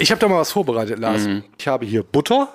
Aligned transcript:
Ich 0.00 0.10
habe 0.10 0.18
da 0.18 0.28
mal 0.28 0.38
was 0.38 0.50
vorbereitet, 0.52 0.98
Lars. 0.98 1.24
Mhm. 1.26 1.44
Ich 1.58 1.68
habe 1.68 1.84
hier 1.84 2.02
Butter, 2.02 2.48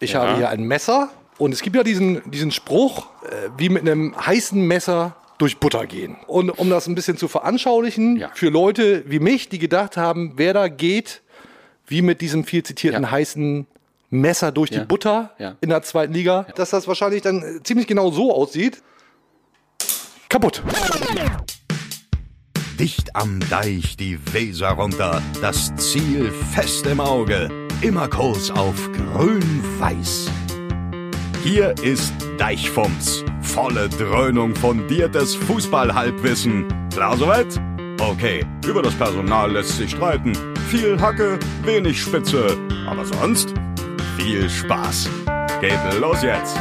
ich 0.00 0.14
habe 0.14 0.36
hier 0.36 0.50
ein 0.50 0.62
Messer 0.64 1.08
und 1.38 1.52
es 1.52 1.62
gibt 1.62 1.74
ja 1.74 1.82
diesen, 1.82 2.22
diesen 2.30 2.50
Spruch, 2.50 3.06
äh, 3.24 3.48
wie 3.56 3.68
mit 3.70 3.82
einem 3.82 4.14
heißen 4.14 4.60
Messer 4.66 5.16
durch 5.38 5.58
Butter 5.58 5.86
gehen. 5.86 6.16
Und 6.26 6.50
um 6.50 6.68
das 6.70 6.86
ein 6.86 6.94
bisschen 6.94 7.16
zu 7.16 7.28
veranschaulichen, 7.28 8.16
Ja. 8.18 8.30
für 8.34 8.50
Leute 8.50 9.04
wie 9.10 9.18
mich, 9.20 9.48
die 9.48 9.58
gedacht 9.58 9.96
haben, 9.96 10.34
wer 10.36 10.52
da 10.52 10.68
geht, 10.68 11.22
wie 11.86 12.02
mit 12.02 12.20
diesem 12.20 12.44
viel 12.44 12.62
zitierten 12.62 13.04
Ja. 13.04 13.10
heißen 13.10 13.66
Messer 14.10 14.52
durch 14.52 14.68
die 14.70 14.76
Ja. 14.76 14.84
Butter 14.84 15.30
Ja. 15.38 15.56
in 15.62 15.70
der 15.70 15.82
zweiten 15.82 16.12
Liga, 16.12 16.46
dass 16.56 16.70
das 16.70 16.86
wahrscheinlich 16.86 17.22
dann 17.22 17.42
äh, 17.42 17.62
ziemlich 17.62 17.86
genau 17.86 18.10
so 18.10 18.34
aussieht. 18.34 18.82
Kaputt. 20.28 20.62
Dicht 22.82 23.14
am 23.14 23.38
Deich 23.48 23.96
die 23.96 24.18
Weser 24.32 24.70
runter, 24.70 25.22
das 25.40 25.72
Ziel 25.76 26.32
fest 26.52 26.84
im 26.88 26.98
Auge, 26.98 27.48
immer 27.80 28.08
Kurs 28.08 28.50
auf 28.50 28.90
grün-weiß. 28.90 30.28
Hier 31.44 31.76
ist 31.80 32.12
Deichfumms, 32.38 33.24
volle 33.40 33.88
Dröhnung 33.88 34.56
fundiertes 34.56 35.36
Fußballhalbwissen. 35.36 36.66
Klar 36.92 37.16
soweit? 37.16 37.60
Okay, 38.00 38.44
über 38.66 38.82
das 38.82 38.94
Personal 38.94 39.52
lässt 39.52 39.76
sich 39.76 39.92
streiten. 39.92 40.32
Viel 40.68 41.00
Hacke, 41.00 41.38
wenig 41.62 42.02
Spitze, 42.02 42.58
aber 42.88 43.04
sonst 43.04 43.54
viel 44.18 44.50
Spaß. 44.50 45.08
Geht 45.60 45.78
los 46.00 46.20
jetzt. 46.24 46.58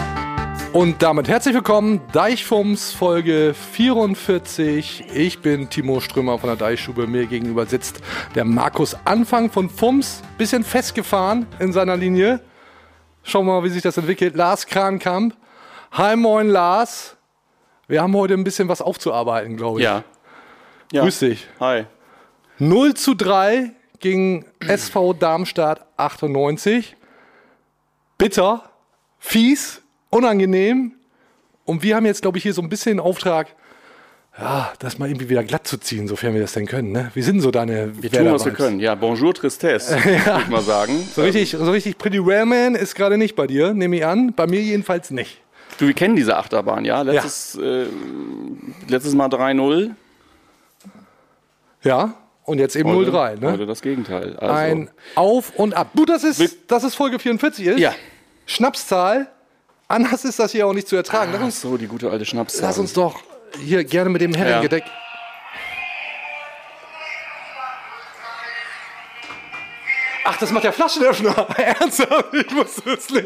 Und 0.73 1.01
damit 1.03 1.27
herzlich 1.27 1.53
willkommen, 1.53 1.99
Deichfums 2.13 2.93
Folge 2.93 3.53
44. 3.53 5.03
Ich 5.13 5.39
bin 5.39 5.69
Timo 5.69 5.99
Strömer 5.99 6.39
von 6.39 6.47
der 6.47 6.55
Deichstube. 6.55 7.07
Mir 7.07 7.25
gegenüber 7.25 7.65
sitzt 7.65 7.99
der 8.35 8.45
Markus 8.45 8.95
Anfang 9.03 9.51
von 9.51 9.69
Fums. 9.69 10.21
Bisschen 10.37 10.63
festgefahren 10.63 11.45
in 11.59 11.73
seiner 11.73 11.97
Linie. 11.97 12.39
Schauen 13.21 13.47
wir 13.47 13.59
mal, 13.59 13.65
wie 13.65 13.69
sich 13.69 13.81
das 13.81 13.97
entwickelt. 13.97 14.37
Lars 14.37 14.65
Krankamp. 14.65 15.35
Hi, 15.91 16.15
moin, 16.15 16.47
Lars. 16.47 17.17
Wir 17.89 18.01
haben 18.01 18.15
heute 18.15 18.35
ein 18.35 18.45
bisschen 18.45 18.69
was 18.69 18.81
aufzuarbeiten, 18.81 19.57
glaube 19.57 19.81
ich. 19.81 19.83
Ja. 19.83 20.05
ja. 20.93 21.01
Grüß 21.03 21.19
dich. 21.19 21.49
Hi. 21.59 21.85
0 22.59 22.93
zu 22.93 23.13
3 23.13 23.71
gegen 23.99 24.45
SV 24.59 25.11
Darmstadt 25.11 25.85
98. 25.97 26.95
Bitter, 28.17 28.71
fies, 29.19 29.80
unangenehm. 30.11 30.91
Und 31.65 31.81
wir 31.83 31.95
haben 31.95 32.05
jetzt, 32.05 32.21
glaube 32.21 32.37
ich, 32.37 32.43
hier 32.43 32.53
so 32.53 32.61
ein 32.61 32.69
bisschen 32.69 32.97
den 32.97 32.99
Auftrag, 32.99 33.47
ja, 34.39 34.71
das 34.79 34.97
mal 34.97 35.09
irgendwie 35.09 35.27
wieder 35.29 35.43
glatt 35.43 35.67
zu 35.67 35.77
ziehen, 35.77 36.07
sofern 36.07 36.33
wir 36.33 36.41
das 36.41 36.53
denn 36.53 36.65
können. 36.65 36.91
Ne? 36.91 37.11
Wie 37.13 37.21
sind 37.21 37.41
so 37.41 37.51
deine 37.51 37.91
Wir 38.01 38.09
tun, 38.11 38.31
was 38.31 38.45
wir 38.45 38.53
können. 38.53 38.79
Ja, 38.79 38.95
bonjour 38.95 39.33
Tristesse, 39.33 39.95
würde 40.03 40.41
ich 40.43 40.47
mal 40.49 40.61
sagen. 40.61 40.93
So 41.13 41.21
richtig, 41.21 41.51
so 41.51 41.69
richtig 41.71 41.97
Pretty 41.97 42.17
Railman 42.19 42.75
ist 42.75 42.95
gerade 42.95 43.17
nicht 43.17 43.35
bei 43.35 43.45
dir, 43.47 43.73
nehme 43.73 43.97
ich 43.97 44.05
an. 44.05 44.33
Bei 44.33 44.47
mir 44.47 44.61
jedenfalls 44.61 45.11
nicht. 45.11 45.41
Du, 45.77 45.87
wir 45.87 45.93
kennen 45.93 46.15
diese 46.15 46.37
Achterbahn, 46.37 46.85
ja? 46.85 47.01
Letztes, 47.01 47.55
Äh, 47.55 47.85
letztes 48.87 49.13
Mal 49.15 49.27
3-0. 49.27 49.91
Ja, 51.83 52.13
und 52.43 52.59
jetzt 52.59 52.75
eben 52.75 52.89
Heute- 52.89 53.11
0-3. 53.11 53.39
Ne? 53.39 53.51
Heute 53.53 53.65
das 53.65 53.81
Gegenteil. 53.81 54.35
Also, 54.37 54.53
Ein 54.53 54.89
Auf 55.15 55.53
und 55.57 55.73
Ab. 55.73 55.89
Du, 55.93 56.05
das 56.05 56.23
ist, 56.23 56.41
das 56.67 56.83
ist 56.83 56.95
Folge 56.95 57.19
44 57.19 57.65
ist. 57.67 57.79
Ja. 57.79 57.93
Schnapszahl. 58.45 59.27
Anders 59.91 60.23
ist 60.23 60.39
das 60.39 60.53
hier 60.53 60.65
auch 60.65 60.73
nicht 60.73 60.87
zu 60.87 60.95
ertragen. 60.95 61.31
Lass 61.33 61.41
Ach 61.41 61.45
uns, 61.45 61.61
so, 61.61 61.75
die 61.75 61.87
gute 61.87 62.09
alte 62.09 62.25
Schnaps. 62.25 62.61
lass 62.61 62.77
uns 62.79 62.93
doch 62.93 63.21
hier 63.59 63.83
gerne 63.83 64.09
mit 64.09 64.21
dem 64.21 64.33
Herrengedeck. 64.33 64.85
Ach, 70.23 70.37
das 70.37 70.51
macht 70.51 70.63
der 70.63 70.71
Flaschenöffner. 70.71 71.47
Ernsthaft? 71.57 72.33
Ich 72.33 72.55
wusste 72.55 72.91
es 72.91 73.09
nicht. 73.09 73.25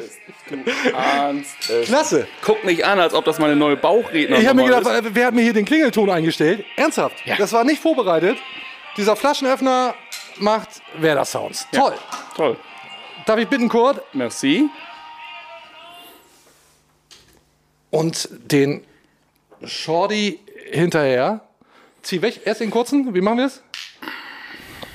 Äh, 1.70 1.84
Klasse. 1.84 2.28
Guck 2.42 2.64
mich 2.64 2.84
an, 2.84 3.00
als 3.00 3.14
ob 3.14 3.26
das 3.26 3.38
meine 3.38 3.56
neue 3.56 3.76
Bauchredner 3.76 4.40
Ich 4.40 4.48
habe 4.48 4.62
mir 4.62 4.66
gedacht, 4.66 4.88
äh, 4.88 5.14
wer 5.14 5.28
hat 5.28 5.36
mir 5.36 5.42
hier 5.44 5.54
den 5.54 5.66
Klingelton 5.66 6.10
eingestellt? 6.10 6.66
Ernsthaft. 6.78 7.18
Das 7.38 7.54
war 7.54 7.64
nicht 7.64 7.82
vorbereitet. 7.82 8.38
Dieser 8.98 9.16
Flaschenöffner 9.16 9.94
macht 10.40 10.70
Werder 10.98 11.26
Sounds. 11.26 11.68
Toll. 11.72 11.94
ist. 11.94 12.36
Toll. 12.36 12.58
Darf 13.26 13.38
ich 13.40 13.48
bitten, 13.48 13.70
Kurt? 13.70 14.02
Merci. 14.14 14.70
Und 17.96 18.28
den 18.52 18.84
Shorty 19.64 20.42
hinterher. 20.70 21.48
Zieh 22.02 22.22
weg. 22.22 22.42
Erst 22.44 22.60
den 22.60 22.70
kurzen. 22.70 23.16
Wie 23.16 23.22
machen 23.22 23.38
wir 23.38 23.46
es? 23.46 23.64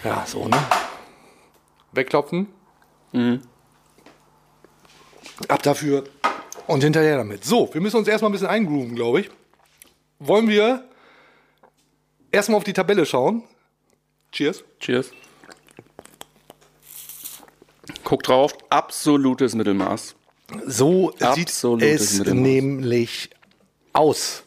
Ja, 0.04 0.26
so, 0.26 0.46
ne? 0.46 0.58
Wegklopfen. 1.92 2.48
Ab 5.48 5.62
dafür. 5.62 6.04
Und 6.66 6.84
hinterher 6.84 7.16
damit. 7.16 7.42
So, 7.42 7.72
wir 7.72 7.80
müssen 7.80 7.96
uns 7.96 8.06
erstmal 8.06 8.28
ein 8.28 8.32
bisschen 8.32 8.48
eingrooven, 8.48 8.94
glaube 8.94 9.20
ich. 9.20 9.30
Wollen 10.18 10.46
wir 10.46 10.84
erstmal 12.30 12.58
auf 12.58 12.64
die 12.64 12.74
Tabelle 12.74 13.06
schauen? 13.06 13.44
Cheers. 14.30 14.62
Cheers. 14.78 15.10
Guck 18.04 18.24
drauf. 18.24 18.52
Absolutes 18.68 19.54
Mittelmaß. 19.54 20.16
So 20.66 21.12
Absolutes 21.20 22.10
sieht 22.16 22.26
es 22.26 22.34
nämlich 22.34 23.30
aus. 23.92 24.44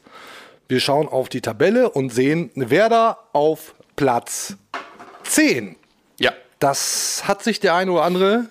Wir 0.68 0.80
schauen 0.80 1.08
auf 1.08 1.30
die 1.30 1.42
Tabelle 1.42 1.90
und 1.90 2.14
sehen 2.14 2.52
Werder 2.56 3.18
auf 3.34 3.76
Platz 3.96 4.56
10. 5.24 5.76
Ja. 6.20 6.32
Das 6.60 7.24
hat 7.28 7.44
sich 7.44 7.60
der 7.60 7.76
eine 7.76 7.92
oder 7.92 8.04
andere 8.04 8.46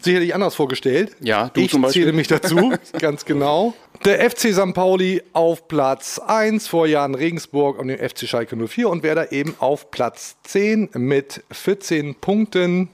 sicherlich 0.00 0.34
anders 0.34 0.54
vorgestellt. 0.54 1.16
Ja, 1.20 1.50
du 1.52 1.60
ich 1.60 1.70
zum 1.70 1.82
Beispiel. 1.82 2.02
zähle 2.02 2.12
mich 2.12 2.28
dazu, 2.28 2.72
ganz 2.98 3.24
genau. 3.24 3.74
Der 4.04 4.30
FC 4.30 4.54
St. 4.54 4.72
Pauli 4.72 5.22
auf 5.32 5.68
Platz 5.68 6.18
1 6.18 6.68
vor 6.68 6.86
Jahren 6.86 7.14
Regensburg 7.14 7.78
und 7.78 7.88
dem 7.88 7.98
FC 7.98 8.26
Schalke 8.26 8.56
04 8.56 8.88
und 8.88 9.02
Werder 9.02 9.32
eben 9.32 9.54
auf 9.58 9.90
Platz 9.90 10.36
10 10.44 10.90
mit 10.94 11.44
14 11.50 12.14
Punkten 12.14 12.88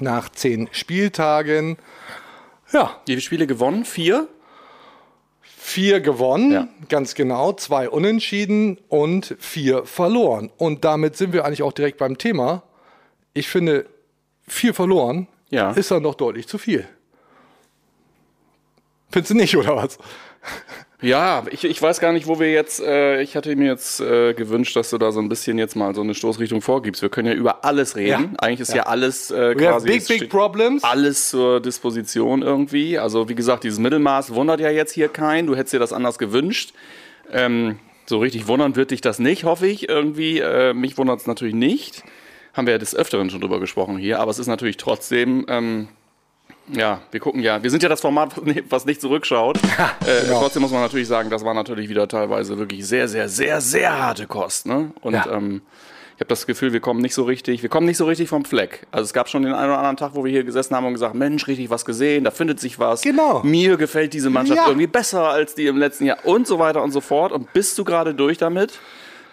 nach 0.00 0.28
10 0.28 0.68
Spieltagen. 0.72 1.76
Ja, 2.72 3.00
Wie 3.06 3.12
viele 3.12 3.20
Spiele 3.20 3.46
gewonnen? 3.46 3.84
Vier? 3.84 4.28
Vier 5.42 6.00
gewonnen, 6.00 6.52
Ja. 6.52 6.68
ganz 6.88 7.14
genau, 7.14 7.52
zwei 7.52 7.88
unentschieden 7.88 8.78
und 8.88 9.36
vier 9.38 9.84
verloren. 9.84 10.50
Und 10.56 10.84
damit 10.84 11.16
sind 11.16 11.32
wir 11.32 11.44
eigentlich 11.44 11.62
auch 11.62 11.72
direkt 11.72 11.98
beim 11.98 12.18
Thema. 12.18 12.62
Ich 13.34 13.48
finde, 13.48 13.86
vier 14.48 14.74
verloren 14.74 15.28
Ja. 15.50 15.70
ist 15.72 15.90
dann 15.90 16.02
doch 16.02 16.14
deutlich 16.14 16.48
zu 16.48 16.58
viel. 16.58 16.88
Findest 19.10 19.30
du 19.30 19.34
nicht, 19.36 19.56
oder 19.56 19.76
was? 19.76 19.98
Ja, 21.02 21.44
ich, 21.50 21.64
ich 21.64 21.80
weiß 21.80 21.98
gar 22.00 22.12
nicht, 22.12 22.26
wo 22.26 22.38
wir 22.38 22.52
jetzt, 22.52 22.80
äh, 22.80 23.22
ich 23.22 23.34
hatte 23.34 23.56
mir 23.56 23.68
jetzt 23.68 24.00
äh, 24.00 24.34
gewünscht, 24.34 24.76
dass 24.76 24.90
du 24.90 24.98
da 24.98 25.12
so 25.12 25.20
ein 25.20 25.30
bisschen 25.30 25.56
jetzt 25.56 25.74
mal 25.74 25.94
so 25.94 26.02
eine 26.02 26.14
Stoßrichtung 26.14 26.60
vorgibst. 26.60 27.00
Wir 27.00 27.08
können 27.08 27.28
ja 27.28 27.34
über 27.34 27.64
alles 27.64 27.96
reden. 27.96 28.32
Ja. 28.32 28.38
Eigentlich 28.38 28.60
ist 28.60 28.74
ja, 28.74 28.82
alles 28.82 29.30
äh, 29.30 29.54
quasi 29.54 29.88
big, 29.88 30.06
big 30.06 30.28
problems. 30.28 30.84
alles 30.84 31.30
zur 31.30 31.60
Disposition 31.60 32.42
irgendwie. 32.42 32.98
Also 32.98 33.30
wie 33.30 33.34
gesagt, 33.34 33.64
dieses 33.64 33.78
Mittelmaß 33.78 34.34
wundert 34.34 34.60
ja 34.60 34.68
jetzt 34.68 34.92
hier 34.92 35.08
keinen. 35.08 35.46
Du 35.46 35.56
hättest 35.56 35.72
dir 35.72 35.80
das 35.80 35.94
anders 35.94 36.18
gewünscht. 36.18 36.74
Ähm, 37.32 37.78
so 38.04 38.18
richtig 38.18 38.46
wundern 38.46 38.76
wird 38.76 38.90
dich 38.90 39.00
das 39.00 39.18
nicht, 39.18 39.44
hoffe 39.44 39.66
ich 39.68 39.88
irgendwie. 39.88 40.40
Äh, 40.40 40.74
mich 40.74 40.98
wundert 40.98 41.20
es 41.20 41.26
natürlich 41.26 41.54
nicht. 41.54 42.02
Haben 42.52 42.66
wir 42.66 42.72
ja 42.72 42.78
des 42.78 42.94
Öfteren 42.94 43.30
schon 43.30 43.40
drüber 43.40 43.58
gesprochen 43.58 43.96
hier. 43.96 44.20
Aber 44.20 44.30
es 44.30 44.38
ist 44.38 44.48
natürlich 44.48 44.76
trotzdem... 44.76 45.46
Ähm, 45.48 45.88
ja, 46.68 47.00
wir 47.10 47.20
gucken 47.20 47.42
ja, 47.42 47.62
wir 47.62 47.70
sind 47.70 47.82
ja 47.82 47.88
das 47.88 48.00
Format, 48.00 48.32
was 48.68 48.84
nicht 48.86 49.00
zurückschaut. 49.00 49.58
äh, 50.06 50.26
genau. 50.26 50.40
Trotzdem 50.40 50.62
muss 50.62 50.70
man 50.70 50.82
natürlich 50.82 51.08
sagen, 51.08 51.30
das 51.30 51.44
war 51.44 51.54
natürlich 51.54 51.88
wieder 51.88 52.06
teilweise 52.08 52.58
wirklich 52.58 52.86
sehr, 52.86 53.08
sehr, 53.08 53.28
sehr, 53.28 53.60
sehr 53.60 53.98
harte 54.00 54.26
Kost. 54.26 54.66
Ne? 54.66 54.92
Und 55.00 55.14
Ja. 55.14 55.26
ähm, 55.32 55.62
ich 56.16 56.20
habe 56.22 56.28
das 56.28 56.46
Gefühl, 56.46 56.74
wir 56.74 56.80
kommen 56.80 57.00
nicht 57.00 57.14
so 57.14 57.24
richtig, 57.24 57.62
wir 57.62 57.70
kommen 57.70 57.86
nicht 57.86 57.96
so 57.96 58.04
richtig 58.04 58.28
vom 58.28 58.44
Fleck. 58.44 58.86
Also 58.92 59.04
es 59.06 59.14
gab 59.14 59.30
schon 59.30 59.42
den 59.42 59.54
einen 59.54 59.70
oder 59.70 59.78
anderen 59.78 59.96
Tag, 59.96 60.10
wo 60.14 60.22
wir 60.22 60.30
hier 60.30 60.44
gesessen 60.44 60.76
haben 60.76 60.84
und 60.84 60.92
gesagt, 60.92 61.14
Mensch, 61.14 61.46
richtig 61.48 61.70
was 61.70 61.86
gesehen, 61.86 62.24
da 62.24 62.30
findet 62.30 62.60
sich 62.60 62.78
was. 62.78 63.00
Genau. 63.00 63.40
Mir 63.42 63.78
gefällt 63.78 64.12
diese 64.12 64.28
Mannschaft 64.28 64.58
Ja. 64.58 64.66
irgendwie 64.68 64.86
besser 64.86 65.28
als 65.30 65.54
die 65.54 65.66
im 65.66 65.78
letzten 65.78 66.04
Jahr 66.04 66.18
und 66.24 66.46
so 66.46 66.58
weiter 66.58 66.82
und 66.82 66.92
so 66.92 67.00
fort. 67.00 67.32
Und 67.32 67.50
bist 67.54 67.78
du 67.78 67.84
gerade 67.84 68.12
durch 68.14 68.36
damit, 68.36 68.78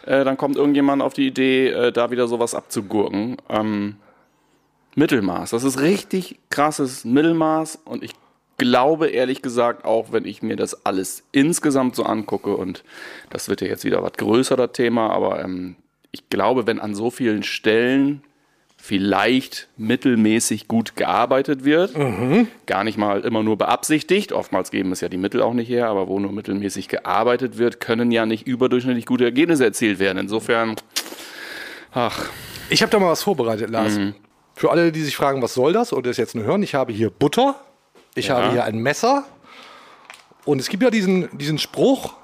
äh, 0.06 0.24
dann 0.24 0.38
kommt 0.38 0.56
irgendjemand 0.56 1.02
auf 1.02 1.14
die 1.14 1.28
Idee, 1.28 1.68
äh, 1.68 1.92
da 1.92 2.10
wieder 2.10 2.30
sowas 2.30 2.56
abzugurken. 2.56 3.36
Ähm, 3.50 3.98
Mittelmaß. 4.98 5.52
Das 5.52 5.64
ist 5.64 5.80
richtig 5.80 6.40
krasses 6.50 7.06
Mittelmaß 7.06 7.80
und 7.86 8.04
ich 8.04 8.14
glaube 8.58 9.08
ehrlich 9.10 9.44
gesagt 9.44 9.86
auch, 9.86 10.12
wenn 10.12 10.26
ich 10.26 10.42
mir 10.42 10.56
das 10.56 10.86
alles 10.86 11.24
insgesamt 11.32 11.96
so 11.96 12.04
angucke 12.04 12.56
und 12.56 12.84
das 13.30 13.48
wird 13.48 13.62
ja 13.62 13.68
jetzt 13.68 13.86
wieder 13.86 14.02
was 14.02 14.14
größer, 14.14 14.56
das 14.56 14.72
Thema, 14.72 15.12
aber 15.12 15.44
ähm, 15.44 15.76
ich 16.12 16.30
glaube, 16.30 16.66
wenn 16.66 16.80
an 16.80 16.96
so 16.96 17.12
vielen 17.12 17.44
Stellen 17.44 18.24
vielleicht 18.76 19.70
mittelmäßig 19.78 20.68
gut 20.68 20.96
gearbeitet 20.96 21.64
wird, 21.64 21.94
gar 22.66 22.84
nicht 22.84 22.98
mal 22.98 23.22
immer 23.22 23.44
nur 23.44 23.58
beabsichtigt, 23.58 24.32
oftmals 24.32 24.72
geben 24.72 24.92
es 24.92 25.02
ja 25.02 25.10
die 25.10 25.18
Mittel 25.18 25.42
auch 25.42 25.54
nicht 25.54 25.70
her, 25.70 25.90
aber 25.90 26.08
wo 26.08 26.20
nur 26.20 26.32
mittelmäßig 26.32 26.88
gearbeitet 26.88 27.58
wird, 27.60 27.80
können 27.80 28.12
ja 28.12 28.26
nicht 28.26 28.48
überdurchschnittlich 28.48 29.06
gute 29.06 29.26
Ergebnisse 29.26 29.66
erzielt 29.66 30.00
werden. 30.00 30.18
Insofern, 30.18 30.76
ach, 31.92 32.30
Ich 32.70 32.82
habe 32.82 32.92
da 32.92 33.00
mal 33.00 33.12
was 33.12 33.24
vorbereitet, 33.24 33.70
Lars. 33.70 33.98
Mhm. 33.98 34.16
Für 34.58 34.72
alle, 34.72 34.92
die 34.92 35.04
sich 35.04 35.16
fragen, 35.16 35.44
was 35.44 35.54
soll 35.54 35.72
das 35.72 35.94
oder 35.94 36.10
das 36.10 36.18
jetzt 36.18 36.34
nur 36.34 36.44
hören, 36.44 36.64
ich 36.64 36.74
habe 36.74 36.92
hier 36.92 37.12
Butter, 37.12 37.54
ich 38.16 38.30
Ja. 38.30 38.38
habe 38.38 38.52
hier 38.54 38.64
ein 38.64 38.80
Messer 38.80 39.24
und 40.46 40.60
es 40.60 40.68
gibt 40.68 40.82
ja 40.82 40.90
diesen, 40.90 41.30
diesen 41.38 41.60
Spruch, 41.60 42.16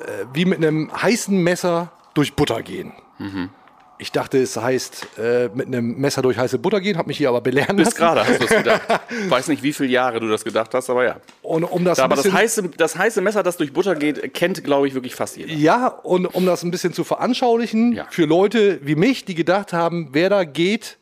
äh, 0.00 0.24
wie 0.32 0.44
mit 0.44 0.58
einem 0.58 0.90
heißen 1.00 1.40
Messer 1.40 1.92
durch 2.14 2.34
Butter 2.34 2.60
gehen. 2.60 2.92
Mhm. 3.18 3.50
Ich 3.98 4.12
dachte, 4.12 4.38
es 4.38 4.56
heißt 4.56 5.06
äh, 5.18 5.48
mit 5.54 5.68
einem 5.68 5.96
Messer 5.98 6.20
durch 6.20 6.36
heiße 6.36 6.58
Butter 6.58 6.80
gehen, 6.82 6.98
habe 6.98 7.08
mich 7.08 7.16
hier 7.16 7.30
aber 7.30 7.40
belehren 7.40 7.76
Bis 7.76 7.86
lassen. 7.86 7.96
gerade 7.96 8.26
hast 8.26 8.40
du 8.40 8.44
es 8.44 8.50
gedacht. 8.50 8.82
Weiß 9.30 9.48
nicht, 9.48 9.62
wie 9.62 9.72
viele 9.72 9.88
Jahre 9.88 10.20
du 10.20 10.28
das 10.28 10.44
gedacht 10.44 10.74
hast, 10.74 10.90
aber 10.90 11.04
ja. 11.04 11.16
Und 11.42 11.64
um 11.64 11.82
das, 11.84 11.98
ein 11.98 12.04
Aber 12.04 12.16
das 12.16 12.30
heiße, 12.30 12.68
das 12.76 12.96
heiße 12.96 13.22
Messer, 13.22 13.42
das 13.42 13.56
durch 13.56 13.72
Butter 13.72 13.94
geht, 13.94 14.34
kennt, 14.34 14.62
glaube 14.64 14.86
ich, 14.86 14.92
wirklich 14.94 15.14
fast 15.14 15.36
jeder. 15.38 15.52
ja, 15.52 15.86
und 15.88 16.26
um 16.26 16.44
das 16.44 16.62
ein 16.62 16.70
bisschen 16.70 16.92
zu 16.92 17.04
veranschaulichen, 17.04 17.92
Ja. 17.94 18.06
für 18.10 18.26
Leute 18.26 18.80
wie 18.82 18.96
mich, 18.96 19.24
die 19.24 19.34
gedacht 19.34 19.72
haben, 19.72 20.10
wer 20.12 20.28
da 20.28 20.44
geht, 20.44 20.98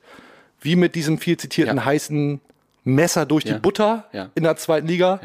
wie 0.61 0.77
mit 0.77 0.95
diesem 0.95 1.19
viel 1.19 1.37
zitierten 1.37 1.79
Ja. 1.79 1.85
heißen 1.85 2.41
Messer 2.85 3.27
durch 3.27 3.45
Ja. 3.45 3.55
die 3.55 3.61
Butter 3.61 4.05
in 4.37 4.45
der 4.45 4.55
zweiten 4.57 4.87
Liga, 4.87 5.19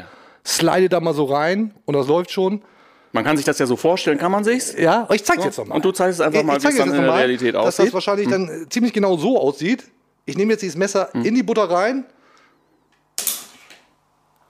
slide 0.44 0.88
da 0.88 0.98
mal 0.98 1.14
so 1.14 1.24
rein 1.26 1.72
und 1.84 1.94
das 1.94 2.08
läuft 2.08 2.32
schon. 2.32 2.62
Man 3.12 3.24
kann 3.24 3.36
sich 3.36 3.44
das 3.46 3.58
ja 3.58 3.66
so 3.66 3.76
vorstellen, 3.76 4.18
kann 4.18 4.30
man 4.30 4.44
sich's? 4.44 4.74
Ja, 4.78 5.08
ich 5.12 5.24
zeig's 5.24 5.44
jetzt 5.44 5.58
nochmal. 5.58 5.76
Und 5.76 5.84
du 5.84 5.90
zeigst 5.92 6.20
es 6.20 6.26
einfach 6.26 6.42
mal, 6.44 6.56
Ich 6.58 6.62
zeig 6.62 6.72
wie 6.74 6.78
es 6.78 6.84
dann 6.84 6.90
in 6.94 7.00
der 7.02 7.10
mal, 7.10 7.16
Realität 7.18 7.54
Dass 7.54 7.66
aussieht. 7.66 7.86
das 7.86 7.94
wahrscheinlich 7.94 8.28
dann 8.28 8.48
äh, 8.48 8.68
ziemlich 8.68 8.92
genau 8.92 9.16
so 9.16 9.38
aussieht. 9.40 9.84
Ich 10.26 10.36
nehme 10.36 10.52
jetzt 10.52 10.60
dieses 10.62 10.76
Messer 10.76 11.08
Hm. 11.12 11.24
in 11.24 11.34
die 11.34 11.42
Butter 11.42 11.68
rein. 11.68 12.04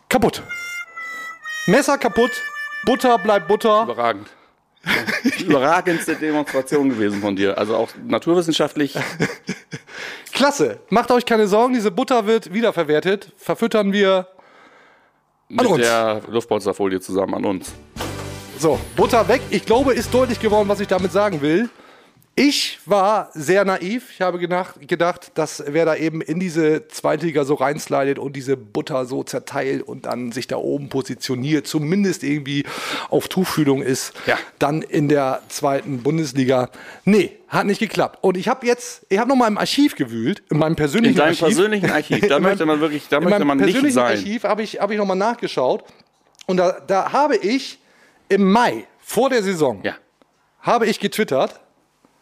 Kaputt. 0.08 0.42
Messer 1.66 1.96
kaputt. 1.98 2.30
Butter 2.84 3.18
bleibt 3.18 3.48
Butter. 3.48 3.84
Überragend. 3.84 4.28
Überragendste 5.40 6.16
Demonstration 6.16 6.88
gewesen 6.88 7.20
von 7.20 7.36
dir. 7.36 7.56
Also 7.58 7.76
auch 7.76 7.88
naturwissenschaftlich. 8.06 8.94
Klasse. 10.32 10.80
Macht 10.88 11.10
euch 11.10 11.26
keine 11.26 11.46
Sorgen, 11.48 11.74
diese 11.74 11.90
Butter 11.90 12.26
wird 12.26 12.52
wiederverwertet. 12.52 13.32
Verfüttern 13.36 13.92
wir. 13.92 14.26
mit 15.48 15.66
uns. 15.66 15.80
der 15.82 16.22
Luftpolsterfolie 16.28 17.00
zusammen 17.00 17.34
an 17.34 17.44
uns. 17.44 17.72
So, 18.60 18.78
Butter 18.94 19.26
weg. 19.26 19.40
Ich 19.48 19.64
glaube, 19.64 19.94
ist 19.94 20.12
deutlich 20.12 20.38
geworden, 20.38 20.68
was 20.68 20.80
ich 20.80 20.86
damit 20.88 21.12
sagen 21.12 21.40
will. 21.40 21.70
Ich 22.36 22.78
war 22.84 23.30
sehr 23.32 23.64
naiv. 23.64 24.10
Ich 24.12 24.20
habe 24.20 24.38
gedacht, 24.38 25.32
dass 25.34 25.64
wer 25.66 25.86
da 25.86 25.96
eben 25.96 26.20
in 26.20 26.38
diese 26.40 26.86
zweite 26.88 27.24
Liga 27.24 27.46
so 27.46 27.54
reinslidet 27.54 28.18
und 28.18 28.36
diese 28.36 28.58
Butter 28.58 29.06
so 29.06 29.22
zerteilt 29.22 29.82
und 29.82 30.04
dann 30.04 30.30
sich 30.32 30.46
da 30.46 30.56
oben 30.56 30.90
positioniert, 30.90 31.66
zumindest 31.66 32.22
irgendwie 32.22 32.66
auf 33.08 33.28
Tuchfühlung 33.28 33.80
ist, 33.80 34.12
Ja. 34.26 34.36
dann 34.58 34.82
in 34.82 35.08
der 35.08 35.40
zweiten 35.48 36.02
Bundesliga. 36.02 36.68
Nee, 37.06 37.32
hat 37.48 37.64
nicht 37.64 37.78
geklappt. 37.78 38.18
Und 38.20 38.36
ich 38.36 38.46
habe 38.48 38.66
jetzt, 38.66 39.06
ich 39.08 39.16
habe 39.18 39.28
noch 39.30 39.36
mal 39.36 39.48
im 39.48 39.56
Archiv 39.56 39.94
gewühlt, 39.96 40.42
in 40.50 40.58
meinem 40.58 40.76
persönlichen 40.76 41.12
In 41.14 41.18
deinem 41.18 41.28
Archiv. 41.30 41.40
persönlichen 41.46 41.90
Archiv. 41.90 42.28
Da 42.28 42.36
In 42.36 42.42
möchte 42.42 42.58
meinem- 42.66 42.78
man 42.78 42.80
wirklich, 42.82 43.08
da 43.08 43.16
in 43.18 43.24
möchte 43.24 43.38
meinem 43.38 43.48
man 43.48 43.56
nicht 43.56 43.66
persönlichen 43.72 43.94
sein. 43.94 44.18
Archiv 44.18 44.44
habe 44.44 44.62
ich, 44.62 44.80
hab 44.80 44.90
ich 44.90 44.98
nochmal 44.98 45.16
nachgeschaut. 45.16 45.82
Und 46.46 46.58
da, 46.58 46.76
da 46.86 47.10
habe 47.12 47.36
ich 47.36 47.78
im 48.30 48.50
Mai 48.50 48.86
vor 48.98 49.28
der 49.28 49.42
Saison 49.42 49.80
Ja. 49.82 49.94
habe 50.60 50.86
ich 50.86 50.98
getwittert. 51.00 51.60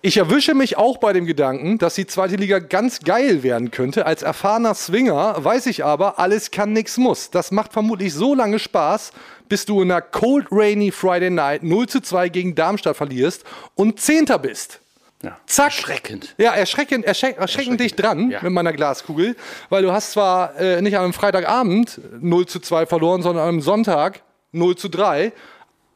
Ich 0.01 0.17
erwische 0.17 0.55
mich 0.55 0.77
auch 0.79 0.99
bei 0.99 1.13
dem 1.13 1.27
Gedanken, 1.27 1.79
dass 1.79 1.95
die 1.97 2.07
zweite 2.07 2.37
Liga 2.37 2.61
ganz 2.61 3.01
geil 3.01 3.43
werden 3.43 3.73
könnte. 3.73 4.07
Als 4.07 4.23
erfahrener 4.23 4.75
Swinger 4.75 5.43
weiß 5.45 5.67
ich 5.67 5.85
aber, 5.85 6.21
alles 6.21 6.53
kann, 6.53 6.73
nix 6.73 6.99
muss. 6.99 7.31
Das 7.31 7.51
macht 7.51 7.73
vermutlich 7.73 8.15
so 8.15 8.33
lange 8.35 8.61
Spaß, 8.61 9.11
bis 9.49 9.65
du 9.67 9.83
in 9.83 9.91
einer 9.91 10.01
Cold 10.01 10.47
Rainy 10.53 10.93
Friday 10.93 11.31
Night 11.31 11.65
0 11.65 11.89
zu 11.89 12.01
2 12.01 12.29
gegen 12.29 12.55
Darmstadt 12.55 12.97
verlierst 12.97 13.45
und 13.75 14.01
Zehnter 14.01 14.39
bist. 14.39 14.81
ja. 15.23 15.37
Zack. 15.47 15.67
Erschreckend. 15.73 16.33
Ja, 16.39 16.53
erschreckend, 16.53 17.05
erschreck, 17.05 17.37
erschreckend 17.37 17.81
dicht 17.81 18.01
dran 18.01 18.31
Ja. 18.31 18.39
mit 18.41 18.53
meiner 18.53 18.73
Glaskugel, 18.73 19.35
weil 19.69 19.83
du 19.83 19.91
hast 19.93 20.13
zwar 20.13 20.55
äh, 20.61 20.81
nicht 20.81 20.97
an 20.97 21.03
einem 21.05 21.13
Freitagabend 21.13 22.01
0 22.21 22.47
zu 22.47 22.61
2 22.61 22.87
verloren, 22.87 23.23
sondern 23.23 23.49
einem 23.49 23.61
Sonntag 23.63 24.23
0 24.53 24.77
zu 24.77 24.89
3, 24.89 25.33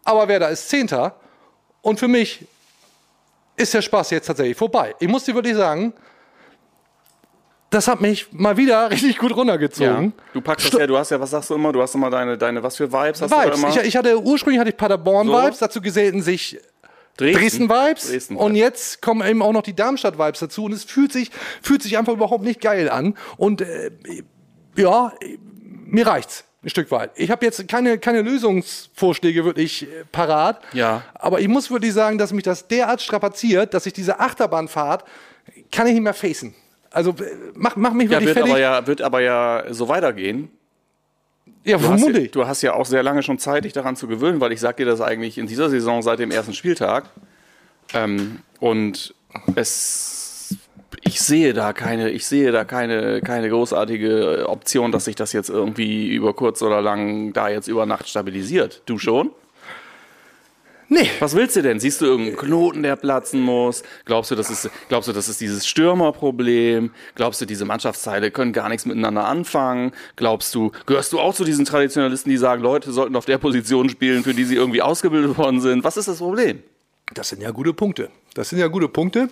aber 0.05 0.29
wer 0.29 0.41
da 0.41 0.49
ist 0.49 0.69
Zehnter 0.69 1.17
und 1.83 1.99
für 1.99 2.09
mich 2.09 2.47
ist 3.57 3.75
der 3.75 3.83
Spaß 3.83 4.11
jetzt 4.11 4.27
tatsächlich 4.27 4.57
vorbei. 4.57 4.95
Ich 4.99 5.09
muss 5.09 5.25
dir 5.25 5.35
wirklich 5.35 5.55
sagen, 5.55 5.93
das 7.71 7.89
hat 7.89 8.01
mich 8.01 8.31
mal 8.33 8.57
wieder 8.57 8.91
richtig 8.91 9.19
gut 9.19 9.31
Ja. 9.31 9.37
runtergezogen. 9.37 10.13
Du 10.33 10.41
packst 10.41 10.73
das 10.73 10.81
ja, 10.81 10.87
du 10.87 10.97
hast 10.97 11.11
ja, 11.11 11.21
was 11.21 11.31
sagst 11.31 11.51
du 11.51 11.55
immer? 11.55 11.73
Du 11.73 11.81
hast 11.81 11.95
immer 11.95 12.11
deine, 12.11 12.37
deine 12.37 12.63
was 12.63 12.77
für 12.77 12.91
Vibes 12.93 13.23
hast 13.23 13.31
Vibes. 13.31 13.57
du 13.61 13.63
da 13.63 13.69
Ich, 13.69 13.75
immer? 13.77 13.85
ich 13.85 13.97
hatte 13.97 14.21
ursprünglich 14.21 14.61
hatte 14.61 14.71
ich 14.71 14.77
Paderborn-Vibes, 14.77 15.59
So. 15.59 15.67
dazu 15.67 15.81
gesellten 15.81 16.23
sich 16.23 16.59
Dresden-Vibes 17.19 18.09
Dresden 18.09 18.37
und 18.37 18.55
jetzt 18.55 19.03
kommen 19.03 19.27
eben 19.29 19.43
auch 19.43 19.53
noch 19.53 19.63
die 19.63 19.75
Darmstadt-Vibes 19.77 20.41
dazu 20.41 20.65
und 20.65 20.73
es 20.73 20.85
fühlt 20.85 21.13
sich, 21.13 21.31
fühlt 21.63 21.83
sich 21.83 21.99
einfach 21.99 22.15
überhaupt 22.15 22.43
nicht 22.43 22.61
geil 22.61 22.89
an 22.89 23.17
und 23.37 23.61
äh, 23.61 23.91
ja, 24.77 25.13
mir 25.85 26.07
reicht's 26.07 26.45
ein 26.65 26.69
Stück 26.71 26.91
weit. 26.91 27.11
Ich 27.17 27.31
habe 27.31 27.45
jetzt 27.45 27.67
keine, 27.69 27.99
keine 27.99 28.23
Lösungsvorschläge 28.23 29.45
wirklich 29.45 29.83
äh, 29.85 30.05
parat, 30.13 30.61
Ja. 30.73 31.03
aber 31.15 31.41
ich 31.41 31.49
muss 31.49 31.71
wirklich 31.71 31.93
sagen, 31.93 32.19
dass 32.19 32.33
mich 32.33 32.45
das 32.45 32.69
derart 32.69 33.03
strapaziert, 33.03 33.75
dass 33.75 33.87
ich 33.87 33.93
diese 33.93 34.21
Achterbahnfahrt 34.21 35.05
kann 35.73 35.87
ich 35.89 35.95
nicht 35.95 36.03
mehr 36.03 36.15
facen. 36.15 36.55
Also 36.91 37.11
äh, 37.11 37.25
mach, 37.55 37.75
mach 37.77 37.93
mich 37.93 38.11
ja, 38.11 38.21
wirklich 38.21 38.27
wird 38.27 38.37
fertig. 38.37 38.53
aber 38.53 38.61
ja, 38.61 38.87
wird 38.87 39.03
aber 39.03 39.21
ja 39.21 39.65
so 39.71 39.89
weitergehen. 39.89 40.51
ja, 41.65 41.79
Du 41.79 41.83
hast, 41.85 41.89
ja, 41.91 41.97
vermutlich. 41.99 42.31
du 42.31 42.47
hast 42.47 42.63
ja 42.63 42.75
auch 42.75 42.87
sehr 42.87 43.03
lange 43.03 43.23
schon 43.25 43.39
Zeit, 43.39 43.65
dich 43.65 43.73
daran 43.73 43.97
zu 43.97 44.07
gewöhnen, 44.07 44.41
weil 44.41 44.53
ich 44.53 44.61
sag 44.61 44.77
dir 44.77 44.87
das 44.87 45.01
eigentlich 45.01 45.39
in 45.39 45.47
dieser 45.49 45.69
Saison 45.71 46.03
seit 46.03 46.19
dem 46.21 46.31
ersten 46.31 46.55
Spieltag. 46.55 47.05
Ähm, 47.95 48.39
und 48.61 49.15
es, 49.57 50.22
ich 51.05 51.21
sehe 51.21 51.53
da 51.53 51.73
keine, 51.73 52.11
ich 52.11 52.27
sehe 52.27 52.53
da 52.53 52.65
keine, 52.65 53.21
keine 53.21 53.49
großartige 53.49 54.49
Option, 54.49 54.93
dass 54.93 55.05
sich 55.05 55.17
das 55.17 55.33
jetzt 55.33 55.51
irgendwie 55.51 56.09
über 56.09 56.33
kurz 56.33 56.63
oder 56.63 56.81
lang 56.81 57.33
da 57.33 57.49
jetzt 57.49 57.69
über 57.69 57.87
Nacht 57.87 58.09
stabilisiert. 58.09 58.83
Du 58.87 58.99
schon? 58.99 59.33
Nee. 60.89 61.11
Was 61.21 61.35
willst 61.35 61.57
du 61.57 61.63
denn? 61.63 61.81
Siehst 61.81 62.03
du 62.03 62.05
irgendeinen 62.05 62.37
Knoten, 62.37 62.83
der 62.83 62.97
platzen 62.97 63.41
muss? 63.41 63.83
Glaubst 64.05 64.31
du, 64.31 64.35
das 64.35 64.51
ist, 64.51 64.71
glaubst 64.89 65.09
du, 65.09 65.13
das 65.13 65.29
ist 65.29 65.41
dieses 65.41 65.67
Stürmerproblem? 65.67 66.91
Glaubst 67.15 67.41
du, 67.41 67.47
diese 67.47 67.65
Mannschaftsteile 67.65 68.31
können 68.31 68.53
gar 68.53 68.69
nichts 68.69 68.85
miteinander 68.85 69.25
anfangen? 69.25 69.93
Glaubst 70.17 70.55
du, 70.55 70.71
gehörst 70.85 71.13
du 71.13 71.19
auch 71.19 71.35
zu 71.35 71.45
diesen 71.45 71.65
Traditionalisten, 71.65 72.31
die 72.31 72.37
sagen, 72.37 72.63
Leute 72.63 72.93
sollten 72.93 73.17
auf 73.17 73.25
der 73.25 73.39
Position 73.39 73.89
spielen, 73.89 74.23
für 74.23 74.35
die 74.35 74.45
sie 74.45 74.55
irgendwie 74.55 74.83
ausgebildet 74.83 75.37
worden 75.39 75.61
sind? 75.61 75.83
Was 75.83 75.97
ist 75.97 76.09
das 76.09 76.19
Problem? 76.19 76.63
Das 77.15 77.31
sind 77.31 77.43
ja 77.43 77.51
gute 77.51 77.73
Punkte. 77.73 78.11
Das 78.35 78.51
sind 78.51 78.59
ja 78.59 78.69
gute 78.69 78.89
Punkte. 78.89 79.31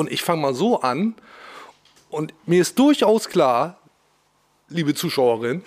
Und 0.00 0.10
ich 0.10 0.22
fange 0.22 0.40
mal 0.40 0.54
so 0.54 0.80
an. 0.80 1.14
Und 2.08 2.32
mir 2.46 2.62
ist 2.62 2.78
durchaus 2.78 3.28
klar, 3.28 3.78
liebe 4.68 4.94
Zuschauerin 4.94 5.62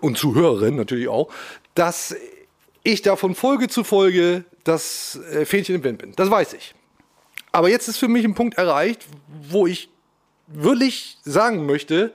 und 0.00 0.16
Zuhörerin 0.16 0.74
natürlich 0.74 1.08
auch, 1.08 1.28
dass 1.74 2.16
ich 2.82 3.02
da 3.02 3.16
von 3.16 3.34
Folge 3.34 3.68
zu 3.68 3.84
Folge 3.84 4.46
das 4.64 5.20
äh, 5.30 5.44
Fähnchen 5.44 5.74
im 5.74 5.84
Wind 5.84 5.98
bin. 5.98 6.12
Das 6.16 6.30
weiß 6.30 6.54
ich. 6.54 6.74
Aber 7.52 7.68
jetzt 7.68 7.86
ist 7.86 7.98
für 7.98 8.08
mich 8.08 8.24
ein 8.24 8.34
Punkt 8.34 8.56
erreicht, 8.56 9.06
wo 9.42 9.66
ich 9.66 9.90
wirklich 10.46 11.18
sagen 11.22 11.66
möchte, 11.66 12.14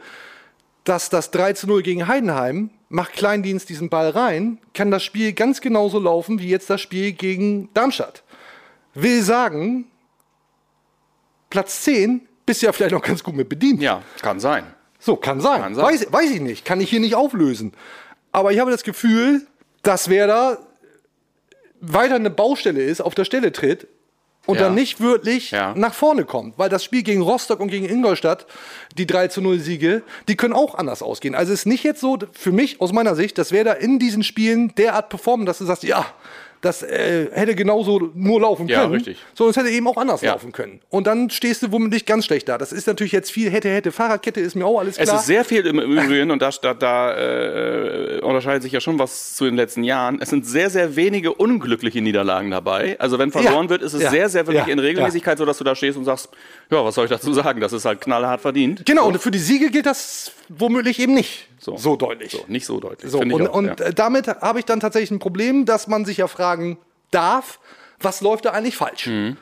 dass 0.84 1.12
das 1.12 1.30
3 1.30 1.54
zu 1.54 1.68
0 1.68 1.84
gegen 1.84 2.08
Heidenheim, 2.08 2.72
macht 2.90 3.14
Kleindienst 3.14 3.70
diesen 3.70 3.90
Ball 3.90 4.10
rein, 4.10 4.58
kann 4.74 4.90
das 4.90 5.04
Spiel 5.04 5.34
ganz 5.34 5.62
genauso 5.62 6.00
laufen 6.00 6.40
wie 6.40 6.50
jetzt 6.50 6.72
das 6.72 6.82
Spiel 6.82 7.12
gegen 7.12 7.72
Darmstadt. 7.76 8.24
Will 8.96 9.22
sagen, 9.22 9.86
Platz 11.50 11.82
10 11.84 12.28
bist 12.46 12.62
du 12.62 12.68
ja 12.68 12.72
vielleicht 12.74 12.94
noch 12.94 13.02
ganz 13.02 13.24
gut 13.24 13.36
mit 13.36 13.50
bedient. 13.50 13.82
Ja, 13.82 14.02
kann 14.22 14.40
sein. 14.40 14.64
So, 15.00 15.16
kann 15.16 15.40
sein. 15.42 15.62
Kann 15.62 15.76
sein. 15.76 15.86
Weiß, 15.86 16.12
weiß 16.12 16.32
ich 16.32 16.42
nicht. 16.42 16.66
Kann 16.66 16.82
ich 16.82 16.90
hier 16.90 17.00
nicht 17.00 17.16
auflösen. 17.16 17.74
Aber 18.32 18.52
ich 18.52 18.60
habe 18.60 18.72
das 18.72 18.84
Gefühl, 18.84 19.46
dass 19.82 20.10
wer 20.10 20.28
da 20.28 20.58
weiter 21.82 22.16
eine 22.16 22.30
Baustelle 22.30 22.84
ist, 22.84 23.02
auf 23.02 23.16
der 23.16 23.24
Stelle 23.26 23.52
tritt 23.52 23.88
und 24.46 24.56
Ja. 24.58 24.64
dann 24.64 24.76
nicht 24.76 25.00
wirklich 25.00 25.52
Ja. 25.52 25.74
nach 25.76 25.94
vorne 25.94 26.26
kommt. 26.26 26.58
Weil 26.60 26.70
das 26.70 26.84
Spiel 26.84 27.04
gegen 27.04 27.22
Rostock 27.22 27.60
und 27.62 27.70
gegen 27.70 27.86
Ingolstadt, 27.88 28.46
die 28.98 29.08
3 29.08 29.30
zu 29.30 29.42
0 29.42 29.60
Siege, 29.60 30.04
die 30.28 30.36
können 30.36 30.54
auch 30.54 30.76
anders 30.76 31.02
ausgehen. 31.02 31.36
Also 31.36 31.54
es 31.54 31.62
ist 31.62 31.66
nicht 31.66 31.84
jetzt 31.84 32.02
so, 32.02 32.18
für 32.34 32.52
mich 32.52 32.82
aus 32.82 32.92
meiner 32.92 33.16
Sicht, 33.16 33.38
dass 33.38 33.52
wer 33.52 33.64
da 33.64 33.74
in 33.74 34.00
diesen 34.00 34.24
Spielen 34.24 34.76
derart 34.76 35.10
performen, 35.10 35.46
dass 35.46 35.60
du 35.60 35.66
sagst, 35.66 35.84
ja, 35.84 36.06
das 36.62 36.84
äh, 36.84 37.28
hätte 37.32 37.56
genauso 37.56 38.12
nur 38.14 38.42
laufen 38.42 38.68
Ja, 38.68 38.82
können. 38.82 38.94
richtig. 38.94 39.18
Sondern 39.34 39.52
es 39.52 39.58
hätte 39.58 39.70
eben 39.70 39.88
auch 39.88 39.96
anders 39.98 40.22
Ja. 40.22 40.34
laufen 40.34 40.52
können. 40.52 40.82
Und 40.90 41.08
dann 41.08 41.30
stehst 41.30 41.64
du 41.64 41.72
womöglich 41.72 42.06
ganz 42.06 42.26
schlecht 42.26 42.50
da. 42.50 42.58
Das 42.58 42.72
ist 42.74 42.86
natürlich 42.88 43.14
jetzt 43.14 43.32
viel 43.32 43.50
hätte, 43.50 43.70
hätte, 43.70 43.92
Fahrradkette 43.92 44.42
ist 44.42 44.56
mir 44.56 44.66
auch 44.66 44.80
alles 44.80 44.98
Es 44.98 45.04
klar. 45.08 45.20
ist 45.20 45.26
sehr 45.26 45.46
viel 45.46 45.66
im 45.66 45.80
Übrigen, 45.80 46.32
und 46.32 46.42
da, 46.42 46.50
da, 46.62 46.74
da 46.74 47.16
äh, 47.18 48.20
unterscheidet 48.22 48.64
sich 48.64 48.72
ja 48.72 48.82
schon 48.82 49.00
was 49.00 49.36
zu 49.36 49.46
den 49.46 49.56
letzten 49.56 49.84
Jahren. 49.84 50.20
Es 50.22 50.30
sind 50.30 50.46
sehr, 50.46 50.70
sehr 50.70 50.96
wenige 50.96 51.34
unglückliche 51.34 52.02
Niederlagen 52.02 52.52
dabei. 52.52 53.00
Also 53.00 53.18
wenn 53.20 53.32
verloren 53.32 53.66
Ja. 53.66 53.70
wird, 53.70 53.82
ist 53.82 53.94
es 53.94 54.10
sehr, 54.10 54.30
sehr 54.30 54.48
wirklich 54.48 54.68
in 54.68 54.80
Regelmäßigkeit 54.80 55.38
so, 55.38 55.46
dass 55.46 55.58
du 55.58 55.64
da 55.64 55.76
stehst 55.76 55.98
und 55.98 56.06
sagst, 56.06 56.30
ja, 56.70 56.84
was 56.84 56.96
soll 56.96 57.06
ich 57.06 57.12
dazu 57.12 57.34
sagen? 57.34 57.62
Das 57.62 57.74
ist 57.74 57.86
halt 57.86 58.02
knallhart 58.02 58.42
verdient. 58.42 58.86
Genau, 58.86 59.08
und 59.08 59.20
für 59.22 59.32
die 59.32 59.40
Siege 59.40 59.70
gilt 59.72 59.86
das 59.86 60.32
womöglich 60.50 61.00
eben 61.00 61.14
nicht 61.14 61.48
so, 61.62 61.96
deutlich. 61.96 62.32
So, 62.32 62.46
nicht 62.48 62.66
so 62.66 62.80
deutlich. 62.80 63.12
So, 63.12 63.20
und 63.20 63.48
auch, 63.48 63.54
und 63.54 63.72
damit 63.96 64.28
habe 64.28 64.60
ich 64.60 64.66
dann 64.66 64.80
tatsächlich 64.80 65.12
ein 65.12 65.20
Problem, 65.20 65.66
dass 65.66 65.88
man 65.88 66.06
sich 66.06 66.18
ja 66.18 66.28
fragen 66.50 66.78
darf, 67.12 67.60
was 68.00 68.22
läuft 68.22 68.46
da 68.46 68.52
eigentlich 68.52 68.76
falsch? 68.78 69.08
Mhm. 69.08 69.38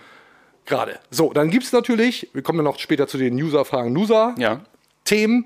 Gerade. 0.66 1.00
So, 1.10 1.32
dann 1.32 1.50
gibt 1.50 1.64
es 1.64 1.72
natürlich, 1.72 2.30
wir 2.34 2.42
kommen 2.42 2.60
ja 2.60 2.64
noch 2.64 2.80
später 2.80 3.08
zu 3.08 3.18
den 3.18 3.36
User-Fragen, 3.42 3.96
User-Themen, 3.96 5.46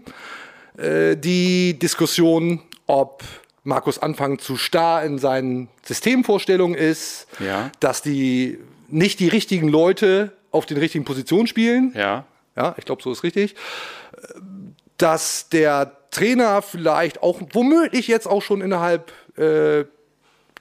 Ja. 0.77 0.83
äh, 0.83 1.15
die 1.17 1.77
Diskussion, 1.77 2.61
ob 2.87 3.23
Markus 3.63 3.99
Anfang 3.99 4.39
zu 4.39 4.57
starr 4.57 5.03
in 5.03 5.19
seinen 5.19 5.67
Systemvorstellungen 5.83 6.75
ist, 6.75 7.27
Ja. 7.39 7.71
dass 7.79 8.01
die 8.01 8.57
nicht 8.87 9.19
die 9.19 9.27
richtigen 9.27 9.67
Leute 9.67 10.31
auf 10.49 10.65
den 10.65 10.77
richtigen 10.77 11.05
Positionen 11.05 11.45
spielen. 11.45 11.93
Ja. 11.95 12.25
Ja, 12.57 12.73
ich 12.77 12.85
glaube, 12.85 13.03
so 13.03 13.11
ist 13.11 13.21
richtig. 13.23 13.55
Dass 14.97 15.49
der 15.49 15.95
Trainer 16.09 16.61
vielleicht 16.63 17.21
auch 17.21 17.39
womöglich 17.53 18.07
jetzt 18.07 18.25
auch 18.27 18.41
schon 18.41 18.61
innerhalb 18.61 19.11
äh, 19.37 19.85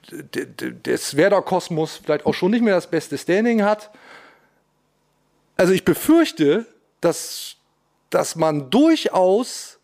des 0.09 1.15
Werder-Kosmos 1.15 1.99
vielleicht 2.03 2.25
auch 2.25 2.33
schon 2.33 2.51
nicht 2.51 2.61
mehr 2.63 2.75
das 2.75 2.87
beste 2.89 3.17
Standing 3.17 3.63
hat. 3.63 3.91
Also 5.57 5.73
ich 5.73 5.85
befürchte, 5.85 6.65
dass, 7.01 7.55
dass 8.09 8.35
man 8.35 8.69
durchaus 8.69 9.79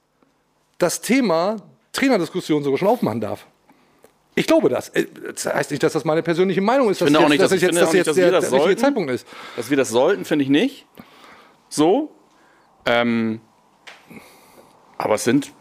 das 0.79 1.01
Thema 1.01 1.57
Trainerdiskussion 1.93 2.63
sogar 2.63 2.77
schon 2.77 2.87
aufmachen 2.87 3.21
darf. 3.21 3.45
Ich 4.35 4.45
glaube 4.45 4.69
das. 4.69 4.89
Äh, 4.89 5.05
Das 5.33 5.45
heißt 5.47 5.71
nicht, 5.71 5.81
dass 5.83 5.93
das 5.93 6.05
meine 6.05 6.21
persönliche 6.23 6.61
Meinung 6.61 6.89
ist, 6.91 7.01
dass 7.01 7.07
finde 7.07 7.19
auch 7.19 7.23
jetzt, 7.23 7.29
nicht, 7.31 7.41
dass 7.41 7.49
dass- 7.51 7.61
jetzt, 7.61 7.75
dass 7.75 7.87
nicht, 7.89 7.97
jetzt 7.97 8.07
dass 8.07 8.15
der, 8.15 8.25
der 8.31 8.33
das 8.33 8.43
richtige 8.51 8.63
sollten. 8.63 8.81
Zeitpunkt 8.81 9.11
ist. 9.11 9.27
Dass 9.55 9.69
wir 9.69 9.77
das 9.77 9.89
sollten, 9.89 10.25
finde 10.25 10.43
ich 10.43 10.49
nicht. 10.49 10.85
So. 11.69 12.11
Ähm, 12.85 13.41
aber 14.97 15.15
es 15.15 15.23
sind 15.23 15.51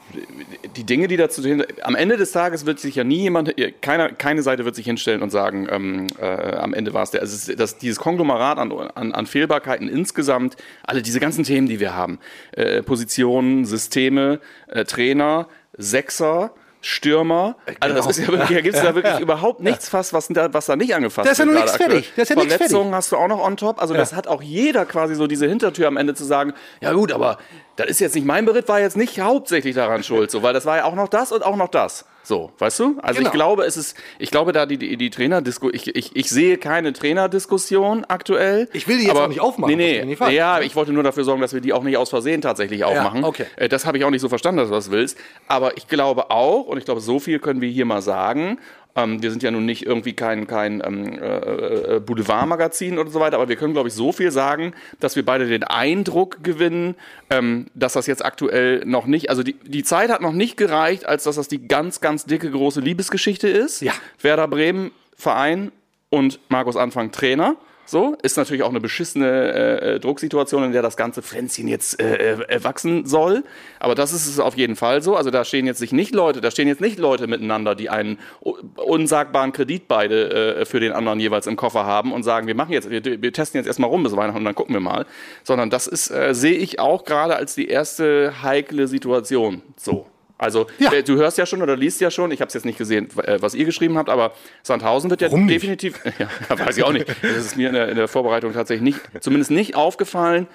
die 0.76 0.84
Dinge, 0.84 1.08
die 1.08 1.16
dazu. 1.16 1.42
Am 1.82 1.94
Ende 1.94 2.16
des 2.16 2.32
Tages 2.32 2.64
wird 2.64 2.80
sich 2.80 2.94
ja 2.94 3.04
nie 3.04 3.20
jemand, 3.20 3.54
keiner, 3.82 4.10
keine 4.10 4.42
Seite 4.42 4.64
wird 4.64 4.74
sich 4.74 4.86
hinstellen 4.86 5.22
und 5.22 5.30
sagen, 5.30 5.68
ähm, 5.70 6.06
äh, 6.20 6.24
am 6.24 6.72
Ende 6.72 6.94
war 6.94 7.02
es 7.02 7.10
der. 7.10 7.20
Also 7.20 7.54
das, 7.54 7.76
dieses 7.78 7.98
Konglomerat 7.98 8.58
an, 8.58 8.72
an, 8.72 9.12
an 9.12 9.26
Fehlbarkeiten 9.26 9.88
insgesamt, 9.88 10.56
alle 10.84 11.02
diese 11.02 11.20
ganzen 11.20 11.44
Themen, 11.44 11.66
die 11.68 11.80
wir 11.80 11.94
haben, 11.94 12.18
äh, 12.52 12.82
Positionen, 12.82 13.66
Systeme, 13.66 14.40
äh, 14.68 14.84
Trainer, 14.84 15.48
Sechser, 15.76 16.54
Stürmer, 16.86 17.56
also 17.80 17.96
das 17.96 18.06
ist 18.06 18.18
ja 18.18 18.28
wirklich, 18.28 18.48
da 18.48 18.60
gibt 18.60 18.76
es 18.76 18.80
da 18.82 18.94
wirklich 18.94 19.18
überhaupt 19.18 19.60
nichts 19.60 19.88
fast, 19.88 20.12
was 20.12 20.28
da, 20.28 20.54
was 20.54 20.66
da 20.66 20.76
nicht 20.76 20.94
angefasst 20.94 21.26
Da 21.26 21.32
ist 21.32 21.38
ja 21.38 21.44
wird 21.44 21.54
nur 21.54 21.62
nichts 21.62 21.76
fertig. 21.76 21.98
aktuell. 21.98 22.12
Da 22.14 22.22
ist 22.22 22.28
ja 22.28 22.36
nichts 22.36 22.54
Verletzungen 22.54 22.94
hast 22.94 23.10
du 23.10 23.16
auch 23.16 23.26
noch 23.26 23.44
on 23.44 23.56
top. 23.56 23.82
Also 23.82 23.92
das 23.92 24.14
hat 24.14 24.28
auch 24.28 24.40
jeder 24.40 24.86
quasi 24.86 25.16
so 25.16 25.26
diese 25.26 25.48
Hintertür 25.48 25.88
am 25.88 25.96
Ende 25.96 26.14
zu 26.14 26.22
sagen, 26.22 26.52
ja 26.80 26.92
gut, 26.92 27.10
aber 27.10 27.38
das 27.74 27.88
ist 27.88 27.98
jetzt 27.98 28.14
nicht, 28.14 28.24
mein 28.24 28.44
Bericht 28.44 28.68
war 28.68 28.78
jetzt 28.78 28.96
nicht 28.96 29.18
hauptsächlich 29.18 29.74
daran 29.74 30.04
schuld, 30.04 30.30
so, 30.30 30.44
weil 30.44 30.52
das 30.54 30.64
war 30.64 30.76
ja 30.76 30.84
auch 30.84 30.94
noch 30.94 31.08
das 31.08 31.32
und 31.32 31.44
auch 31.44 31.56
noch 31.56 31.68
das. 31.68 32.04
So, 32.28 32.50
weißt 32.58 32.80
du? 32.80 32.98
Also 33.02 33.18
Genau. 33.18 33.28
ich 33.28 33.32
glaube, 33.32 33.62
es 33.66 33.76
ist, 33.76 33.96
ich 34.18 34.32
glaube 34.32 34.50
da 34.50 34.66
die, 34.66 34.78
die, 34.78 34.96
die 34.96 35.10
Trainerdiskussion, 35.10 35.72
ich, 35.76 35.94
ich, 35.94 36.16
ich 36.16 36.28
sehe 36.28 36.58
keine 36.58 36.92
Trainerdiskussion 36.92 38.04
aktuell. 38.08 38.68
Ich 38.72 38.88
will 38.88 38.96
die 38.98 39.04
jetzt 39.04 39.12
aber, 39.12 39.24
auch 39.24 39.28
nicht 39.28 39.40
aufmachen, 39.40 39.76
Nee, 39.76 40.02
nee, 40.04 40.16
falsch. 40.16 40.34
ja, 40.34 40.60
ich 40.60 40.74
wollte 40.74 40.92
nur 40.92 41.04
dafür 41.04 41.22
sorgen, 41.22 41.40
dass 41.40 41.54
wir 41.54 41.60
die 41.60 41.72
auch 41.72 41.84
nicht 41.84 41.96
aus 41.96 42.10
Versehen 42.10 42.40
tatsächlich 42.40 42.82
aufmachen. 42.82 43.22
okay. 43.22 43.46
Äh, 43.54 43.68
Das 43.68 43.86
habe 43.86 43.98
ich 43.98 44.04
auch 44.04 44.10
nicht 44.10 44.22
so 44.22 44.28
verstanden, 44.28 44.58
dass 44.58 44.68
du 44.70 44.74
das 44.74 44.90
willst. 44.90 45.16
Aber 45.46 45.76
ich 45.76 45.86
glaube 45.86 46.30
auch, 46.32 46.62
und 46.66 46.78
ich 46.78 46.84
glaube, 46.84 47.00
so 47.00 47.20
viel 47.20 47.38
können 47.38 47.60
wir 47.60 47.68
hier 47.68 47.84
mal 47.84 48.02
sagen, 48.02 48.58
ähm, 48.96 49.22
wir 49.22 49.30
sind 49.30 49.42
ja 49.42 49.50
nun 49.50 49.66
nicht 49.66 49.86
irgendwie 49.86 50.14
kein, 50.14 50.46
kein 50.46 50.82
ähm, 50.84 51.18
äh, 51.18 51.96
äh, 51.96 52.00
Boulevardmagazin 52.00 52.98
oder 52.98 53.10
so 53.10 53.20
weiter, 53.20 53.36
aber 53.36 53.48
wir 53.48 53.56
können, 53.56 53.74
glaube 53.74 53.88
ich, 53.88 53.94
so 53.94 54.10
viel 54.10 54.30
sagen, 54.30 54.72
dass 54.98 55.14
wir 55.14 55.24
beide 55.24 55.46
den 55.46 55.62
Eindruck 55.64 56.42
gewinnen, 56.42 56.96
ähm, 57.30 57.66
dass 57.74 57.92
das 57.92 58.06
jetzt 58.06 58.24
aktuell 58.24 58.84
noch 58.86 59.06
nicht, 59.06 59.28
also 59.30 59.42
die, 59.42 59.52
die 59.52 59.84
Zeit 59.84 60.10
hat 60.10 60.22
noch 60.22 60.32
nicht 60.32 60.56
gereicht, 60.56 61.06
als 61.06 61.24
dass 61.24 61.36
das 61.36 61.48
die 61.48 61.68
ganz, 61.68 62.00
ganz 62.00 62.24
dicke, 62.24 62.50
große 62.50 62.80
Liebesgeschichte 62.80 63.48
ist. 63.48 63.82
Ja. 63.82 63.92
Werder 64.20 64.48
Bremen, 64.48 64.90
Verein 65.14 65.72
und 66.08 66.40
Markus 66.48 66.76
Anfang 66.76 67.12
Trainer. 67.12 67.56
So, 67.86 68.16
ist 68.20 68.36
natürlich 68.36 68.64
auch 68.64 68.70
eine 68.70 68.80
beschissene 68.80 69.26
äh, 69.26 69.94
äh, 69.94 70.00
Drucksituation, 70.00 70.64
in 70.64 70.72
der 70.72 70.82
das 70.82 70.96
ganze 70.96 71.22
Pflänzchen 71.22 71.68
jetzt 71.68 72.02
äh, 72.02 72.32
äh, 72.32 72.64
wachsen 72.64 73.06
soll. 73.06 73.44
Aber 73.78 73.94
das 73.94 74.12
ist 74.12 74.26
es 74.26 74.40
auf 74.40 74.56
jeden 74.56 74.74
Fall 74.74 75.02
so. 75.02 75.14
Also 75.14 75.30
da 75.30 75.44
stehen 75.44 75.66
jetzt 75.66 75.80
nicht 75.92 76.12
Leute, 76.12 76.40
da 76.40 76.50
stehen 76.50 76.66
jetzt 76.66 76.80
nicht 76.80 76.98
Leute 76.98 77.28
miteinander, 77.28 77.76
die 77.76 77.88
einen 77.88 78.18
unsagbaren 78.40 79.52
Kredit 79.52 79.86
beide 79.86 80.56
äh, 80.56 80.64
für 80.64 80.80
den 80.80 80.92
anderen 80.92 81.20
jeweils 81.20 81.46
im 81.46 81.54
Koffer 81.54 81.86
haben 81.86 82.12
und 82.12 82.24
sagen, 82.24 82.48
wir 82.48 82.56
machen 82.56 82.72
jetzt, 82.72 82.90
wir, 82.90 83.04
wir 83.04 83.32
testen 83.32 83.60
jetzt 83.60 83.68
erstmal 83.68 83.88
rum 83.88 84.02
bis 84.02 84.16
Weihnachten 84.16 84.38
und 84.38 84.44
dann 84.44 84.56
gucken 84.56 84.74
wir 84.74 84.80
mal. 84.80 85.06
Sondern 85.44 85.70
das 85.70 85.86
ist, 85.86 86.10
äh, 86.10 86.34
sehe 86.34 86.56
ich 86.56 86.80
auch 86.80 87.04
gerade 87.04 87.36
als 87.36 87.54
die 87.54 87.68
erste 87.68 88.42
heikle 88.42 88.88
Situation. 88.88 89.62
So. 89.76 90.06
Also 90.38 90.66
Ja. 90.78 90.92
äh, 90.92 91.02
du 91.02 91.16
hörst 91.16 91.38
ja 91.38 91.46
schon 91.46 91.62
oder 91.62 91.76
liest 91.76 92.00
ja 92.00 92.10
schon, 92.10 92.30
ich 92.30 92.40
habe 92.40 92.48
es 92.48 92.54
jetzt 92.54 92.64
nicht 92.66 92.78
gesehen, 92.78 93.08
äh, 93.24 93.38
was 93.40 93.54
ihr 93.54 93.64
geschrieben 93.64 93.96
habt, 93.96 94.10
aber 94.10 94.32
Sandhausen 94.62 95.08
wird 95.10 95.22
ja 95.22 95.28
Warum 95.28 95.48
definitiv, 95.48 95.98
ja, 96.18 96.28
weiß 96.58 96.76
ich 96.76 96.84
auch 96.84 96.92
nicht, 96.92 97.08
das 97.08 97.36
ist 97.38 97.56
mir 97.56 97.68
in 97.68 97.74
der, 97.74 97.88
in 97.88 97.96
der 97.96 98.08
Vorbereitung 98.08 98.52
tatsächlich 98.52 98.82
nicht, 98.82 99.00
zumindest 99.22 99.50
nicht 99.50 99.74
aufgefallen, 99.76 100.46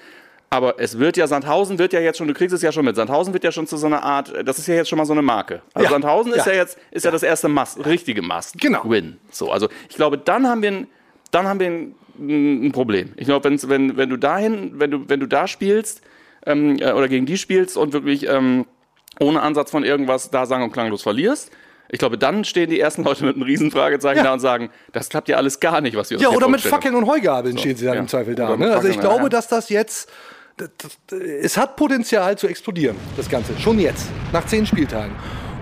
aber 0.50 0.78
es 0.78 0.98
wird 0.98 1.16
ja, 1.16 1.26
Sandhausen 1.26 1.78
wird 1.78 1.92
ja 1.94 2.00
jetzt 2.00 2.18
schon, 2.18 2.28
du 2.28 2.34
kriegst 2.34 2.54
es 2.54 2.62
ja 2.62 2.70
schon 2.70 2.84
mit, 2.84 2.94
Sandhausen 2.94 3.32
wird 3.32 3.42
ja 3.42 3.50
schon 3.50 3.66
zu 3.66 3.76
so 3.76 3.86
einer 3.86 4.02
Art, 4.04 4.32
das 4.44 4.58
ist 4.58 4.68
ja 4.68 4.74
jetzt 4.74 4.88
schon 4.88 4.98
mal 4.98 5.06
so 5.06 5.14
eine 5.14 5.22
Marke. 5.22 5.62
Also 5.74 5.86
Ja. 5.86 5.90
Sandhausen 5.90 6.32
ist 6.32 6.46
Ja. 6.46 6.52
ja 6.52 6.58
jetzt, 6.58 6.78
ist 6.90 7.04
ja, 7.04 7.10
das 7.10 7.22
erste 7.22 7.48
Must, 7.48 7.84
richtige 7.86 8.20
Must. 8.22 8.60
Genau. 8.60 8.82
Win. 8.84 9.16
So, 9.30 9.50
also 9.50 9.68
ich 9.88 9.96
glaube, 9.96 10.18
dann 10.18 10.46
haben 10.46 10.62
wir 10.62 10.70
ein, 10.70 10.86
dann 11.30 11.48
haben 11.48 11.58
wir 11.58 11.66
ein, 11.68 11.94
ein 12.66 12.72
Problem. 12.72 13.12
Ich 13.16 13.24
glaube, 13.26 13.48
wenn, 13.50 13.96
wenn 13.96 14.10
du 14.10 14.16
dahin, 14.18 14.78
wenn 14.78 14.90
du, 14.90 15.08
wenn 15.08 15.18
du 15.20 15.26
da 15.26 15.48
spielst, 15.48 16.02
ähm, 16.44 16.76
äh, 16.78 16.92
oder 16.92 17.08
gegen 17.08 17.24
die 17.24 17.38
spielst 17.38 17.76
und 17.78 17.94
wirklich, 17.94 18.28
ähm, 18.28 18.66
ohne 19.20 19.42
Ansatz 19.42 19.70
von 19.70 19.84
irgendwas 19.84 20.30
da 20.30 20.46
sang- 20.46 20.62
und 20.62 20.72
klanglos 20.72 21.02
verlierst. 21.02 21.50
Ich 21.90 21.98
glaube, 21.98 22.16
dann 22.16 22.44
stehen 22.44 22.70
die 22.70 22.80
ersten 22.80 23.04
Leute 23.04 23.24
mit 23.24 23.36
einem 23.36 23.42
Riesenfragezeichen 23.42 24.18
Ja. 24.18 24.24
da 24.24 24.32
und 24.32 24.40
sagen, 24.40 24.70
das 24.92 25.10
klappt 25.10 25.28
ja 25.28 25.36
alles 25.36 25.60
gar 25.60 25.82
nicht, 25.82 25.94
was 25.94 26.08
wir 26.08 26.16
uns 26.16 26.24
Ja, 26.24 26.30
oder 26.30 26.48
mit 26.48 26.62
Fackeln 26.62 26.94
und 26.94 27.06
Heugabeln 27.06 27.58
stehen 27.58 27.76
sie 27.76 27.84
dann 27.84 27.94
ja. 27.94 28.00
im 28.00 28.08
Zweifel 28.08 28.34
da. 28.34 28.56
Ne? 28.56 28.72
Also 28.72 28.88
ich 28.88 28.98
glaube, 28.98 29.24
ja. 29.24 29.28
dass 29.28 29.48
das 29.48 29.68
jetzt, 29.68 30.08
das, 30.56 30.70
das, 30.78 31.20
es 31.20 31.56
hat 31.58 31.76
Potenzial 31.76 32.38
zu 32.38 32.46
explodieren, 32.46 32.96
das 33.16 33.28
Ganze. 33.28 33.58
Schon 33.58 33.78
jetzt, 33.78 34.06
nach 34.32 34.46
zehn 34.46 34.64
Spieltagen. 34.64 35.14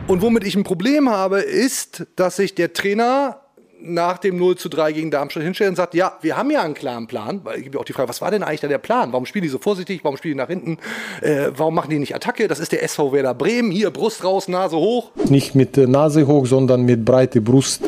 Und 0.07 0.23
womit 0.23 0.45
ich 0.45 0.55
ein 0.55 0.65
Problem 0.65 1.11
habe, 1.11 1.41
ist, 1.41 2.07
dass 2.15 2.37
sich 2.37 2.55
der 2.55 2.73
Trainer 2.73 3.40
nach 3.83 4.19
dem 4.19 4.37
0 4.37 4.57
zu 4.57 4.69
3 4.69 4.93
gegen 4.93 5.11
Darmstadt 5.11 5.43
hinstellt 5.43 5.71
und 5.71 5.77
sagt, 5.77 5.95
ja, 5.95 6.17
wir 6.21 6.37
haben 6.37 6.51
ja 6.51 6.63
einen 6.63 6.75
klaren 6.75 7.07
Plan. 7.07 7.41
Weil 7.45 7.59
ich 7.59 7.65
gebe 7.65 7.79
auch 7.79 7.85
die 7.85 7.93
Frage, 7.93 8.09
was 8.09 8.21
war 8.21 8.31
denn 8.31 8.43
eigentlich 8.43 8.61
da 8.61 8.69
der 8.69 8.79
Plan? 8.79 9.13
Warum 9.13 9.27
spielen 9.27 9.43
die 9.43 9.49
so 9.49 9.59
vorsichtig? 9.59 10.05
Warum 10.05 10.17
spielen 10.17 10.35
die 10.35 10.39
nach 10.39 10.49
hinten? 10.49 10.79
Äh, 11.21 11.51
warum 11.57 11.75
machen 11.75 11.91
die 11.91 11.99
nicht 11.99 12.15
Attacke? 12.15 12.49
Das 12.49 12.61
ist 12.61 12.73
der 12.73 12.83
SV 12.83 13.13
Werder 13.13 13.35
Bremen. 13.35 13.71
Hier, 13.71 13.91
Brust 13.91 14.25
raus, 14.25 14.49
Nase 14.49 14.77
hoch. 14.77 15.11
Nicht 15.29 15.55
mit 15.55 15.77
Nase 15.77 16.27
hoch, 16.27 16.47
sondern 16.47 16.83
mit 16.83 17.05
breiter 17.05 17.41
Brust. 17.41 17.83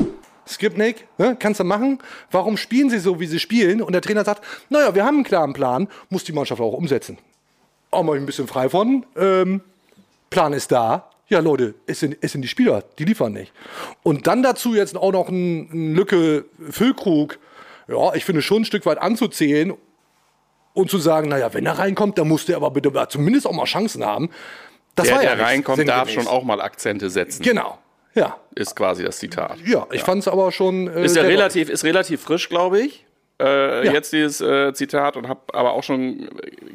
Skripnik, 0.46 1.06
ne, 1.18 1.36
kannst 1.38 1.60
du 1.60 1.64
machen. 1.64 1.98
Warum 2.30 2.56
spielen 2.56 2.90
sie 2.90 2.98
so, 2.98 3.20
wie 3.20 3.26
sie 3.26 3.38
spielen? 3.38 3.80
Und 3.80 3.92
der 3.92 4.02
Trainer 4.02 4.24
sagt, 4.24 4.42
naja, 4.70 4.94
wir 4.94 5.04
haben 5.04 5.16
einen 5.16 5.24
klaren 5.24 5.52
Plan, 5.52 5.88
muss 6.10 6.24
die 6.24 6.32
Mannschaft 6.32 6.60
auch 6.60 6.72
umsetzen. 6.72 7.18
Auch 7.90 8.02
mal 8.02 8.16
ein 8.16 8.26
bisschen 8.26 8.48
frei 8.48 8.68
von. 8.68 9.06
Ähm, 9.16 9.60
Plan 10.30 10.52
ist 10.52 10.72
da. 10.72 11.10
Ja, 11.28 11.40
Leute, 11.40 11.74
es 11.86 12.00
sind, 12.00 12.16
es 12.20 12.32
sind 12.32 12.42
die 12.42 12.48
Spieler, 12.48 12.84
die 12.98 13.04
liefern 13.04 13.32
nicht. 13.32 13.52
Und 14.02 14.26
dann 14.26 14.42
dazu 14.42 14.74
jetzt 14.74 14.96
auch 14.96 15.12
noch 15.12 15.28
ein, 15.28 15.70
ein 15.72 15.94
Lücke 15.94 16.44
Füllkrug, 16.70 17.38
ja, 17.88 18.14
ich 18.14 18.24
finde 18.24 18.42
schon 18.42 18.62
ein 18.62 18.64
Stück 18.64 18.86
weit 18.86 18.98
anzuzählen 18.98 19.74
und 20.74 20.90
zu 20.90 20.98
sagen, 20.98 21.28
naja, 21.28 21.52
wenn 21.54 21.66
er 21.66 21.78
reinkommt, 21.78 22.18
dann 22.18 22.28
muss 22.28 22.46
der 22.46 22.56
aber 22.56 22.70
bitte 22.70 22.92
zumindest 23.08 23.46
auch 23.46 23.52
mal 23.52 23.64
Chancen 23.64 24.04
haben. 24.04 24.30
Das 24.94 25.06
Der, 25.06 25.16
war 25.16 25.24
ja 25.24 25.34
der 25.34 25.44
reinkommt, 25.44 25.88
darf 25.88 26.10
schon 26.10 26.26
auch 26.26 26.44
mal 26.44 26.60
Akzente 26.60 27.08
setzen. 27.08 27.42
Genau, 27.42 27.78
ja. 28.14 28.36
Ist 28.54 28.76
quasi 28.76 29.02
das 29.02 29.18
Zitat. 29.18 29.58
Ja, 29.64 29.86
ich 29.90 30.02
fand 30.02 30.20
es 30.20 30.28
aber 30.28 30.52
schon. 30.52 30.88
Äh, 30.88 31.04
Ist 31.04 31.16
ja 31.16 31.22
relativ, 31.22 31.70
ist 31.70 31.84
relativ 31.84 32.20
frisch, 32.20 32.48
glaube 32.48 32.80
ich. 32.80 33.06
Äh, 33.42 33.86
Ja. 33.86 33.92
Jetzt 33.92 34.12
dieses 34.12 34.40
äh, 34.40 34.72
Zitat 34.72 35.16
und 35.16 35.28
habe 35.28 35.40
aber 35.52 35.72
auch 35.72 35.82
schon 35.82 36.28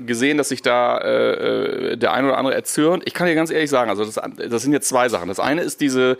gesehen, 0.06 0.38
dass 0.38 0.50
sich 0.50 0.62
da 0.62 0.98
äh, 0.98 1.94
äh, 1.94 1.98
der 1.98 2.14
ein 2.14 2.26
oder 2.26 2.38
andere 2.38 2.56
erzürnt. 2.56 3.04
Ich 3.06 3.14
kann 3.14 3.28
dir 3.28 3.36
ganz 3.36 3.52
ehrlich 3.52 3.70
sagen, 3.70 3.90
also 3.90 4.04
das, 4.04 4.20
das 4.50 4.62
sind 4.62 4.74
jetzt 4.74 4.90
zwei 4.90 5.08
Sachen. 5.10 5.28
Das 5.30 5.40
eine 5.40 5.62
ist 5.62 5.80
diese, 5.80 6.18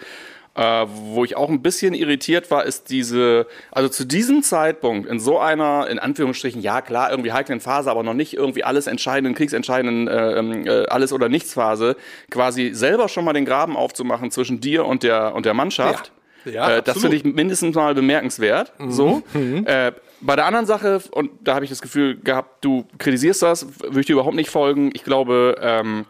äh, 0.56 0.86
wo 0.88 1.24
ich 1.24 1.36
auch 1.38 1.50
ein 1.50 1.62
bisschen 1.62 1.94
irritiert 1.94 2.50
war, 2.50 2.66
ist 2.66 2.90
diese, 2.90 3.46
also 3.72 3.90
zu 3.90 4.06
diesem 4.06 4.42
Zeitpunkt 4.42 5.08
in 5.08 5.20
so 5.20 5.38
einer, 5.40 5.88
in 5.88 6.00
Anführungsstrichen, 6.00 6.62
ja 6.62 6.82
klar, 6.82 7.12
irgendwie 7.12 7.32
heiklen 7.32 7.60
Phase, 7.60 7.92
aber 7.92 8.04
noch 8.04 8.16
nicht 8.16 8.34
irgendwie 8.34 8.64
alles 8.64 8.88
entscheidenden, 8.88 9.36
kriegsentscheidenden, 9.36 10.08
äh, 10.08 10.40
ähm, 10.40 10.66
äh, 10.66 10.86
alles 10.88 11.14
oder 11.14 11.30
nichts 11.30 11.54
Phase, 11.54 11.96
quasi 12.32 12.72
selber 12.74 13.10
schon 13.10 13.26
mal 13.26 13.34
den 13.34 13.46
Graben 13.46 13.76
aufzumachen 13.76 14.32
zwischen 14.32 14.60
dir 14.60 14.86
und 14.86 15.04
der 15.04 15.36
und 15.36 15.46
der 15.46 15.54
Mannschaft. 15.54 16.08
Ja. 16.08 16.17
Ja, 16.52 16.78
äh, 16.78 16.84
das 16.84 17.00
finde 17.00 17.16
ich 17.18 17.24
mindestens 17.24 17.76
mal 17.76 17.94
bemerkenswert. 17.94 18.74
So. 18.88 19.24
Äh, 19.34 19.92
bei 20.22 20.36
der 20.36 20.46
anderen 20.46 20.66
Sache, 20.66 21.02
und 21.12 21.32
da 21.42 21.56
habe 21.56 21.66
ich 21.66 21.70
das 21.70 21.82
Gefühl 21.82 22.18
gehabt, 22.18 22.64
du 22.66 22.86
kritisierst 22.98 23.42
das, 23.42 23.68
würde 23.82 24.00
ich 24.00 24.06
dir 24.06 24.14
überhaupt 24.14 24.36
nicht 24.36 24.50
folgen. 24.50 24.90
Ich 24.94 25.04
glaube, 25.04 25.58
ähm, 25.62 26.06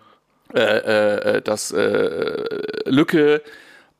äh, 0.54 0.62
äh, 0.62 1.42
dass 1.42 1.72
äh, 1.72 2.44
Lücke 2.86 3.42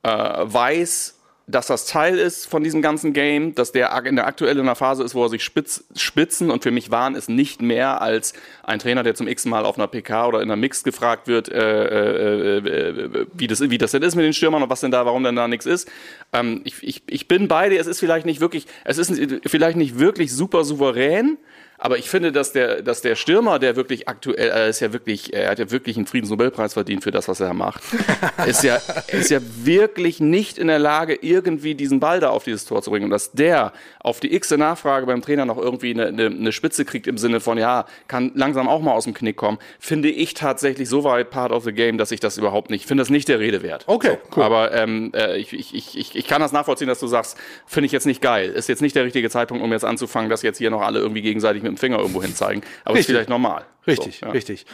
äh, 0.04 0.10
weiß, 0.10 1.17
dass 1.50 1.68
das 1.68 1.86
Teil 1.86 2.20
ist 2.20 2.46
von 2.46 2.62
diesem 2.62 2.82
ganzen 2.82 3.14
Game, 3.14 3.56
dass 3.56 3.72
der 3.72 4.06
in 4.06 4.18
der 4.18 4.28
aktuell 4.28 4.58
in 4.58 4.64
einer 4.64 4.76
Phase 4.76 5.02
ist, 5.04 5.16
wo 5.16 5.24
er 5.24 5.30
sich 5.30 5.46
spitz, 5.46 5.86
spitzen 5.96 6.52
und 6.52 6.62
für 6.62 6.72
mich 6.72 6.92
waren 6.92 7.16
es 7.16 7.30
nicht 7.30 7.62
mehr 7.62 8.02
als 8.02 8.34
ein 8.64 8.80
Trainer, 8.80 9.02
der 9.02 9.16
zum 9.16 9.30
x 9.30 9.46
Mal 9.46 9.66
auf 9.66 9.78
einer 9.78 9.88
PK 9.88 10.28
oder 10.28 10.42
in 10.42 10.50
einer 10.50 10.58
Mix 10.58 10.84
gefragt 10.84 11.28
wird, 11.28 11.48
äh, 11.48 12.58
äh, 12.58 12.58
äh, 12.58 13.26
wie, 13.34 13.48
das, 13.48 13.62
wie 13.62 13.78
das 13.78 13.92
denn 13.92 14.04
ist 14.04 14.16
mit 14.16 14.26
den 14.26 14.34
Stürmern 14.34 14.62
und 14.62 14.70
was 14.70 14.82
denn 14.82 14.92
da, 14.92 15.06
warum 15.06 15.24
denn 15.24 15.38
da 15.38 15.48
nichts 15.48 15.66
ist. 15.66 15.90
Ähm, 16.34 16.62
ich, 16.66 16.84
ich, 16.84 17.04
ich 17.08 17.30
bin 17.30 17.48
bei 17.48 17.70
dir, 17.70 17.80
es 17.80 17.88
ist 17.88 18.02
vielleicht 18.02 18.26
nicht 18.26 18.42
wirklich, 18.42 18.68
es 18.84 18.98
ist 18.98 19.14
vielleicht 19.46 19.78
nicht 19.78 19.98
wirklich 19.98 20.34
super 20.34 20.66
souverän, 20.66 21.38
Aber 21.80 21.98
ich 21.98 22.10
finde, 22.10 22.32
dass 22.32 22.52
der, 22.54 22.82
dass 22.82 23.02
der 23.02 23.16
Stürmer, 23.16 23.60
der 23.60 23.76
wirklich 23.76 24.08
aktuell, 24.08 24.50
er 24.50 24.68
ist 24.68 24.80
ja 24.80 24.94
wirklich, 24.94 25.34
er 25.34 25.52
hat 25.52 25.60
ja 25.60 25.70
wirklich 25.70 25.96
einen 25.98 26.08
Friedensnobelpreis 26.08 26.74
verdient 26.74 27.04
für 27.04 27.12
das, 27.12 27.28
was 27.28 27.40
er 27.40 27.54
macht, 27.54 27.84
ist 28.48 28.64
ja, 28.64 28.80
ist 29.08 29.30
ja 29.30 29.40
wirklich 29.64 30.20
nicht 30.20 30.58
in 30.58 30.68
der 30.68 30.80
Lage, 30.80 31.18
irgendwie 31.22 31.76
diesen 31.76 32.00
Ball 32.00 32.20
da 32.20 32.30
auf 32.30 32.44
dieses 32.44 32.66
Tor 32.66 32.82
zu 32.82 32.90
bringen. 32.90 33.06
Und 33.06 33.12
dass 33.12 33.32
der 33.32 33.74
auf 34.00 34.20
die 34.20 34.34
x 34.34 34.52
Nachfrage 34.52 35.06
beim 35.06 35.22
Trainer 35.22 35.46
noch 35.46 35.58
irgendwie 35.58 35.92
eine, 35.92 36.08
eine, 36.08 36.26
eine 36.28 36.52
Spitze 36.52 36.84
kriegt 36.84 37.06
im 37.06 37.18
Sinne 37.18 37.40
von, 37.40 37.58
ja, 37.58 37.86
kann 38.08 38.32
langsam 38.34 38.68
auch 38.68 38.82
mal 38.82 38.94
aus 38.94 39.04
dem 39.04 39.14
Knick 39.14 39.36
kommen, 39.36 39.60
finde 39.80 40.10
ich 40.10 40.34
tatsächlich 40.34 40.90
so 40.90 41.04
weit 41.04 41.30
part 41.30 41.52
of 41.52 41.64
the 41.64 41.74
game, 41.74 41.98
dass 41.98 42.12
ich 42.12 42.20
das 42.20 42.38
überhaupt 42.38 42.72
nicht, 42.72 42.88
finde 42.88 43.02
das 43.02 43.10
nicht 43.10 43.28
der 43.28 43.40
Rede 43.40 43.62
wert. 43.62 43.84
Okay, 43.88 44.18
so, 44.34 44.42
Aber 44.42 44.74
ähm, 44.74 45.12
äh, 45.14 45.38
ich, 45.38 45.54
ich, 45.54 45.76
ich, 45.76 46.16
ich 46.16 46.28
kann 46.28 46.42
das 46.42 46.52
nachvollziehen, 46.52 46.88
dass 46.88 47.00
du 47.00 47.08
sagst, 47.08 47.38
finde 47.68 47.86
ich 47.86 47.92
jetzt 47.92 48.06
nicht 48.08 48.22
geil. 48.22 48.50
Ist 48.50 48.68
jetzt 48.70 48.82
nicht 48.82 48.96
der 48.96 49.04
richtige 49.04 49.30
Zeitpunkt, 49.30 49.64
um 49.64 49.72
jetzt 49.72 49.86
anzufangen, 49.86 50.30
dass 50.30 50.42
jetzt 50.42 50.58
hier 50.58 50.72
noch 50.72 50.82
alle 50.82 51.00
irgendwie 51.00 51.22
gegenseitig 51.22 51.67
mit 51.70 51.78
dem 51.78 51.80
Finger 51.80 52.00
irgendwo 52.00 52.22
hin 52.22 52.36
zeigen. 52.36 52.62
Aber 52.84 52.96
Richtig. 52.96 53.10
ist 53.10 53.14
vielleicht 53.16 53.30
normal. 53.30 53.66
Richtig, 53.86 54.20
So, 54.20 54.26
ja. 54.28 54.32
richtig. 54.32 54.66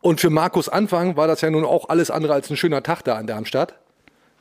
Und 0.00 0.20
für 0.20 0.30
Markus 0.30 0.68
Anfang 0.68 1.16
war 1.16 1.26
das 1.26 1.40
ja 1.42 1.50
nun 1.50 1.64
auch 1.64 1.88
alles 1.88 2.10
andere 2.10 2.32
als 2.32 2.48
ein 2.50 2.56
schöner 2.56 2.82
Tag 2.82 3.02
da 3.02 3.20
in 3.20 3.26
Darmstadt. 3.26 3.74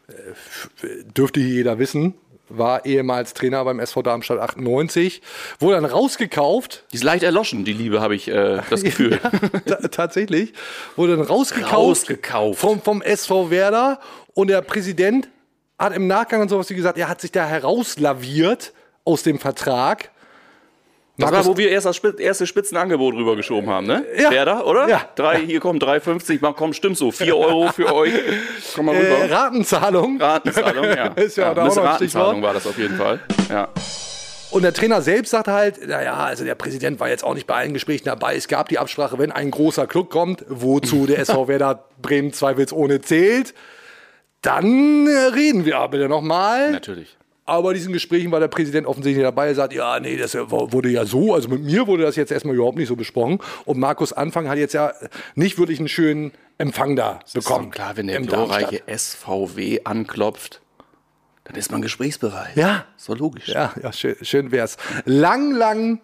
Äh, 0.08 1.04
Dürfte 1.16 1.40
hier 1.40 1.50
jeder 1.56 1.80
wissen. 1.80 2.14
War 2.52 2.86
ehemals 2.86 3.36
Trainer 3.36 3.64
beim 3.64 3.80
SV 3.80 4.02
Darmstadt 4.02 4.40
98. 4.40 5.22
Wurde 5.60 5.76
dann 5.76 5.86
rausgekauft. 5.86 6.86
Die 6.92 6.96
ist 6.96 7.04
leicht 7.04 7.22
erloschen, 7.24 7.64
die 7.64 7.74
Liebe, 7.74 8.02
habe 8.02 8.16
ich 8.16 8.28
äh, 8.28 8.62
das 8.72 8.82
Gefühl. 8.84 9.20
Ta- 9.68 9.88
tatsächlich. 9.90 10.54
Wurde 10.96 11.16
dann 11.18 11.26
rausgekauft. 11.26 11.74
Rausgekauft. 11.74 12.60
Vom, 12.60 12.82
vom 12.82 13.02
SV 13.04 13.52
Werder. 13.52 14.00
Und 14.34 14.48
der 14.48 14.62
Präsident 14.62 15.30
hat 15.78 15.94
im 15.96 16.08
Nachgang 16.08 16.42
und 16.42 16.50
sowas 16.50 16.70
wie 16.72 16.76
gesagt, 16.76 16.98
er 16.98 17.08
hat 17.08 17.22
sich 17.22 17.32
da 17.32 17.46
herauslaviert 17.46 18.74
aus 19.06 19.22
dem 19.24 19.38
Vertrag. 19.40 20.10
Das 21.20 21.32
Markus- 21.32 21.48
war, 21.48 21.54
wo 21.54 21.58
wir 21.58 21.70
erst 21.70 21.86
das 21.86 22.00
erste 22.18 22.48
Spitzenangebot 22.48 23.14
rübergeschoben 23.14 23.70
haben, 23.70 23.86
ne? 23.88 24.06
Ja. 24.18 24.32
Werder, 24.32 24.66
oder? 24.66 24.88
Ja. 24.88 25.02
Drei, 25.16 25.40
hier 25.42 25.60
kommen 25.60 25.80
3,50, 25.80 26.42
mal 26.42 26.54
komm, 26.54 26.74
stimmt 26.74 26.98
so. 26.98 27.12
4 27.12 27.36
Euro 27.38 27.72
für 27.72 27.94
euch. 27.94 28.14
Komm 28.76 28.86
mal 28.88 28.96
Äh, 28.96 29.00
rüber. 29.24 29.36
Ratenzahlung. 29.36 30.22
Ratenzahlung, 30.22 30.86
ja. 30.86 31.08
Ist 31.16 31.38
ja 31.38 31.54
da 31.54 31.64
ein 31.64 31.70
auch 31.70 31.76
noch. 31.76 31.84
Ratenzahlung 31.84 32.42
war 32.42 32.54
das 32.54 32.66
auf 32.66 32.78
jeden 32.78 32.96
Fall. 32.98 33.20
Ja. 33.50 33.68
Und 34.52 34.64
der 34.64 34.74
Trainer 34.74 35.02
selbst 35.04 35.30
sagt 35.30 35.48
halt, 35.48 35.88
naja, 35.88 36.16
also 36.16 36.44
der 36.44 36.56
Präsident 36.56 37.00
war 37.00 37.08
jetzt 37.10 37.24
auch 37.24 37.36
nicht 37.36 37.46
bei 37.46 37.54
allen 37.56 37.74
Gesprächen 37.74 38.06
dabei. 38.06 38.36
Es 38.36 38.48
gab 38.48 38.68
die 38.70 38.80
Absprache, 38.80 39.20
wenn 39.20 39.32
ein 39.32 39.52
großer 39.52 39.86
Club 39.86 40.10
kommt, 40.10 40.44
wozu 40.48 41.06
der 41.06 41.20
SV 41.20 41.48
Werder 41.48 41.84
Bremen 42.02 42.34
zweifelsohne 42.34 43.02
zählt, 43.02 43.54
dann 44.42 45.06
äh, 45.06 45.12
reden 45.36 45.66
wir 45.66 45.78
aber 45.80 46.08
nochmal. 46.08 46.72
Natürlich. 46.72 47.16
Aber 47.50 47.70
bei 47.70 47.74
diesen 47.74 47.94
Gesprächen 47.94 48.32
war 48.32 48.40
der 48.40 48.48
Präsident 48.48 48.86
offensichtlich 48.86 49.24
dabei. 49.24 49.48
Er 49.48 49.56
sagt, 49.56 49.74
ja, 49.74 50.00
nee, 50.00 50.18
das 50.18 50.36
wurde 50.36 50.90
ja 50.90 51.06
so. 51.06 51.34
Also 51.34 51.50
mit 51.50 51.64
mir 51.64 51.88
wurde 51.88 52.04
das 52.04 52.16
jetzt 52.16 52.32
erstmal 52.32 52.56
überhaupt 52.56 52.78
nicht 52.78 52.88
so 52.88 52.96
besprochen. 52.96 53.40
Und 53.66 53.80
Markus 53.80 54.14
Anfang 54.14 54.48
hat 54.48 54.58
jetzt 54.58 54.74
ja 54.74 54.94
nicht 55.34 55.58
wirklich 55.58 55.80
einen 55.80 55.88
schönen 55.88 56.32
Empfang 56.60 56.96
da 56.96 57.20
bekommen. 57.34 57.66
Ist 57.66 57.70
doch 57.70 57.72
klar, 57.72 57.98
wenn 57.98 58.08
der 58.08 58.18
im 58.18 58.28
glorreiche 58.28 58.84
SVW 58.86 59.82
anklopft, 59.84 60.62
dann 61.46 61.56
ist 61.56 61.72
man 61.72 61.82
gesprächsbereit. 61.82 62.56
Ja. 62.56 62.86
So 62.98 63.16
logisch. 63.16 63.48
Ja, 63.48 63.74
ja, 63.82 63.92
schön, 63.92 64.16
schön 64.22 64.52
wär's. 64.52 64.78
Lang, 65.06 65.52
lang 65.52 66.02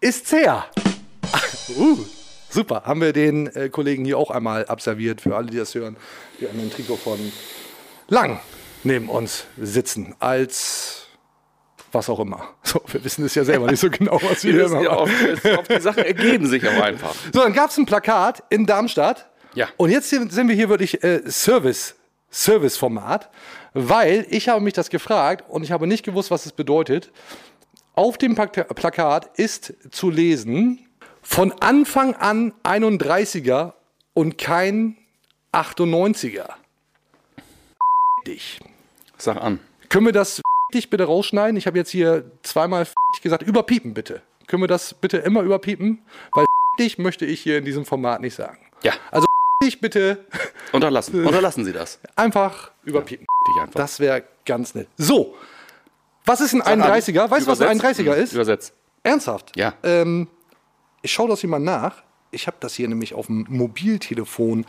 ist's 0.00 0.32
her. 0.32 0.66
uh, 1.78 1.98
super. 2.50 2.82
Haben 2.84 3.00
wir 3.00 3.14
den 3.14 3.46
äh, 3.46 3.70
Kollegen 3.70 4.04
hier 4.04 4.18
auch 4.18 4.30
einmal 4.30 4.66
absolviert, 4.66 5.22
für 5.22 5.34
alle, 5.34 5.46
die 5.46 5.56
das 5.56 5.74
hören. 5.74 5.96
Wir 6.38 6.50
haben 6.50 6.60
ein 6.60 6.70
Trikot 6.70 6.96
von 6.96 7.18
Lang 8.08 8.38
neben 8.84 9.08
uns 9.08 9.44
sitzen, 9.58 10.14
als 10.20 11.06
was 11.92 12.08
auch 12.10 12.20
immer. 12.20 12.48
So, 12.64 12.80
wir 12.88 13.04
wissen 13.04 13.24
es 13.24 13.34
ja 13.36 13.44
selber 13.44 13.70
nicht 13.70 13.78
so 13.80 13.88
genau, 13.90 14.18
was 14.22 14.42
wir 14.42 14.54
Wir 14.54 14.68
hier 14.68 14.82
ja, 14.82 14.90
machen. 14.90 15.10
oft, 15.42 15.46
oft 15.58 15.70
die 15.70 15.80
Sachen 15.80 16.02
ergeben 16.04 16.46
sich 16.46 16.66
auch 16.66 16.82
einfach. 16.82 17.14
So, 17.32 17.40
dann 17.42 17.52
gab's 17.52 17.76
ein 17.76 17.86
Plakat 17.86 18.42
in 18.50 18.66
Darmstadt. 18.66 19.30
Ja. 19.54 19.68
Und 19.76 19.90
jetzt 19.90 20.10
sind 20.10 20.48
wir 20.48 20.54
hier 20.56 20.68
wirklich 20.68 21.04
äh, 21.04 21.22
Service, 21.30 21.94
Service-Format, 22.32 23.30
weil 23.74 24.26
ich 24.30 24.48
habe 24.48 24.60
mich 24.60 24.72
das 24.72 24.90
gefragt 24.90 25.44
und 25.48 25.62
ich 25.62 25.70
habe 25.70 25.86
nicht 25.86 26.04
gewusst, 26.04 26.32
was 26.32 26.46
es 26.46 26.52
bedeutet. 26.52 27.12
Auf 27.94 28.18
dem 28.18 28.34
Plak- 28.34 28.74
Plakat 28.74 29.38
ist 29.38 29.74
zu 29.92 30.10
lesen, 30.10 30.88
von 31.22 31.52
Anfang 31.60 32.14
an 32.16 32.52
31er 32.64 33.74
und 34.14 34.36
kein 34.36 34.96
98er. 35.52 36.48
Dich. 38.26 38.58
Sag 39.18 39.36
an. 39.36 39.60
Können 39.88 40.06
wir 40.06 40.12
das 40.12 40.42
dich 40.74 40.90
bitte 40.90 41.04
rausschneiden? 41.04 41.56
Ich 41.56 41.66
habe 41.66 41.78
jetzt 41.78 41.90
hier 41.90 42.30
zweimal 42.42 42.86
gesagt, 43.22 43.42
überpiepen 43.42 43.94
bitte. 43.94 44.22
Können 44.46 44.62
wir 44.62 44.68
das 44.68 44.94
bitte 44.94 45.18
immer 45.18 45.42
überpiepen? 45.42 46.02
Weil 46.32 46.46
dich 46.78 46.98
möchte 46.98 47.24
ich 47.26 47.40
hier 47.40 47.58
in 47.58 47.64
diesem 47.64 47.84
Format 47.84 48.20
nicht 48.20 48.34
sagen. 48.34 48.58
Ja. 48.82 48.92
Also 49.10 49.26
dich 49.62 49.80
bitte 49.80 50.24
Unterlassen. 50.72 51.24
Unterlassen 51.24 51.64
Sie 51.64 51.72
das. 51.72 51.98
einfach 52.16 52.72
überpiepen. 52.84 53.26
Dich 53.48 53.62
einfach. 53.62 53.80
Das 53.80 54.00
wäre 54.00 54.24
ganz 54.44 54.74
nett. 54.74 54.88
So. 54.96 55.36
Was 56.26 56.40
ist 56.40 56.54
ein 56.54 56.62
31er? 56.62 57.30
Weißt 57.30 57.46
du, 57.46 57.50
was 57.50 57.60
ein 57.60 57.78
Übersetzt. 57.78 58.00
31er 58.00 58.14
ist? 58.14 58.32
Übersetzt. 58.32 58.72
Ernsthaft? 59.02 59.56
Ja. 59.56 59.74
Ähm, 59.82 60.28
ich 61.02 61.12
schaue 61.12 61.28
das 61.28 61.40
hier 61.40 61.50
mal 61.50 61.58
nach. 61.58 62.02
Ich 62.30 62.46
habe 62.46 62.56
das 62.60 62.74
hier 62.74 62.88
nämlich 62.88 63.14
auf 63.14 63.26
dem 63.26 63.46
Mobiltelefon 63.48 64.66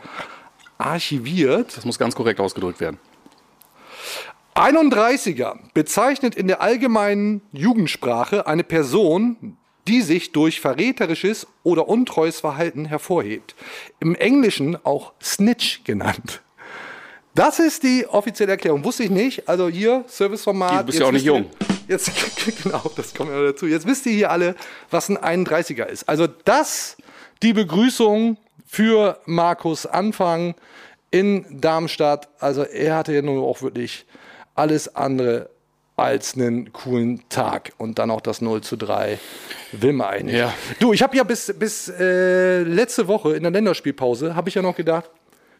archiviert. 0.78 1.76
Das 1.76 1.84
muss 1.84 1.98
ganz 1.98 2.14
korrekt 2.14 2.40
ausgedrückt 2.40 2.80
werden. 2.80 2.98
31er 4.56 5.58
bezeichnet 5.74 6.34
in 6.34 6.48
der 6.48 6.60
allgemeinen 6.62 7.42
Jugendsprache 7.52 8.46
eine 8.46 8.64
Person, 8.64 9.56
die 9.86 10.00
sich 10.02 10.32
durch 10.32 10.60
verräterisches 10.60 11.46
oder 11.62 11.88
untreues 11.88 12.40
Verhalten 12.40 12.86
hervorhebt. 12.86 13.54
Im 14.00 14.14
Englischen 14.14 14.76
auch 14.84 15.12
Snitch 15.22 15.84
genannt. 15.84 16.40
Das 17.34 17.58
ist 17.58 17.82
die 17.82 18.06
offizielle 18.06 18.52
Erklärung. 18.52 18.82
Wusste 18.82 19.04
ich 19.04 19.10
nicht. 19.10 19.46
Also 19.48 19.68
hier, 19.68 20.04
Serviceformat. 20.08 20.80
Du 20.80 20.86
bist 20.86 20.98
ja 20.98 21.06
auch 21.06 21.12
nicht 21.12 21.26
ihr- 21.26 21.32
jung. 21.34 21.50
Jetzt, 21.88 22.10
genau, 22.64 22.90
das 22.96 23.14
kommt 23.14 23.30
ja 23.30 23.40
dazu. 23.44 23.66
Jetzt 23.66 23.86
wisst 23.86 24.06
ihr 24.06 24.12
hier 24.12 24.30
alle, 24.30 24.56
was 24.90 25.08
ein 25.08 25.18
31er 25.46 25.84
ist. 25.84 26.08
Also 26.08 26.26
das, 26.26 26.96
die 27.42 27.52
Begrüßung 27.52 28.38
für 28.66 29.20
Markus 29.26 29.86
Anfang 29.86 30.56
in 31.12 31.44
Darmstadt. 31.60 32.28
Also 32.40 32.62
er 32.64 32.96
hatte 32.96 33.12
ja 33.14 33.22
nun 33.22 33.38
auch 33.44 33.62
wirklich 33.62 34.04
alles 34.56 34.94
andere 34.94 35.50
als 35.96 36.34
einen 36.34 36.72
coolen 36.72 37.22
Tag. 37.28 37.72
Und 37.78 37.98
dann 37.98 38.10
auch 38.10 38.20
das 38.20 38.40
0 38.40 38.60
zu 38.60 38.76
3 38.76 39.18
will 39.72 39.92
man 39.92 40.08
eigentlich. 40.08 40.36
Ja. 40.36 40.52
Du, 40.78 40.92
ich 40.92 41.02
habe 41.02 41.16
ja 41.16 41.24
bis, 41.24 41.52
bis 41.58 41.88
äh, 41.88 42.62
letzte 42.62 43.08
Woche 43.08 43.34
in 43.34 43.42
der 43.42 43.52
Länderspielpause, 43.52 44.36
habe 44.36 44.48
ich 44.48 44.54
ja 44.54 44.62
noch 44.62 44.76
gedacht, 44.76 45.10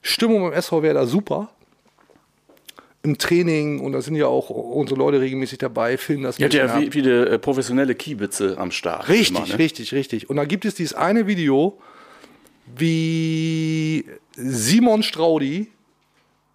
Stimmung 0.03 0.43
beim 0.43 0.53
SV 0.53 0.83
Werder 0.83 1.07
super. 1.07 1.49
Im 3.03 3.19
Training 3.19 3.79
und 3.81 3.93
da 3.93 4.03
sind 4.03 4.17
ja 4.17 4.27
auch 4.27 4.51
unsere 4.51 4.99
Leute 4.99 5.21
regelmäßig 5.21 5.59
dabei, 5.59 5.97
filmen 5.97 6.25
das. 6.25 6.41
Ihr 6.41 6.47
habt 6.47 6.55
ja 6.55 6.67
ab. 6.67 6.83
viele 6.91 7.29
äh, 7.29 7.39
professionelle 7.39 7.95
Kiebitze 7.95 8.57
am 8.59 8.73
Start. 8.73 9.09
Richtig, 9.09 9.37
immer, 9.37 9.47
ne? 9.47 9.59
richtig, 9.59 9.93
richtig. 9.93 10.29
Und 10.29 10.37
da 10.37 10.45
gibt 10.45 10.65
es 10.65 10.75
dieses 10.75 10.93
eine 10.93 11.29
Video, 11.29 11.79
wie 12.77 14.05
Simon 14.35 15.05
Straudi 15.05 15.69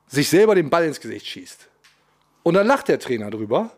sich 0.07 0.27
selber 0.27 0.55
den 0.55 0.69
Ball 0.69 0.83
ins 0.83 0.99
Gesicht 0.99 1.25
schießt. 1.25 1.70
Und 2.43 2.53
dann 2.55 2.67
lacht 2.67 2.87
der 2.87 2.99
Trainer 2.99 3.29
drüber 3.29 3.71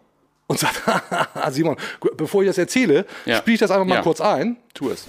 und 0.47 0.59
sagt, 0.59 0.81
Simon, 1.51 1.75
bevor 2.17 2.41
ich 2.43 2.47
das 2.47 2.57
erzähle, 2.57 3.05
Ja. 3.25 3.37
spiele 3.37 3.55
ich 3.55 3.59
das 3.59 3.71
einfach 3.71 3.85
mal 3.85 3.95
Ja. 3.95 4.01
kurz 4.01 4.21
ein. 4.21 4.57
Tu 4.73 4.89
es. 4.89 5.05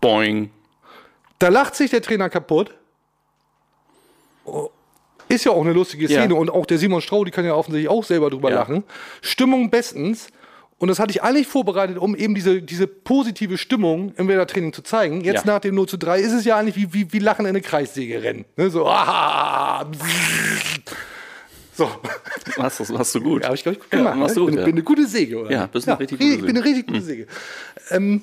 Boing. 0.00 0.50
Da 1.38 1.48
lacht 1.48 1.74
sich 1.74 1.90
der 1.90 2.02
Trainer 2.02 2.28
kaputt. 2.28 2.74
Ist 5.30 5.44
ja 5.44 5.52
auch 5.52 5.62
eine 5.62 5.72
lustige 5.72 6.06
Ja. 6.06 6.20
Szene 6.20 6.34
und 6.34 6.50
auch 6.50 6.66
der 6.66 6.76
Simon 6.78 7.00
Straudi 7.00 7.30
kann 7.30 7.44
ja 7.44 7.54
offensichtlich 7.54 7.88
auch 7.88 8.04
selber 8.04 8.28
drüber 8.30 8.50
Ja. 8.50 8.56
lachen. 8.56 8.84
Stimmung 9.22 9.70
bestens. 9.70 10.28
Und 10.78 10.88
das 10.88 10.98
hatte 10.98 11.10
ich 11.10 11.22
eigentlich 11.22 11.46
vorbereitet, 11.46 11.98
um 11.98 12.16
eben 12.16 12.34
diese, 12.34 12.62
diese 12.62 12.86
positive 12.86 13.58
Stimmung 13.58 14.12
im 14.16 14.28
Werder-Training 14.28 14.72
zu 14.72 14.80
zeigen. 14.82 15.20
Jetzt 15.20 15.44
Ja. 15.44 15.52
nach 15.54 15.60
dem 15.60 15.74
0 15.74 15.86
zu 15.86 15.98
3 15.98 16.20
ist 16.20 16.32
es 16.32 16.44
ja 16.46 16.56
eigentlich 16.56 16.74
wie, 16.76 16.92
wie, 16.94 17.12
wie 17.12 17.18
Lachen 17.18 17.44
in 17.44 17.50
eine 17.50 17.60
Kreissäge 17.60 18.22
rennen. 18.22 18.46
Ne? 18.56 18.70
So, 18.70 18.86
ah, 18.86 19.84
so. 21.74 21.90
Hast, 22.58 22.80
das 22.80 22.88
machst 22.90 23.14
du 23.14 23.20
gut. 23.20 23.42
Ja, 23.42 23.48
habe 23.48 23.56
ich, 23.56 23.62
glaube 23.62 23.76
ich, 23.76 23.82
gut 23.84 23.92
Ja, 23.92 23.98
gemacht. 23.98 24.16
machst 24.16 24.36
ne? 24.36 24.40
du 24.42 24.48
ich 24.48 24.50
gut, 24.50 24.56
bin, 24.56 24.58
ja. 24.58 24.64
bin 24.66 24.74
eine 24.74 24.82
gute 24.82 25.06
Säge, 25.06 25.38
oder? 25.40 25.50
Ja, 25.50 25.66
bist 25.66 25.88
eine 25.88 25.98
richtig 26.00 26.20
ich 26.20 26.30
gute 26.36 26.46
bin 26.46 26.48
eine 26.50 26.58
Säge. 26.58 26.68
richtig 26.68 26.86
gute 26.86 27.00
Säge. 27.02 27.26
Ähm, 27.90 28.22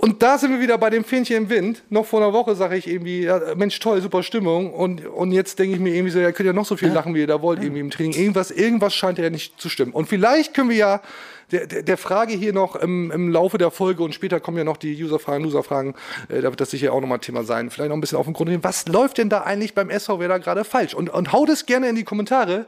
Und 0.00 0.22
da 0.22 0.38
sind 0.38 0.52
wir 0.52 0.60
wieder 0.60 0.78
bei 0.78 0.90
dem 0.90 1.02
Fähnchen 1.02 1.36
im 1.36 1.50
Wind. 1.50 1.82
Noch 1.90 2.06
vor 2.06 2.22
einer 2.22 2.32
Woche 2.32 2.54
sage 2.54 2.76
ich 2.76 2.86
irgendwie, 2.86 3.22
ja, 3.24 3.40
Mensch, 3.56 3.78
toll, 3.80 4.00
super 4.00 4.22
Stimmung. 4.22 4.72
Und, 4.72 5.04
und 5.04 5.32
jetzt 5.32 5.58
denke 5.58 5.74
ich 5.74 5.80
mir 5.80 5.92
irgendwie 5.92 6.12
so, 6.12 6.20
ja, 6.20 6.30
könnt 6.30 6.46
ihr 6.46 6.52
noch 6.52 6.66
so 6.66 6.76
viel 6.76 6.90
lachen, 6.90 7.16
wie 7.16 7.20
ihr 7.20 7.26
da 7.26 7.42
wollt, 7.42 7.60
irgendwie 7.60 7.80
im 7.80 7.90
Training. 7.90 8.12
Irgendwas, 8.12 8.52
irgendwas 8.52 8.94
scheint 8.94 9.18
ja 9.18 9.28
nicht 9.28 9.60
zu 9.60 9.68
stimmen. 9.68 9.92
Und 9.92 10.08
vielleicht 10.08 10.54
können 10.54 10.70
wir 10.70 10.76
ja 10.76 11.02
der, 11.50 11.66
der, 11.66 11.96
Frage 11.96 12.34
hier 12.34 12.52
noch 12.52 12.76
im, 12.76 13.10
im 13.10 13.30
Laufe 13.30 13.58
der 13.58 13.70
Folge 13.72 14.02
und 14.04 14.14
später 14.14 14.38
kommen 14.38 14.58
ja 14.58 14.64
noch 14.64 14.76
die 14.76 15.02
User-Fragen, 15.02 15.44
User-Fragen, 15.46 15.94
äh, 16.28 16.42
da 16.42 16.50
wird 16.50 16.60
das 16.60 16.70
sicher 16.70 16.92
auch 16.92 17.00
nochmal 17.00 17.18
Thema 17.18 17.42
sein. 17.42 17.70
Vielleicht 17.70 17.88
noch 17.88 17.96
ein 17.96 18.00
bisschen 18.00 18.18
auf 18.18 18.26
den 18.26 18.34
Grund 18.34 18.50
gehen. 18.50 18.62
Was 18.62 18.86
läuft 18.86 19.18
denn 19.18 19.30
da 19.30 19.42
eigentlich 19.42 19.74
beim 19.74 19.90
SV 19.90 20.18
da 20.28 20.38
gerade 20.38 20.64
falsch? 20.64 20.94
Und, 20.94 21.10
und 21.10 21.32
haut 21.32 21.48
es 21.48 21.66
gerne 21.66 21.88
in 21.88 21.96
die 21.96 22.04
Kommentare. 22.04 22.66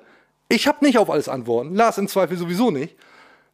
Ich 0.49 0.67
habe 0.67 0.85
nicht 0.85 0.99
auf 0.99 1.11
alles 1.11 1.29
Antworten. 1.29 1.75
Lars 1.75 1.99
im 1.99 2.09
Zweifel 2.09 2.37
sowieso 2.37 2.71
nicht. 2.71 2.97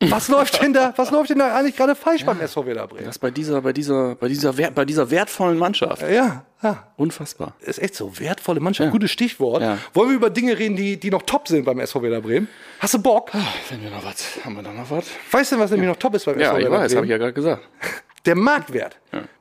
Was 0.01 0.29
läuft 0.29 0.61
denn 0.63 0.75
da, 0.75 0.93
was 0.97 1.11
läuft 1.11 1.31
denn 1.31 1.39
da 1.39 1.57
eigentlich 1.57 1.75
gerade 1.77 1.95
falsch 1.95 2.25
beim 2.25 2.39
SV 2.41 2.67
Werder 2.67 2.87
Bremen? 2.87 3.07
Das 3.07 3.19
bei 3.19 3.31
dieser, 3.31 3.63
bei 3.63 3.73
dieser, 3.73 4.15
bei 4.15 4.29
dieser, 4.29 4.57
wert, 4.59 4.75
bei 4.75 4.85
dieser 4.85 5.11
wertvollen 5.11 5.57
Mannschaft. 5.57 6.03
Ja, 6.03 6.45
ja. 6.63 6.87
Unfassbar. 6.97 7.55
Ist 7.61 7.79
echt 7.79 7.95
so. 7.95 8.19
Wertvolle 8.19 8.61
Mannschaft. 8.61 8.87
Ja. 8.87 8.91
Gutes 8.93 9.11
Stichwort. 9.11 9.63
Ja. 9.63 9.79
Wollen 9.95 10.11
wir 10.11 10.17
über 10.17 10.29
Dinge 10.29 10.59
reden, 10.59 10.77
die, 10.77 10.99
die 10.99 11.11
noch 11.11 11.23
top 11.23 11.49
sind 11.49 11.65
beim 11.65 11.79
SV 11.81 12.03
Werder 12.03 12.21
Bremen? 12.21 12.47
Hast 12.81 12.93
du 12.93 12.99
Bock? 12.99 13.31
Wenn 13.71 13.83
wir 13.83 13.91
noch 13.91 14.05
was, 14.05 14.39
haben 14.45 14.55
wir 14.57 14.63
da 14.63 14.73
noch 14.73 14.91
was? 14.91 15.07
Weißt 15.31 15.53
du, 15.53 15.59
was 15.59 15.71
nämlich 15.71 15.89
noch 15.89 15.97
top 15.97 16.15
ist 16.15 16.27
beim 16.27 16.39
Ja, 16.39 16.49
SV 16.49 16.59
ich 16.59 16.65
Werder 16.65 16.79
weiß, 16.79 16.89
Bremen? 16.93 16.97
habe 16.97 17.07
ich 17.07 17.11
ja 17.11 17.19
gerade 17.19 17.33
gesagt. 17.33 17.69
Der 18.27 18.35
Marktwert, 18.35 18.97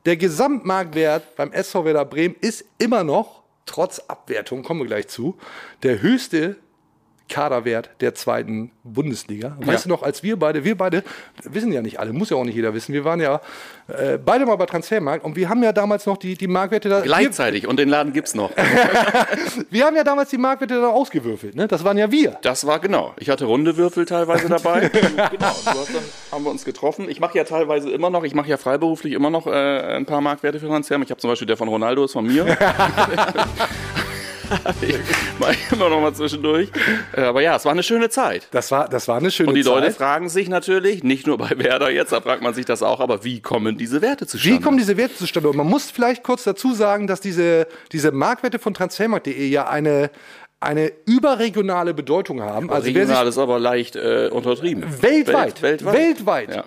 der 0.06 0.16
Gesamtmarktwert 0.16 1.36
beim 1.36 1.52
SV 1.52 1.84
Werder 1.86 2.06
Bremen 2.06 2.36
ist 2.40 2.64
immer 2.78 3.04
noch, 3.04 3.42
trotz 3.66 4.00
Abwertung, 4.00 4.64
kommen 4.64 4.82
wir 4.82 4.88
gleich 4.88 5.08
zu, 5.10 5.38
der 5.84 6.02
höchste 6.02 6.56
Kaderwert 7.28 7.90
der 8.02 8.14
zweiten 8.14 8.72
Bundesliga. 8.84 9.58
Weißt 9.60 9.86
du 9.86 9.90
noch, 9.90 10.04
als 10.04 10.22
wir 10.22 10.38
beide, 10.38 10.64
wir 10.64 10.78
beide, 10.78 11.04
wissen 11.44 11.72
ja 11.72 11.82
nicht 11.82 12.00
alle, 12.00 12.14
muss 12.14 12.30
ja 12.30 12.38
auch 12.38 12.44
nicht 12.44 12.56
jeder 12.56 12.74
wissen, 12.74 12.94
wir 12.94 13.04
waren 13.04 13.20
ja 13.20 13.42
äh, 13.88 14.18
beide 14.18 14.46
mal 14.46 14.56
bei 14.56 14.66
Transfermarkt 14.66 15.26
und 15.26 15.36
wir 15.36 15.50
haben 15.50 15.64
ja 15.64 15.72
damals 15.72 16.06
noch 16.06 16.18
die, 16.18 16.36
die 16.36 16.48
Marktwerte 16.48 16.90
da. 16.90 16.98
Wir, 16.98 17.04
Gleichzeitig. 17.04 17.68
Und 17.68 17.78
den 17.78 17.90
Laden 17.90 18.14
gibt's 18.14 18.36
noch. 18.36 18.52
wir 19.70 19.86
haben 19.86 19.96
ja 19.96 20.04
damals 20.04 20.30
die 20.30 20.38
Marktwerte 20.38 20.80
da 20.80 20.88
ausgewürfelt, 20.88 21.56
ne? 21.56 21.68
Das 21.68 21.84
waren 21.84 21.98
ja 21.98 22.12
wir. 22.12 22.38
Das 22.42 22.68
war 22.68 22.80
genau. 22.80 23.14
Ich 23.18 23.30
hatte 23.30 23.46
runde 23.46 23.76
Würfel 23.78 24.06
teilweise 24.06 24.48
dabei. 24.48 24.90
genau. 24.90 25.32
Du 25.32 25.40
hast 25.40 25.96
dann, 25.96 26.04
haben 26.32 26.44
wir 26.44 26.52
uns 26.52 26.64
getroffen. 26.64 27.10
Ich 27.10 27.20
mache 27.20 27.38
ja 27.38 27.44
teilweise 27.44 27.90
immer 27.90 28.10
noch, 28.10 28.24
ich 28.24 28.36
mache 28.36 28.50
ja 28.50 28.58
freiberuflich 28.58 29.14
immer 29.14 29.30
noch 29.30 29.48
äh, 29.48 29.52
ein 29.52 30.06
paar 30.06 30.22
Marktwerte 30.22 30.60
für 30.60 30.68
Transfer. 30.68 31.00
Ich 31.02 31.10
habe 31.10 31.20
zum 31.20 31.30
Beispiel 31.30 31.48
der 31.48 31.58
von 31.58 31.68
Ronaldo 31.68 32.06
ist 32.06 32.14
von 32.14 32.26
mir. 32.26 32.46
ich 34.82 34.96
mache 35.40 35.54
ich 35.54 35.72
immer 35.72 35.90
noch 35.90 36.02
mal 36.02 36.14
zwischendurch. 36.14 36.70
Äh, 37.16 37.22
Aber 37.22 37.42
ja, 37.42 37.56
es 37.56 37.66
war 37.66 37.72
eine 37.72 37.84
schöne 37.84 38.10
Zeit. 38.10 38.48
Das 38.52 38.72
war, 38.72 38.88
das 38.88 39.08
war 39.08 39.18
eine 39.18 39.32
schöne 39.32 39.50
Und 39.50 39.56
die 39.56 39.64
Zeit. 39.64 39.74
Leute 39.74 39.92
fragen 39.92 40.30
sich 40.30 40.50
natürlich, 40.50 41.04
nicht 41.04 41.28
nur 41.28 41.38
bei 41.38 41.52
Werder 41.58 41.90
jetzt, 41.92 42.12
da 42.12 42.22
fragt 42.22 42.42
man 42.42 42.54
sich 42.54 42.66
das 42.66 42.84
auch, 42.84 43.00
aber 43.00 43.24
wie 43.24 43.42
kommen 43.42 43.78
diese 43.78 44.02
Werte 44.02 44.28
zustande? 44.28 44.58
Wie 44.58 44.62
kommen 44.62 44.78
diese 44.78 44.98
Werte 44.98 45.16
zustande? 45.16 45.50
Und 45.50 45.58
man 45.58 45.68
muss 45.68 45.92
vielleicht 45.92 46.24
kurz 46.24 46.44
dazu 46.44 46.74
sagen, 46.74 47.08
dass 47.08 47.22
diese, 47.22 47.68
diese 47.92 48.12
Marktwerte 48.12 48.60
von 48.60 48.74
transfermarkt.de 48.74 49.48
ja 49.48 49.68
eine, 49.68 50.10
eine 50.60 50.92
überregionale 51.06 51.94
Bedeutung 51.94 52.42
haben. 52.42 52.70
Also 52.70 52.86
wer 52.86 52.94
sich 52.94 52.96
Regional 52.96 53.28
ist 53.28 53.38
aber 53.38 53.60
leicht 53.60 53.96
äh, 53.96 54.30
untertrieben. 54.32 54.84
weltweit, 55.02 55.62
Welt, 55.62 55.84
weltweit. 55.84 55.94
weltweit 55.94 56.56
Ja. 56.56 56.66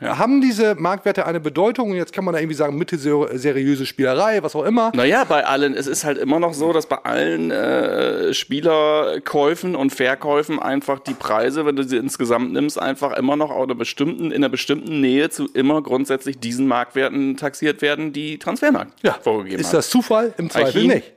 Haben 0.00 0.40
diese 0.40 0.74
Marktwerte 0.76 1.26
eine 1.26 1.40
Bedeutung. 1.40 1.90
Und 1.90 1.96
jetzt 1.96 2.12
kann 2.12 2.24
man 2.24 2.34
da 2.34 2.40
irgendwie 2.40 2.56
sagen, 2.56 2.76
mittelseriöse 2.76 3.86
Spielerei, 3.86 4.42
was 4.42 4.54
auch 4.54 4.64
immer. 4.64 4.92
Naja, 4.94 5.24
bei 5.24 5.44
allen, 5.44 5.74
es 5.74 5.86
ist 5.86 6.04
halt 6.04 6.18
immer 6.18 6.38
noch 6.40 6.54
so, 6.54 6.72
dass 6.72 6.86
bei 6.86 6.98
allen 6.98 7.50
äh, 7.50 8.32
Spielerkäufen 8.34 9.74
und 9.74 9.90
Verkäufen 9.90 10.60
einfach 10.60 10.98
die 11.00 11.14
Preise, 11.14 11.66
wenn 11.66 11.76
du 11.76 11.82
sie 11.82 11.96
insgesamt 11.96 12.52
nimmst, 12.52 12.80
einfach 12.80 13.16
immer 13.16 13.36
noch 13.36 13.50
einer 13.50 13.74
bestimmten, 13.74 14.26
in 14.26 14.36
einer 14.36 14.48
bestimmten 14.48 15.00
Nähe 15.00 15.30
zu 15.30 15.46
immer 15.52 15.82
grundsätzlich 15.82 16.38
diesen 16.38 16.66
Marktwerten 16.66 17.36
taxiert 17.36 17.82
werden, 17.82 18.12
die 18.12 18.38
Transfermarkt 18.38 18.92
vorgegeben 19.22 19.60
Ist 19.60 19.72
das 19.72 19.90
Zufall? 19.90 20.32
Im 20.38 20.50
Zweifel 20.50 20.82
Eichin? 20.82 20.90
nicht. 20.90 21.12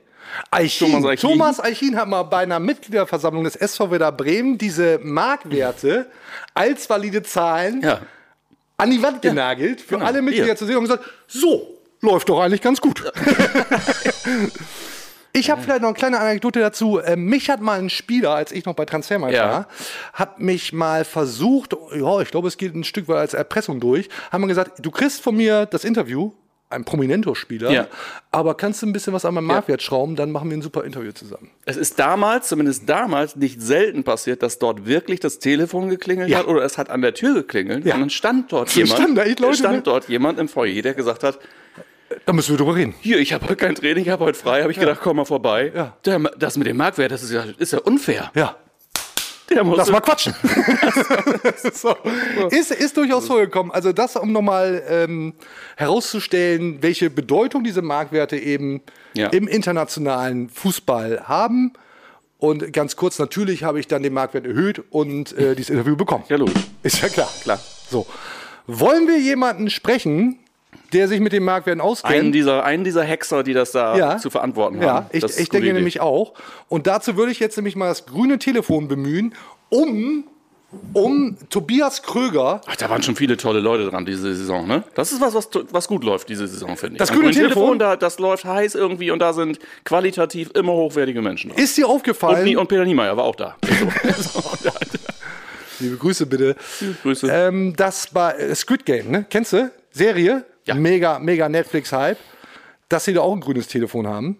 Eichin. 0.50 0.90
Thomas 0.90 1.04
Eichin. 1.10 1.30
Thomas 1.30 1.60
Eichin 1.60 1.96
hat 1.96 2.08
mal 2.08 2.22
bei 2.22 2.38
einer 2.38 2.58
Mitgliederversammlung 2.58 3.44
des 3.44 3.56
SV 3.56 3.90
Werder 3.90 4.12
Bremen 4.12 4.58
diese 4.58 4.98
Marktwerte 5.02 6.06
als 6.54 6.88
valide 6.88 7.22
Zahlen 7.22 7.82
Ja. 7.82 8.00
An 8.82 8.90
die 8.90 9.02
Wand 9.02 9.22
genagelt, 9.22 9.80
für 9.80 9.94
Genau. 9.94 10.06
alle 10.06 10.22
Mitglieder 10.22 10.46
Hier. 10.46 10.56
zu 10.56 10.66
sehen 10.66 10.76
und 10.76 10.84
gesagt, 10.84 11.04
so, 11.28 11.78
läuft 12.00 12.28
doch 12.28 12.40
eigentlich 12.40 12.60
ganz 12.60 12.80
gut. 12.80 13.02
ich 15.32 15.50
habe 15.50 15.62
vielleicht 15.62 15.80
noch 15.82 15.88
eine 15.88 15.96
kleine 15.96 16.18
Anekdote 16.20 16.60
dazu. 16.60 17.00
Ähm, 17.04 17.24
mich 17.24 17.48
hat 17.48 17.60
mal 17.60 17.78
ein 17.78 17.90
Spieler, 17.90 18.30
als 18.34 18.52
ich 18.52 18.64
noch 18.64 18.74
bei 18.74 18.84
Transfermarkt 18.84 19.34
Ja. 19.34 19.50
war, 19.50 19.68
hat 20.12 20.40
mich 20.40 20.72
mal 20.72 21.04
versucht, 21.04 21.74
ja, 21.94 22.20
ich 22.20 22.30
glaube, 22.30 22.48
es 22.48 22.56
geht 22.58 22.74
ein 22.74 22.84
Stück 22.84 23.08
weit 23.08 23.18
als 23.18 23.34
Erpressung 23.34 23.80
durch, 23.80 24.08
haben 24.30 24.42
wir 24.42 24.48
gesagt, 24.48 24.72
du 24.84 24.90
kriegst 24.90 25.20
von 25.22 25.36
mir 25.36 25.66
das 25.66 25.84
Interview, 25.84 26.32
ein 26.72 26.84
prominenter 26.84 27.34
Spieler, 27.36 27.70
Ja. 27.70 27.86
aber 28.30 28.54
kannst 28.56 28.82
du 28.82 28.86
ein 28.86 28.92
bisschen 28.92 29.12
was 29.12 29.24
an 29.24 29.34
meinem 29.34 29.44
Marktwert 29.46 29.82
schrauben, 29.82 30.16
dann 30.16 30.30
machen 30.32 30.50
wir 30.50 30.56
ein 30.56 30.62
super 30.62 30.84
Interview 30.84 31.12
zusammen. 31.12 31.50
Es 31.64 31.76
ist 31.76 31.98
damals, 31.98 32.48
zumindest 32.48 32.88
damals, 32.88 33.36
nicht 33.36 33.60
selten 33.62 34.04
passiert, 34.04 34.42
dass 34.42 34.58
dort 34.58 34.86
wirklich 34.86 35.20
das 35.20 35.38
Telefon 35.38 35.88
geklingelt 35.88 36.28
Ja. 36.28 36.38
hat 36.38 36.46
oder 36.48 36.62
es 36.62 36.78
hat 36.78 36.90
an 36.90 37.02
der 37.02 37.14
Tür 37.14 37.34
geklingelt 37.34 37.84
Ja. 37.84 37.94
und 37.94 38.00
dann 38.00 38.10
stand 38.10 38.50
dort 38.52 38.70
jemand, 38.74 38.92
standen 38.98 39.14
da 39.16 39.22
Leute, 39.24 39.54
stand 39.54 39.76
ne? 39.76 39.82
dort 39.82 40.08
jemand 40.08 40.38
im 40.38 40.48
Foyer, 40.48 40.82
der 40.82 40.94
gesagt 40.94 41.22
hat, 41.22 41.38
Da 42.26 42.32
müssen 42.32 42.50
wir 42.50 42.58
drüber 42.58 42.74
reden. 42.76 42.94
hier, 43.00 43.18
ich 43.18 43.32
habe 43.32 43.44
heute 43.44 43.56
kein 43.56 43.74
Training, 43.74 44.04
ich 44.04 44.10
habe 44.10 44.24
heute 44.24 44.38
frei, 44.38 44.62
habe 44.62 44.70
ich 44.72 44.78
gedacht, 44.78 45.00
komm 45.02 45.16
mal 45.16 45.24
vorbei. 45.24 45.72
Ja. 45.74 45.96
Das 46.38 46.56
mit 46.58 46.66
dem 46.66 46.76
Marktwert, 46.76 47.10
das 47.12 47.22
ist 47.22 47.32
ja, 47.32 47.44
ist 47.58 47.72
ja 47.72 47.78
unfair. 47.80 48.30
Ja. 48.34 48.56
Lass 49.76 49.90
mal 49.90 50.00
quatschen. 50.00 50.34
so. 51.72 51.96
ist, 52.50 52.70
ist 52.70 52.96
durchaus 52.96 53.26
vorgekommen. 53.26 53.72
Also 53.72 53.92
das, 53.92 54.16
um 54.16 54.32
nochmal 54.32 54.82
ähm, 54.88 55.34
herauszustellen, 55.76 56.82
welche 56.82 57.10
Bedeutung 57.10 57.64
diese 57.64 57.82
Marktwerte 57.82 58.36
eben 58.36 58.80
Ja. 59.14 59.28
im 59.28 59.48
internationalen 59.48 60.48
Fußball 60.48 61.28
haben. 61.28 61.72
Und 62.38 62.72
ganz 62.72 62.96
kurz, 62.96 63.18
natürlich 63.20 63.62
habe 63.62 63.78
ich 63.78 63.86
dann 63.86 64.02
den 64.02 64.12
Marktwert 64.14 64.46
erhöht 64.46 64.82
und 64.90 65.36
äh, 65.38 65.54
dieses 65.54 65.70
Interview 65.70 65.94
bekommen. 65.96 66.24
Ja, 66.28 66.36
logisch. 66.36 66.62
Ist 66.82 67.00
ja 67.00 67.08
klar. 67.08 67.28
Klar. 67.42 67.60
So. 67.88 68.06
Wollen 68.66 69.06
wir 69.06 69.18
jemanden 69.18 69.70
sprechen, 69.70 70.38
der 70.92 71.08
sich 71.08 71.20
mit 71.20 71.32
den 71.32 71.44
Marktwerten 71.44 71.80
auskennt? 71.80 72.14
Einen 72.14 72.32
dieser, 72.32 72.64
einen 72.64 72.84
dieser 72.84 73.02
Hexer, 73.04 73.42
die 73.42 73.52
das 73.54 73.72
da 73.72 73.96
Ja. 73.96 74.18
zu 74.18 74.30
verantworten 74.30 74.80
Ja, 74.82 74.94
haben. 74.94 75.06
ich, 75.12 75.22
ist 75.24 75.30
ich 75.38 75.46
gute 75.48 75.52
denke 75.52 75.66
Idee. 75.68 75.72
nämlich 75.74 76.00
auch. 76.00 76.34
Und 76.68 76.86
dazu 76.86 77.16
würde 77.16 77.32
ich 77.32 77.40
jetzt 77.40 77.56
nämlich 77.56 77.76
mal 77.76 77.88
das 77.88 78.06
grüne 78.06 78.38
Telefon 78.38 78.88
bemühen, 78.88 79.34
um, 79.70 80.24
um 80.92 81.36
Tobias 81.50 82.02
Kröger. 82.02 82.60
Ach, 82.66 82.76
da 82.76 82.88
waren 82.88 83.02
schon 83.02 83.14
viele 83.16 83.36
tolle 83.36 83.60
Leute 83.60 83.90
dran 83.90 84.04
diese 84.06 84.34
Saison, 84.34 84.66
ne? 84.66 84.84
Das 84.94 85.12
ist 85.12 85.20
was, 85.20 85.34
was, 85.34 85.48
was 85.70 85.86
gut 85.88 86.02
läuft 86.04 86.28
diese 86.30 86.46
Saison, 86.46 86.76
finde 86.76 86.94
ich. 86.94 86.98
Das 86.98 87.10
grüne 87.10 87.24
grünen 87.30 87.34
Telefon? 87.34 87.78
da, 87.78 87.96
das 87.96 88.18
läuft 88.18 88.44
heiß 88.44 88.74
irgendwie 88.74 89.10
und 89.10 89.18
da 89.18 89.32
sind 89.34 89.58
qualitativ 89.84 90.50
immer 90.54 90.72
hochwertige 90.72 91.20
Menschen 91.22 91.50
dran. 91.50 91.58
Ist 91.62 91.76
dir 91.76 91.88
Und, 91.88 91.96
aufgefallen? 91.96 92.44
Nie- 92.44 92.56
und 92.56 92.68
Peter 92.68 92.84
Niemeyer 92.84 93.16
war 93.16 93.24
auch 93.24 93.36
da. 93.36 93.56
Liebe 95.80 95.96
Grüße 95.96 96.26
bitte. 96.26 96.54
Grüße. 97.02 97.28
Ähm, 97.30 97.74
das 97.76 98.06
bei 98.08 98.32
äh, 98.32 98.54
Squid 98.54 98.84
Game, 98.86 99.10
ne? 99.10 99.26
Kennst 99.28 99.52
du? 99.52 99.70
Serie? 99.90 100.44
Ja. 100.64 100.74
Mega, 100.74 101.18
mega 101.18 101.48
Netflix-Hype. 101.48 102.18
Dass 102.88 103.04
sie 103.04 103.14
da 103.14 103.20
auch 103.22 103.32
ein 103.32 103.40
grünes 103.40 103.68
Telefon 103.68 104.06
haben. 104.06 104.38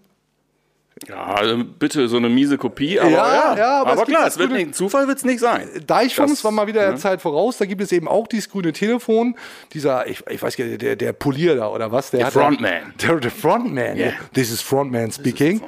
Ja, 1.09 1.25
also 1.35 1.65
bitte 1.65 2.07
so 2.07 2.17
eine 2.19 2.29
miese 2.29 2.59
Kopie, 2.59 3.01
aber 3.01 3.11
Ja, 3.11 3.35
ja, 3.35 3.57
ja, 3.57 3.81
aber 3.81 3.93
aber, 3.93 4.03
es 4.03 4.09
klar, 4.09 4.27
es 4.27 4.39
wird 4.39 4.53
nicht, 4.53 4.75
Zufall 4.75 5.09
wird 5.09 5.19
es 5.19 5.25
nicht 5.25 5.41
sein. 5.41 5.69
Deichfums 5.87 6.45
war 6.45 6.53
mal 6.53 6.67
wieder 6.67 6.83
der 6.83 6.93
ne? 6.93 6.99
Zeit 6.99 7.21
voraus. 7.21 7.59
Da 7.59 7.65
gibt 7.65 7.81
es 7.81 7.91
eben 7.93 8.07
auch 8.07 8.29
dieses 8.29 8.49
grüne 8.49 8.73
Telefon. 8.73 9.35
Dieser, 9.73 10.07
ich, 10.07 10.23
ich 10.29 10.41
weiß 10.41 10.57
gar 10.57 10.67
nicht, 10.67 10.83
der, 10.83 10.95
der 10.95 11.13
Polier 11.13 11.57
da 11.57 11.69
oder 11.69 11.91
was? 11.91 12.11
Der, 12.11 12.21
Der 12.21 12.31
Frontman. 12.31 12.95
Der, 13.03 13.17
der 13.17 13.31
Frontman. 13.31 13.97
Yeah. 13.97 14.13
This 14.33 14.53
is 14.53 14.61
Frontman 14.61 15.11
speaking. 15.11 15.63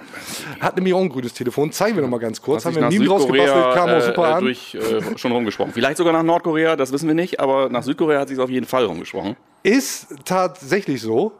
Hat 0.60 0.76
nämlich 0.76 0.94
auch 0.94 1.00
ein 1.00 1.08
grünes 1.08 1.32
Telefon. 1.32 1.72
Zeigen 1.72 1.96
wir 1.96 2.02
noch 2.02 2.10
mal 2.10 2.20
ganz 2.20 2.40
kurz. 2.40 2.64
Hat 2.64 2.74
Haben 2.74 2.82
wir 2.82 2.90
Meme 2.90 3.06
draus 3.06 3.26
gebastelt, 3.26 3.74
kam 3.74 3.90
auch 3.90 4.00
Südkorea 4.02 4.04
super 4.04 4.26
äh, 4.26 4.30
äh, 4.30 4.34
an. 4.34 4.44
durch, 4.44 4.74
äh, 4.74 5.18
schon 5.18 5.32
rumgesprochen. 5.32 5.72
Vielleicht 5.72 5.96
sogar 5.96 6.12
nach 6.12 6.22
Nordkorea, 6.22 6.76
das 6.76 6.92
wissen 6.92 7.08
wir 7.08 7.14
nicht, 7.14 7.40
aber 7.40 7.70
nach 7.70 7.82
Südkorea 7.82 8.20
hat 8.20 8.28
sich 8.28 8.38
auf 8.38 8.50
jeden 8.50 8.66
Fall 8.66 8.84
rumgesprochen. 8.84 9.36
Ist 9.64 10.08
tatsächlich 10.26 11.00
so. 11.00 11.32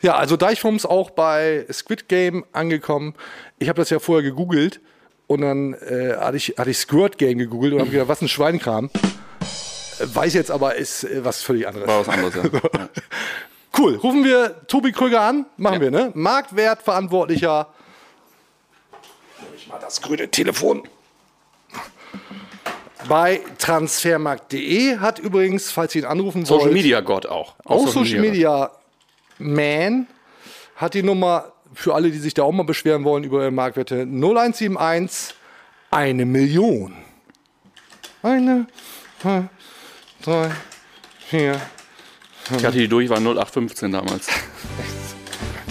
Ja, 0.00 0.16
also 0.16 0.38
Deichfums 0.38 0.86
auch 0.86 1.10
bei 1.10 1.66
Squid 1.70 2.08
Game 2.08 2.44
angekommen. 2.52 3.14
Ich 3.58 3.68
habe 3.68 3.76
das 3.76 3.90
ja 3.90 3.98
vorher 3.98 4.22
gegoogelt 4.22 4.80
und 5.26 5.42
dann 5.42 5.74
äh, 5.74 6.16
hatte 6.16 6.38
ich, 6.38 6.54
hatte 6.56 6.70
ich 6.70 6.78
Squirt 6.78 7.18
Game 7.18 7.36
gegoogelt 7.36 7.74
und 7.74 7.80
habe 7.80 7.90
gedacht, 7.90 8.08
was 8.08 8.22
ein 8.22 8.28
Schweinkram. 8.28 8.88
Weiß 9.98 10.32
jetzt 10.32 10.50
aber, 10.50 10.76
ist 10.76 11.04
äh, 11.04 11.22
was 11.22 11.42
völlig 11.42 11.68
anderes. 11.68 11.86
War 11.86 12.00
was 12.00 12.08
anderes, 12.08 12.34
ja. 12.34 12.44
ja. 12.78 12.88
Cool. 13.76 13.96
Rufen 13.96 14.24
wir 14.24 14.66
Tobi 14.66 14.92
Krüger 14.92 15.20
an. 15.20 15.44
Machen 15.58 15.82
wir, 15.82 15.90
ne? 15.90 16.12
Marktwertverantwortlicher. 16.14 17.68
Nehme 19.42 19.54
ich 19.54 19.68
mal 19.68 19.78
das 19.78 20.00
grüne 20.00 20.30
Telefon. 20.30 20.88
Bei 23.08 23.40
transfermarkt.de 23.58 24.98
hat 24.98 25.18
übrigens, 25.18 25.70
falls 25.70 25.94
ihr 25.94 26.02
ihn 26.02 26.06
anrufen 26.06 26.44
Social 26.44 26.66
wollt, 26.66 26.74
Media 26.74 27.00
Gott 27.00 27.26
auch. 27.26 27.54
auch 27.64 27.88
Social 27.88 28.20
Media 28.20 28.70
Man 29.38 30.06
hat 30.76 30.94
die 30.94 31.02
Nummer 31.02 31.52
für 31.72 31.94
alle, 31.94 32.10
die 32.10 32.18
sich 32.18 32.34
da 32.34 32.42
auch 32.42 32.52
mal 32.52 32.64
beschweren 32.64 33.04
wollen 33.04 33.24
über 33.24 33.42
ihre 33.42 33.50
Marktwerte 33.50 34.02
0171 34.02 35.34
eine 35.90 36.24
Million. 36.26 36.94
Eine, 38.22 38.66
zwei, 39.20 39.48
drei, 40.22 40.50
vier, 41.26 41.60
Ich 42.56 42.64
hatte 42.64 42.78
die 42.78 42.88
Durchwahl 42.88 43.18
0815 43.18 43.92
damals. 43.92 44.28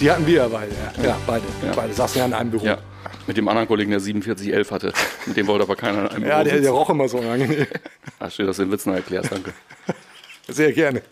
Die 0.00 0.10
hatten 0.10 0.26
wir 0.26 0.34
ja 0.34 0.48
beide. 0.48 0.72
Ja, 0.96 1.04
ja 1.04 1.16
beide. 1.26 1.44
Ja. 1.62 1.72
Beide 1.74 1.92
saßen 1.92 2.18
ja 2.18 2.24
in 2.24 2.32
einem 2.32 2.50
Büro. 2.50 2.64
Ja. 2.64 2.78
Mit 3.26 3.36
dem 3.36 3.48
anderen 3.48 3.68
Kollegen, 3.68 3.90
der 3.90 4.00
4711 4.00 4.70
hatte. 4.70 4.92
Mit 5.26 5.36
dem 5.36 5.46
wollte 5.46 5.64
aber 5.64 5.76
keiner 5.76 6.14
in 6.14 6.22
Ja, 6.26 6.42
der, 6.42 6.60
der 6.60 6.70
roch 6.70 6.90
immer 6.90 7.08
so 7.08 7.18
angenehm. 7.18 7.66
Ach, 8.18 8.30
schön, 8.30 8.46
dass 8.46 8.56
du 8.56 8.64
den 8.64 8.72
Witz 8.72 8.86
noch 8.86 8.94
erklärst, 8.94 9.32
danke. 9.32 9.52
Sehr 10.48 10.72
gerne. 10.72 11.02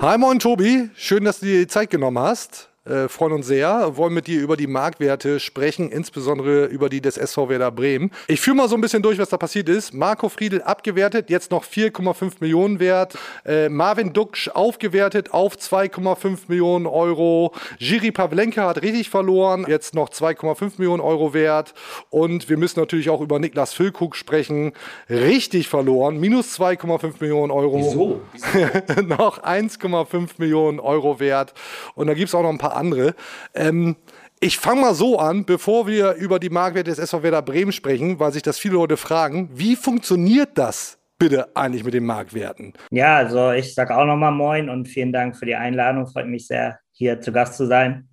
Hi, 0.00 0.18
moin 0.18 0.38
Tobi. 0.38 0.90
Schön, 0.94 1.24
dass 1.24 1.40
du 1.40 1.46
dir 1.46 1.60
die 1.60 1.66
Zeit 1.66 1.90
genommen 1.90 2.18
hast 2.18 2.70
äh, 2.86 3.08
freuen 3.08 3.32
uns 3.32 3.46
sehr, 3.46 3.96
wollen 3.96 4.14
mit 4.14 4.26
dir 4.26 4.40
über 4.40 4.56
die 4.56 4.66
Marktwerte 4.66 5.40
sprechen, 5.40 5.90
insbesondere 5.90 6.66
über 6.66 6.88
die 6.88 7.00
des 7.00 7.16
SV 7.16 7.48
Werder 7.48 7.70
Bremen. 7.70 8.10
Ich 8.28 8.40
führe 8.40 8.56
mal 8.56 8.68
so 8.68 8.74
ein 8.76 8.80
bisschen 8.80 9.02
durch, 9.02 9.18
was 9.18 9.28
da 9.28 9.36
passiert 9.36 9.68
ist. 9.68 9.94
Marco 9.94 10.28
Friedl 10.28 10.62
abgewertet, 10.62 11.30
jetzt 11.30 11.50
noch 11.50 11.64
4,5 11.64 12.34
Millionen 12.40 12.80
wert. 12.80 13.18
Äh, 13.44 13.68
Marvin 13.68 14.12
Duksch 14.12 14.48
aufgewertet 14.48 15.32
auf 15.32 15.56
2,5 15.56 16.38
Millionen 16.48 16.86
Euro. 16.86 17.52
Jiri 17.78 18.12
Pavlenka 18.12 18.68
hat 18.68 18.82
richtig 18.82 19.10
verloren, 19.10 19.66
jetzt 19.68 19.94
noch 19.94 20.08
2,5 20.08 20.72
Millionen 20.78 21.00
Euro 21.00 21.34
wert. 21.34 21.74
Und 22.10 22.48
wir 22.48 22.56
müssen 22.56 22.80
natürlich 22.80 23.10
auch 23.10 23.20
über 23.20 23.38
Niklas 23.38 23.72
Füllkrug 23.72 24.16
sprechen. 24.16 24.72
Richtig 25.10 25.68
verloren, 25.68 26.18
minus 26.18 26.58
2,5 26.58 27.14
Millionen 27.20 27.50
Euro. 27.50 27.78
Wieso? 27.78 28.20
Wieso? 28.32 29.02
noch 29.02 29.42
1,5 29.42 30.30
Millionen 30.38 30.80
Euro 30.80 31.20
wert. 31.20 31.54
Und 31.94 32.06
da 32.06 32.14
gibt 32.14 32.28
es 32.28 32.34
auch 32.34 32.42
noch 32.42 32.50
ein 32.50 32.58
paar 32.58 32.75
andere. 32.76 33.14
Ähm, 33.54 33.96
ich 34.40 34.58
fange 34.58 34.82
mal 34.82 34.94
so 34.94 35.18
an, 35.18 35.44
bevor 35.46 35.86
wir 35.86 36.12
über 36.14 36.38
die 36.38 36.50
Marktwerte 36.50 36.90
des 36.90 36.98
SV 36.98 37.22
Werder 37.22 37.42
Bremen 37.42 37.72
sprechen, 37.72 38.20
weil 38.20 38.32
sich 38.32 38.42
das 38.42 38.58
viele 38.58 38.74
Leute 38.74 38.96
fragen, 38.96 39.48
wie 39.54 39.76
funktioniert 39.76 40.50
das 40.54 40.98
bitte 41.18 41.48
eigentlich 41.56 41.84
mit 41.84 41.94
den 41.94 42.04
Marktwerten? 42.04 42.74
Ja, 42.90 43.16
also 43.16 43.52
ich 43.52 43.74
sage 43.74 43.96
auch 43.96 44.04
nochmal 44.04 44.32
Moin 44.32 44.68
und 44.68 44.88
vielen 44.88 45.12
Dank 45.12 45.36
für 45.36 45.46
die 45.46 45.56
Einladung. 45.56 46.06
Freut 46.06 46.26
mich 46.26 46.46
sehr, 46.46 46.78
hier 46.92 47.20
zu 47.20 47.32
Gast 47.32 47.54
zu 47.54 47.66
sein. 47.66 48.08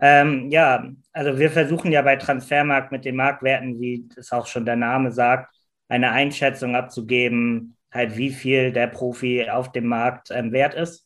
Ähm, 0.00 0.50
ja, 0.50 0.88
also 1.12 1.38
wir 1.38 1.50
versuchen 1.50 1.92
ja 1.92 2.02
bei 2.02 2.16
Transfermarkt 2.16 2.92
mit 2.92 3.04
den 3.04 3.16
Marktwerten, 3.16 3.80
wie 3.80 4.08
es 4.16 4.32
auch 4.32 4.46
schon 4.46 4.64
der 4.64 4.76
Name 4.76 5.12
sagt, 5.12 5.54
eine 5.88 6.10
Einschätzung 6.10 6.74
abzugeben, 6.76 7.76
halt 7.92 8.16
wie 8.16 8.30
viel 8.30 8.72
der 8.72 8.88
Profi 8.88 9.48
auf 9.48 9.72
dem 9.72 9.86
Markt 9.86 10.30
ähm, 10.30 10.52
wert 10.52 10.74
ist. 10.74 11.05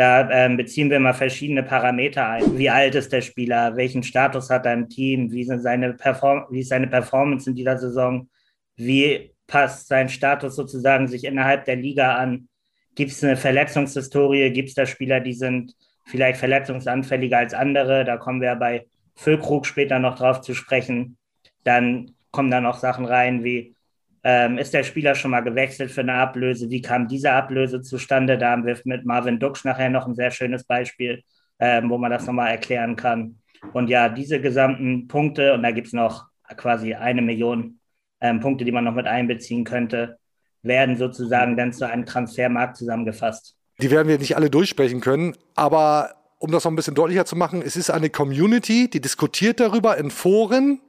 Da 0.00 0.30
ähm, 0.30 0.56
beziehen 0.56 0.88
wir 0.88 0.98
mal 0.98 1.12
verschiedene 1.12 1.62
Parameter 1.62 2.26
ein. 2.26 2.56
Wie 2.56 2.70
alt 2.70 2.94
ist 2.94 3.12
der 3.12 3.20
Spieler? 3.20 3.76
Welchen 3.76 4.02
Status 4.02 4.48
hat 4.48 4.64
er 4.64 4.72
im 4.72 4.88
Team? 4.88 5.30
Wie, 5.30 5.44
sind 5.44 5.60
seine 5.60 5.92
Perform 5.92 6.46
wie 6.48 6.60
ist 6.60 6.70
seine 6.70 6.86
Performance 6.86 7.50
in 7.50 7.54
dieser 7.54 7.76
Saison? 7.76 8.30
Wie 8.76 9.34
passt 9.46 9.88
sein 9.88 10.08
Status 10.08 10.56
sozusagen 10.56 11.06
sich 11.06 11.24
innerhalb 11.24 11.66
der 11.66 11.76
Liga 11.76 12.14
an? 12.14 12.48
Gibt 12.94 13.10
es 13.10 13.22
eine 13.22 13.36
Verletzungshistorie? 13.36 14.50
Gibt 14.54 14.70
es 14.70 14.74
da 14.74 14.86
Spieler, 14.86 15.20
die 15.20 15.34
sind 15.34 15.76
vielleicht 16.06 16.38
verletzungsanfälliger 16.38 17.36
als 17.36 17.52
andere? 17.52 18.06
Da 18.06 18.16
kommen 18.16 18.40
wir 18.40 18.54
bei 18.54 18.86
Füllkrug 19.16 19.66
später 19.66 19.98
noch 19.98 20.16
drauf 20.16 20.40
zu 20.40 20.54
sprechen. 20.54 21.18
Dann 21.62 22.12
kommen 22.30 22.50
da 22.50 22.62
noch 22.62 22.78
Sachen 22.78 23.04
rein 23.04 23.44
wie 23.44 23.74
ähm, 24.22 24.58
ist 24.58 24.74
der 24.74 24.82
Spieler 24.82 25.14
schon 25.14 25.30
mal 25.30 25.40
gewechselt 25.40 25.90
für 25.90 26.02
eine 26.02 26.14
Ablöse? 26.14 26.70
Wie 26.70 26.82
kam 26.82 27.08
diese 27.08 27.32
Ablöse 27.32 27.80
zustande? 27.80 28.36
Da 28.36 28.50
haben 28.50 28.66
wir 28.66 28.78
mit 28.84 29.04
Marvin 29.04 29.38
Duksch 29.38 29.64
nachher 29.64 29.90
noch 29.90 30.06
ein 30.06 30.14
sehr 30.14 30.30
schönes 30.30 30.64
Beispiel, 30.64 31.22
ähm, 31.58 31.88
wo 31.90 31.98
man 31.98 32.10
das 32.10 32.26
nochmal 32.26 32.50
erklären 32.50 32.96
kann. 32.96 33.36
Und 33.72 33.88
ja, 33.88 34.08
diese 34.08 34.40
gesamten 34.40 35.08
Punkte, 35.08 35.54
und 35.54 35.62
da 35.62 35.70
gibt 35.70 35.88
es 35.88 35.92
noch 35.92 36.26
quasi 36.56 36.94
eine 36.94 37.22
Million 37.22 37.78
ähm, 38.20 38.40
Punkte, 38.40 38.64
die 38.64 38.72
man 38.72 38.84
noch 38.84 38.94
mit 38.94 39.06
einbeziehen 39.06 39.64
könnte, 39.64 40.18
werden 40.62 40.96
sozusagen 40.96 41.56
dann 41.56 41.72
zu 41.72 41.86
einem 41.86 42.04
Transfermarkt 42.04 42.76
zusammengefasst. 42.76 43.56
Die 43.80 43.90
werden 43.90 44.08
wir 44.08 44.18
nicht 44.18 44.36
alle 44.36 44.50
durchsprechen 44.50 45.00
können, 45.00 45.34
aber 45.54 46.14
um 46.38 46.50
das 46.50 46.64
noch 46.64 46.72
ein 46.72 46.76
bisschen 46.76 46.94
deutlicher 46.94 47.24
zu 47.24 47.36
machen, 47.36 47.62
es 47.64 47.76
ist 47.76 47.90
eine 47.90 48.10
Community, 48.10 48.88
die 48.88 49.00
diskutiert 49.00 49.60
darüber 49.60 49.96
in 49.96 50.10
Foren. 50.10 50.80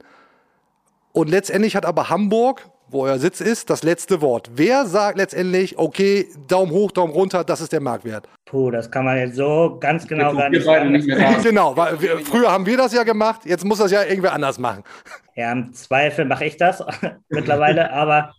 Und 1.12 1.28
letztendlich 1.28 1.76
hat 1.76 1.84
aber 1.84 2.08
Hamburg 2.08 2.70
wo 2.92 3.04
euer 3.04 3.18
Sitz 3.18 3.40
ist, 3.40 3.70
das 3.70 3.82
letzte 3.82 4.20
Wort. 4.20 4.50
Wer 4.54 4.86
sagt 4.86 5.16
letztendlich, 5.16 5.78
okay, 5.78 6.26
Daumen 6.48 6.72
hoch, 6.72 6.92
Daumen 6.92 7.12
runter, 7.12 7.44
das 7.44 7.60
ist 7.60 7.72
der 7.72 7.80
Marktwert? 7.80 8.28
Puh, 8.44 8.70
das 8.70 8.90
kann 8.90 9.04
man 9.04 9.18
jetzt 9.18 9.36
so 9.36 9.78
ganz 9.80 10.06
genau 10.06 10.34
gar 10.34 10.50
nicht 10.50 10.64
sagen. 10.64 10.92
Nicht 10.92 11.08
genau, 11.42 11.76
weil 11.76 12.00
wir, 12.00 12.18
früher 12.18 12.50
haben 12.50 12.66
wir 12.66 12.76
das 12.76 12.92
ja 12.92 13.02
gemacht, 13.02 13.42
jetzt 13.44 13.64
muss 13.64 13.78
das 13.78 13.90
ja 13.90 14.02
irgendwer 14.04 14.32
anders 14.32 14.58
machen. 14.58 14.84
Ja, 15.34 15.50
im 15.50 15.72
Zweifel 15.72 16.26
mache 16.26 16.44
ich 16.44 16.58
das 16.58 16.84
mittlerweile, 17.30 17.90
aber 17.90 18.34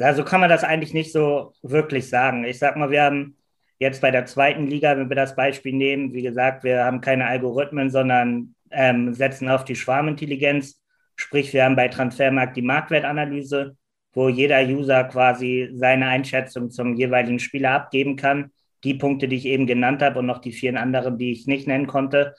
also 0.00 0.24
kann 0.24 0.40
man 0.40 0.50
das 0.50 0.64
eigentlich 0.64 0.92
nicht 0.92 1.12
so 1.12 1.52
wirklich 1.62 2.08
sagen. 2.08 2.42
Ich 2.42 2.58
sag 2.58 2.76
mal, 2.76 2.90
wir 2.90 3.04
haben 3.04 3.36
jetzt 3.78 4.00
bei 4.00 4.10
der 4.10 4.26
zweiten 4.26 4.66
Liga, 4.66 4.96
wenn 4.96 5.08
wir 5.08 5.14
das 5.14 5.36
Beispiel 5.36 5.74
nehmen, 5.74 6.12
wie 6.12 6.22
gesagt, 6.22 6.64
wir 6.64 6.84
haben 6.84 7.00
keine 7.00 7.26
Algorithmen, 7.26 7.88
sondern 7.88 8.56
ähm, 8.72 9.14
setzen 9.14 9.48
auf 9.48 9.64
die 9.64 9.76
Schwarmintelligenz. 9.76 10.80
Sprich, 11.14 11.52
wir 11.52 11.64
haben 11.64 11.76
bei 11.76 11.86
Transfermarkt 11.86 12.56
die 12.56 12.62
Marktwertanalyse 12.62 13.76
wo 14.14 14.28
jeder 14.28 14.62
User 14.64 15.04
quasi 15.04 15.70
seine 15.74 16.06
Einschätzung 16.06 16.70
zum 16.70 16.94
jeweiligen 16.94 17.38
Spieler 17.38 17.72
abgeben 17.72 18.16
kann. 18.16 18.50
Die 18.84 18.94
Punkte, 18.94 19.28
die 19.28 19.36
ich 19.36 19.46
eben 19.46 19.66
genannt 19.66 20.02
habe 20.02 20.20
und 20.20 20.26
noch 20.26 20.38
die 20.38 20.52
vielen 20.52 20.76
anderen, 20.76 21.18
die 21.18 21.32
ich 21.32 21.46
nicht 21.46 21.66
nennen 21.66 21.86
konnte, 21.86 22.34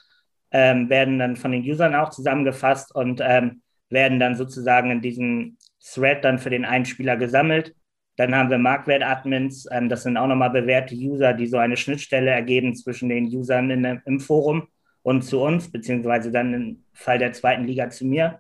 ähm, 0.52 0.90
werden 0.90 1.20
dann 1.20 1.36
von 1.36 1.52
den 1.52 1.64
Usern 1.64 1.96
auch 1.96 2.10
zusammengefasst 2.10 2.96
und 2.96 3.22
ähm, 3.24 3.62
werden 3.90 4.20
dann 4.20 4.36
sozusagen 4.36 4.90
in 4.90 5.02
diesem 5.02 5.58
Thread 5.84 6.24
dann 6.24 6.40
für 6.40 6.50
den 6.50 6.66
einen 6.66 6.86
Spieler 6.86 7.18
gesammelt. 7.18 7.76
Dann 8.16 8.34
haben 8.34 8.50
wir 8.50 8.58
Marktwert-Admins, 8.58 9.68
ähm, 9.72 9.90
das 9.90 10.04
sind 10.04 10.18
auch 10.18 10.28
nochmal 10.28 10.52
bewährte 10.52 10.96
User, 10.96 11.34
die 11.34 11.48
so 11.48 11.58
eine 11.58 11.76
Schnittstelle 11.76 12.32
ergeben 12.32 12.74
zwischen 12.76 13.10
den 13.10 13.26
Usern 13.26 13.70
in, 13.70 14.02
im 14.06 14.20
Forum 14.20 14.68
und 15.02 15.24
zu 15.24 15.42
uns, 15.42 15.72
beziehungsweise 15.72 16.32
dann 16.32 16.54
im 16.54 16.84
Fall 16.94 17.20
der 17.20 17.34
zweiten 17.34 17.66
Liga 17.66 17.90
zu 17.90 18.06
mir. 18.06 18.40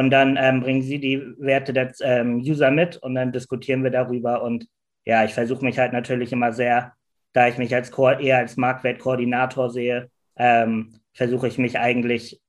Und 0.00 0.08
dann 0.08 0.38
ähm, 0.40 0.62
bringen 0.62 0.80
sie 0.80 0.98
die 0.98 1.20
Werte 1.36 1.74
der 1.74 1.92
ähm, 2.00 2.38
User 2.38 2.70
mit 2.70 2.96
und 2.96 3.14
dann 3.16 3.32
diskutieren 3.32 3.84
wir 3.84 3.90
darüber. 3.90 4.42
Und 4.42 4.66
ja, 5.04 5.26
ich 5.26 5.34
versuche 5.34 5.62
mich 5.62 5.78
halt 5.78 5.92
natürlich 5.92 6.32
immer 6.32 6.54
sehr, 6.54 6.94
da 7.34 7.48
ich 7.48 7.58
mich 7.58 7.74
als 7.74 7.90
eher 7.90 8.38
als 8.38 8.56
Marktwertkoordinator 8.56 9.68
sehe, 9.68 10.10
ähm, 10.36 10.94
versuche 11.12 11.48
ich 11.48 11.58
mich 11.58 11.78
eigentlich 11.78 12.40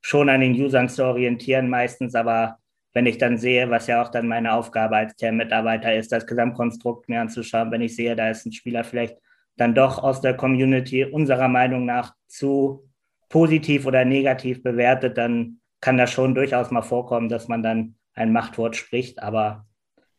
schon 0.00 0.28
an 0.28 0.40
den 0.40 0.60
Usern 0.60 0.88
zu 0.88 1.04
orientieren 1.04 1.68
meistens. 1.68 2.16
Aber 2.16 2.58
wenn 2.94 3.06
ich 3.06 3.18
dann 3.18 3.38
sehe, 3.38 3.70
was 3.70 3.86
ja 3.86 4.02
auch 4.02 4.08
dann 4.08 4.26
meine 4.26 4.52
Aufgabe 4.52 4.96
als 4.96 5.14
Mitarbeiter 5.22 5.94
ist, 5.94 6.10
das 6.10 6.26
Gesamtkonstrukt 6.26 7.08
mir 7.08 7.20
anzuschauen, 7.20 7.70
wenn 7.70 7.82
ich 7.82 7.94
sehe, 7.94 8.16
da 8.16 8.28
ist 8.28 8.44
ein 8.44 8.50
Spieler 8.50 8.82
vielleicht 8.82 9.16
dann 9.56 9.72
doch 9.72 10.02
aus 10.02 10.20
der 10.20 10.34
Community 10.34 11.04
unserer 11.04 11.46
Meinung 11.46 11.84
nach 11.84 12.16
zu 12.26 12.90
positiv 13.28 13.86
oder 13.86 14.04
negativ 14.04 14.64
bewertet, 14.64 15.16
dann 15.16 15.60
kann 15.80 15.96
das 15.96 16.10
schon 16.10 16.34
durchaus 16.34 16.70
mal 16.70 16.82
vorkommen, 16.82 17.28
dass 17.28 17.48
man 17.48 17.62
dann 17.62 17.94
ein 18.14 18.32
Machtwort 18.32 18.76
spricht, 18.76 19.22
aber 19.22 19.66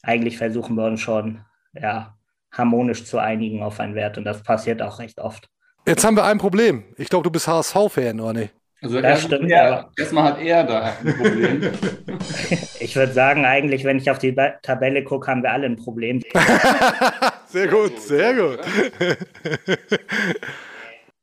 eigentlich 0.01 0.37
versuchen 0.37 0.75
wir 0.75 0.85
uns 0.85 1.01
schon 1.01 1.41
ja, 1.73 2.17
harmonisch 2.51 3.05
zu 3.05 3.19
einigen 3.19 3.61
auf 3.61 3.79
einen 3.79 3.95
Wert 3.95 4.17
und 4.17 4.25
das 4.25 4.43
passiert 4.43 4.81
auch 4.81 4.99
recht 4.99 5.19
oft. 5.19 5.49
Jetzt 5.85 6.05
haben 6.05 6.15
wir 6.15 6.23
ein 6.23 6.37
Problem. 6.37 6.83
Ich 6.97 7.09
glaube, 7.09 7.23
du 7.23 7.31
bist 7.31 7.47
HSV-Fan, 7.47 8.19
oder 8.19 8.33
nicht? 8.33 8.53
Also 8.81 9.01
das 9.01 9.23
stimmt, 9.23 9.51
er, 9.51 9.89
erstmal 9.97 10.23
hat 10.23 10.41
er 10.41 10.63
da 10.63 10.93
ein 11.03 11.15
Problem. 11.15 11.61
ich 12.79 12.95
würde 12.95 13.11
sagen, 13.11 13.45
eigentlich, 13.45 13.83
wenn 13.83 13.97
ich 13.97 14.09
auf 14.09 14.19
die 14.19 14.33
Tabelle 14.61 15.03
gucke, 15.03 15.29
haben 15.29 15.43
wir 15.43 15.51
alle 15.51 15.65
ein 15.65 15.75
Problem. 15.75 16.21
sehr 17.47 17.67
gut, 17.67 17.99
sehr 17.99 18.33
gut 18.33 18.59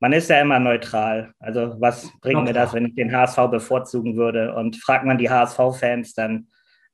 man 0.01 0.13
ist 0.13 0.29
ja 0.29 0.41
immer 0.41 0.59
neutral. 0.59 1.33
Also 1.39 1.77
was 1.81 2.11
bringt 2.21 2.45
mir 2.45 2.53
das, 2.53 2.75
wenn 2.75 2.87
ich 2.87 2.95
den 2.95 3.15
HSV 3.15 3.49
bevorzugen 3.51 4.17
würde? 4.17 4.55
Und 4.55 4.77
fragt 4.77 5.05
man 5.05 5.19
die 5.19 5.31
HSV-Fans, 5.31 6.15
dann 6.15 6.49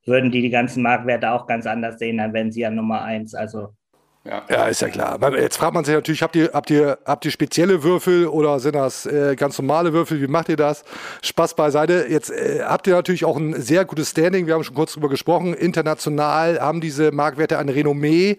würden 0.05 0.31
die 0.31 0.43
die 0.43 0.51
ganzen 0.51 0.83
Marktwerte 0.83 1.31
auch 1.33 1.47
ganz 1.47 1.67
anders 1.67 1.99
sehen, 1.99 2.19
dann 2.19 2.33
wären 2.33 2.53
sie 2.53 2.61
ja 2.61 2.71
Nummer 2.71 3.03
eins. 3.03 3.35
Also 3.35 3.75
ja. 4.25 4.45
ja, 4.49 4.67
ist 4.67 4.81
ja 4.81 4.89
klar. 4.89 5.19
Jetzt 5.37 5.57
fragt 5.57 5.75
man 5.75 5.85
sich 5.85 5.95
natürlich, 5.95 6.23
habt 6.23 6.37
ihr, 6.37 6.51
habt 6.53 6.71
ihr, 6.71 6.99
habt 7.05 7.25
ihr 7.25 7.31
spezielle 7.33 7.83
Würfel 7.83 8.29
oder 8.29 8.61
sind 8.61 8.77
das 8.77 9.05
äh, 9.05 9.35
ganz 9.35 9.59
normale 9.59 9.93
Würfel? 9.93 10.21
Wie 10.21 10.29
macht 10.29 10.49
ihr 10.49 10.57
das? 10.57 10.85
Spaß 11.23 11.57
beiseite. 11.57 12.07
Jetzt 12.09 12.31
äh, 12.31 12.61
habt 12.63 12.87
ihr 12.87 12.95
natürlich 12.95 13.25
auch 13.25 13.37
ein 13.37 13.61
sehr 13.61 13.85
gutes 13.85 14.11
Standing. 14.11 14.47
Wir 14.47 14.55
haben 14.55 14.63
schon 14.63 14.77
kurz 14.77 14.93
drüber 14.93 15.09
gesprochen. 15.09 15.55
International 15.55 16.61
haben 16.61 16.81
diese 16.81 17.11
Marktwerte 17.11 17.59
ein 17.59 17.69
Renommee. 17.69 18.39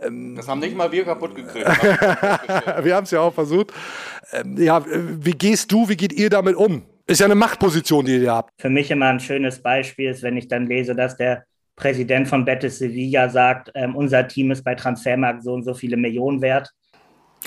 Ähm, 0.00 0.36
das 0.36 0.46
haben 0.46 0.60
nicht 0.60 0.76
mal 0.76 0.92
wir 0.92 1.04
kaputt 1.04 1.34
gekriegt. 1.34 1.66
wir 2.82 2.94
haben 2.94 3.04
es 3.04 3.10
ja 3.10 3.20
auch 3.20 3.34
versucht. 3.34 3.72
Ähm, 4.32 4.56
ja, 4.58 4.84
wie 4.86 5.32
gehst 5.32 5.72
du, 5.72 5.88
wie 5.88 5.96
geht 5.96 6.12
ihr 6.12 6.30
damit 6.30 6.54
um? 6.54 6.82
Ist 7.08 7.20
ja 7.20 7.26
eine 7.26 7.34
Machtposition, 7.34 8.04
die 8.04 8.18
ihr 8.18 8.32
habt. 8.32 8.50
Für 8.60 8.70
mich 8.70 8.90
immer 8.90 9.06
ein 9.06 9.20
schönes 9.20 9.60
Beispiel 9.60 10.10
ist, 10.10 10.22
wenn 10.22 10.36
ich 10.36 10.46
dann 10.46 10.66
lese, 10.66 10.94
dass 10.94 11.16
der 11.16 11.45
Präsident 11.76 12.26
von 12.26 12.44
Betis 12.44 12.78
Sevilla 12.78 13.28
sagt, 13.28 13.70
ähm, 13.74 13.94
unser 13.94 14.26
Team 14.26 14.50
ist 14.50 14.64
bei 14.64 14.74
Transfermarkt 14.74 15.44
so 15.44 15.52
und 15.52 15.62
so 15.62 15.74
viele 15.74 15.96
Millionen 15.96 16.40
wert. 16.40 16.72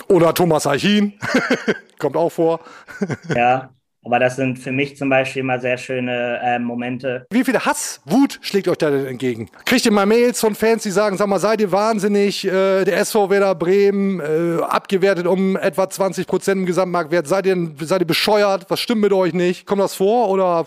Oder 0.08 0.32
Thomas 0.32 0.66
Eichin, 0.66 1.14
kommt 1.98 2.16
auch 2.16 2.30
vor. 2.30 2.60
ja, 3.34 3.70
Aber 4.04 4.20
das 4.20 4.36
sind 4.36 4.58
für 4.58 4.70
mich 4.70 4.96
zum 4.96 5.10
Beispiel 5.10 5.40
immer 5.40 5.58
sehr 5.58 5.76
schöne 5.76 6.40
äh, 6.42 6.58
Momente. 6.60 7.26
Wie 7.30 7.44
viel 7.44 7.58
Hass, 7.58 8.00
Wut 8.06 8.38
schlägt 8.40 8.68
euch 8.68 8.78
da 8.78 8.90
denn 8.90 9.04
entgegen? 9.04 9.50
Kriegt 9.64 9.84
ihr 9.84 9.92
mal 9.92 10.06
Mails 10.06 10.40
von 10.40 10.54
Fans, 10.54 10.84
die 10.84 10.90
sagen, 10.90 11.16
sag 11.16 11.26
mal, 11.26 11.40
seid 11.40 11.60
ihr 11.60 11.72
wahnsinnig, 11.72 12.46
äh, 12.46 12.84
der 12.84 12.98
SV 12.98 13.30
Werder 13.30 13.56
Bremen 13.56 14.20
äh, 14.20 14.62
abgewertet 14.62 15.26
um 15.26 15.56
etwa 15.56 15.90
20 15.90 16.28
Prozent 16.28 16.60
im 16.60 16.66
Gesamtmarktwert. 16.66 17.26
Seid 17.26 17.46
ihr, 17.46 17.72
seid 17.80 18.00
ihr 18.00 18.06
bescheuert? 18.06 18.66
Was 18.68 18.78
stimmt 18.78 19.02
mit 19.02 19.12
euch 19.12 19.34
nicht? 19.34 19.66
Kommt 19.66 19.82
das 19.82 19.96
vor 19.96 20.30
oder 20.30 20.66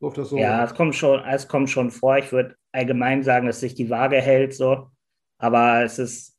läuft 0.00 0.18
das 0.18 0.30
so? 0.30 0.38
Ja, 0.38 0.64
es 0.64 0.74
kommt 0.74 0.96
schon, 0.96 1.22
es 1.30 1.46
kommt 1.46 1.68
schon 1.68 1.90
vor. 1.90 2.16
Ich 2.16 2.32
würde 2.32 2.56
allgemein 2.74 3.22
sagen, 3.22 3.46
dass 3.46 3.60
sich 3.60 3.74
die 3.74 3.90
Waage 3.90 4.20
hält 4.20 4.54
so. 4.54 4.88
Aber 5.38 5.82
es 5.82 5.98
ist 5.98 6.34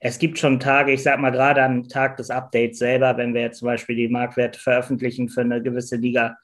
es 0.00 0.18
gibt 0.18 0.38
schon 0.38 0.58
Tage, 0.58 0.90
ich 0.92 1.02
sag 1.02 1.20
mal 1.20 1.30
gerade 1.30 1.62
am 1.62 1.86
Tag 1.86 2.16
des 2.16 2.30
Updates 2.30 2.78
selber, 2.78 3.18
wenn 3.18 3.34
wir 3.34 3.42
jetzt 3.42 3.58
zum 3.58 3.66
Beispiel 3.66 3.96
die 3.96 4.08
Marktwerte 4.08 4.58
veröffentlichen 4.58 5.28
für 5.28 5.42
eine 5.42 5.62
gewisse 5.62 5.96
Liga, 5.96 6.38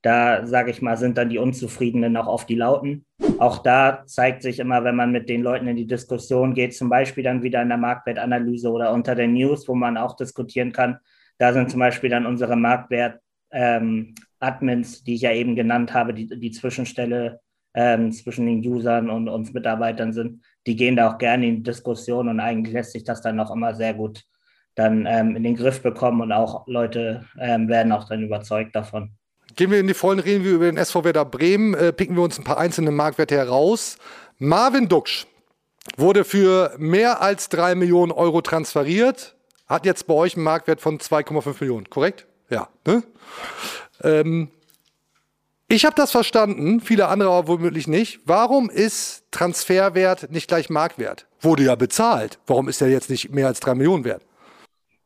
da 0.00 0.46
sage 0.46 0.70
ich 0.70 0.80
mal, 0.80 0.96
sind 0.96 1.18
dann 1.18 1.28
die 1.28 1.36
Unzufriedenen 1.36 2.16
auch 2.16 2.26
oft 2.26 2.48
die 2.48 2.54
Lauten. 2.54 3.04
Auch 3.38 3.58
da 3.58 4.04
zeigt 4.06 4.40
sich 4.42 4.60
immer, 4.60 4.82
wenn 4.82 4.96
man 4.96 5.12
mit 5.12 5.28
den 5.28 5.42
Leuten 5.42 5.68
in 5.68 5.76
die 5.76 5.86
Diskussion 5.86 6.54
geht, 6.54 6.74
zum 6.74 6.88
Beispiel 6.88 7.22
dann 7.22 7.42
wieder 7.42 7.60
in 7.60 7.68
der 7.68 7.76
Marktwertanalyse 7.76 8.70
oder 8.70 8.92
unter 8.92 9.14
den 9.14 9.34
News, 9.34 9.68
wo 9.68 9.74
man 9.74 9.98
auch 9.98 10.16
diskutieren 10.16 10.72
kann, 10.72 10.96
da 11.38 11.52
sind 11.52 11.70
zum 11.70 11.80
Beispiel 11.80 12.08
dann 12.08 12.24
unsere 12.24 12.56
Marktwert-Admins, 12.56 14.98
ähm, 14.98 15.04
die 15.04 15.14
ich 15.14 15.20
ja 15.20 15.32
eben 15.32 15.54
genannt 15.54 15.92
habe, 15.92 16.14
die, 16.14 16.28
die 16.28 16.50
Zwischenstelle 16.50 17.40
ähm, 17.74 18.12
zwischen 18.12 18.46
den 18.46 18.66
Usern 18.66 19.10
und 19.10 19.28
uns 19.28 19.52
Mitarbeitern 19.52 20.12
sind, 20.12 20.42
die 20.66 20.76
gehen 20.76 20.96
da 20.96 21.10
auch 21.10 21.18
gerne 21.18 21.46
in 21.46 21.62
Diskussion 21.62 22.28
und 22.28 22.40
eigentlich 22.40 22.74
lässt 22.74 22.92
sich 22.92 23.04
das 23.04 23.22
dann 23.22 23.40
auch 23.40 23.50
immer 23.50 23.74
sehr 23.74 23.94
gut 23.94 24.24
dann 24.74 25.06
ähm, 25.06 25.36
in 25.36 25.42
den 25.42 25.56
Griff 25.56 25.82
bekommen 25.82 26.22
und 26.22 26.32
auch 26.32 26.66
Leute 26.66 27.24
ähm, 27.38 27.68
werden 27.68 27.92
auch 27.92 28.08
dann 28.08 28.22
überzeugt 28.22 28.74
davon. 28.74 29.10
Gehen 29.54 29.70
wir 29.70 29.80
in 29.80 29.86
die 29.86 29.94
vollen 29.94 30.18
reden 30.18 30.44
wir 30.44 30.52
über 30.52 30.64
den 30.64 30.78
SV 30.78 31.04
Werder 31.04 31.26
Bremen, 31.26 31.74
äh, 31.74 31.92
picken 31.92 32.16
wir 32.16 32.22
uns 32.22 32.38
ein 32.38 32.44
paar 32.44 32.58
einzelne 32.58 32.90
Marktwerte 32.90 33.36
heraus. 33.36 33.98
Marvin 34.38 34.88
Duksch 34.88 35.26
wurde 35.96 36.24
für 36.24 36.74
mehr 36.78 37.20
als 37.20 37.48
drei 37.48 37.74
Millionen 37.74 38.12
Euro 38.12 38.40
transferiert, 38.40 39.36
hat 39.66 39.84
jetzt 39.84 40.06
bei 40.06 40.14
euch 40.14 40.36
einen 40.36 40.44
Marktwert 40.44 40.80
von 40.80 40.98
2,5 40.98 41.56
Millionen, 41.60 41.90
korrekt? 41.90 42.26
Ja. 42.48 42.68
Ne? 42.86 43.02
Ähm, 44.02 44.48
ich 45.72 45.86
habe 45.86 45.94
das 45.96 46.10
verstanden, 46.10 46.80
viele 46.80 47.08
andere 47.08 47.30
aber 47.30 47.48
womöglich 47.48 47.88
nicht. 47.88 48.20
Warum 48.26 48.68
ist 48.68 49.24
Transferwert 49.30 50.30
nicht 50.30 50.46
gleich 50.46 50.68
Marktwert? 50.68 51.26
Wurde 51.40 51.64
ja 51.64 51.74
bezahlt. 51.76 52.38
Warum 52.46 52.68
ist 52.68 52.82
er 52.82 52.88
jetzt 52.88 53.08
nicht 53.08 53.32
mehr 53.32 53.46
als 53.46 53.60
drei 53.60 53.74
Millionen 53.74 54.04
wert? 54.04 54.22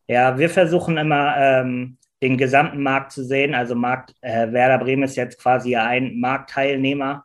Ja, 0.08 0.36
wir 0.38 0.50
versuchen 0.50 0.96
immer 0.98 1.36
ähm, 1.36 1.98
den 2.20 2.36
gesamten 2.36 2.82
Markt 2.82 3.12
zu 3.12 3.24
sehen. 3.24 3.54
Also 3.54 3.76
Markt, 3.76 4.14
äh, 4.22 4.50
Werder 4.52 4.78
Bremen 4.78 5.04
ist 5.04 5.16
jetzt 5.16 5.40
quasi 5.40 5.76
ein 5.76 6.18
Marktteilnehmer 6.18 7.24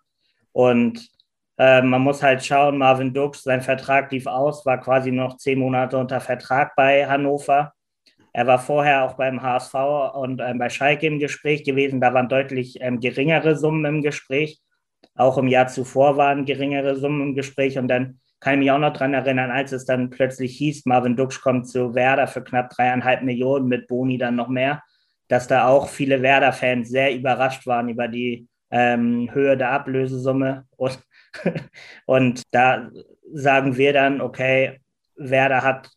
und 0.51 1.09
äh, 1.57 1.81
man 1.81 2.01
muss 2.01 2.21
halt 2.21 2.45
schauen, 2.45 2.77
Marvin 2.77 3.11
Dux, 3.11 3.41
sein 3.41 3.61
Vertrag 3.61 4.11
lief 4.11 4.27
aus, 4.27 4.65
war 4.67 4.79
quasi 4.79 5.11
noch 5.11 5.37
zehn 5.37 5.57
Monate 5.57 5.97
unter 5.97 6.21
Vertrag 6.21 6.75
bei 6.75 7.07
Hannover. 7.07 7.73
Er 8.33 8.47
war 8.47 8.59
vorher 8.59 9.03
auch 9.03 9.13
beim 9.15 9.41
HSV 9.41 9.73
und 10.13 10.41
ähm, 10.41 10.57
bei 10.57 10.69
Schalke 10.69 11.07
im 11.07 11.19
Gespräch 11.19 11.63
gewesen. 11.63 11.99
Da 11.99 12.13
waren 12.13 12.29
deutlich 12.29 12.79
ähm, 12.81 12.99
geringere 12.99 13.57
Summen 13.57 13.85
im 13.85 14.01
Gespräch. 14.01 14.61
Auch 15.15 15.37
im 15.37 15.47
Jahr 15.47 15.67
zuvor 15.67 16.17
waren 16.17 16.45
geringere 16.45 16.95
Summen 16.95 17.21
im 17.21 17.35
Gespräch. 17.35 17.77
Und 17.77 17.89
dann 17.89 18.19
kann 18.39 18.53
ich 18.53 18.59
mich 18.59 18.71
auch 18.71 18.79
noch 18.79 18.93
daran 18.93 19.13
erinnern, 19.13 19.51
als 19.51 19.71
es 19.71 19.85
dann 19.85 20.09
plötzlich 20.09 20.57
hieß, 20.57 20.85
Marvin 20.85 21.15
Duksch 21.15 21.41
kommt 21.41 21.67
zu 21.67 21.93
Werder 21.93 22.27
für 22.27 22.43
knapp 22.43 22.69
dreieinhalb 22.69 23.21
Millionen, 23.21 23.67
mit 23.67 23.87
Boni 23.87 24.17
dann 24.17 24.35
noch 24.35 24.47
mehr, 24.47 24.81
dass 25.27 25.47
da 25.47 25.67
auch 25.67 25.89
viele 25.89 26.21
Werder-Fans 26.21 26.89
sehr 26.89 27.13
überrascht 27.13 27.67
waren 27.67 27.89
über 27.89 28.07
die 28.07 28.47
ähm, 28.71 29.29
Höhe 29.33 29.57
der 29.57 29.71
Ablösesumme. 29.71 30.65
Und, 30.77 30.99
und 32.05 32.41
da 32.51 32.89
sagen 33.33 33.77
wir 33.77 33.93
dann, 33.93 34.21
okay, 34.21 34.79
Werder 35.15 35.61
hat 35.61 35.89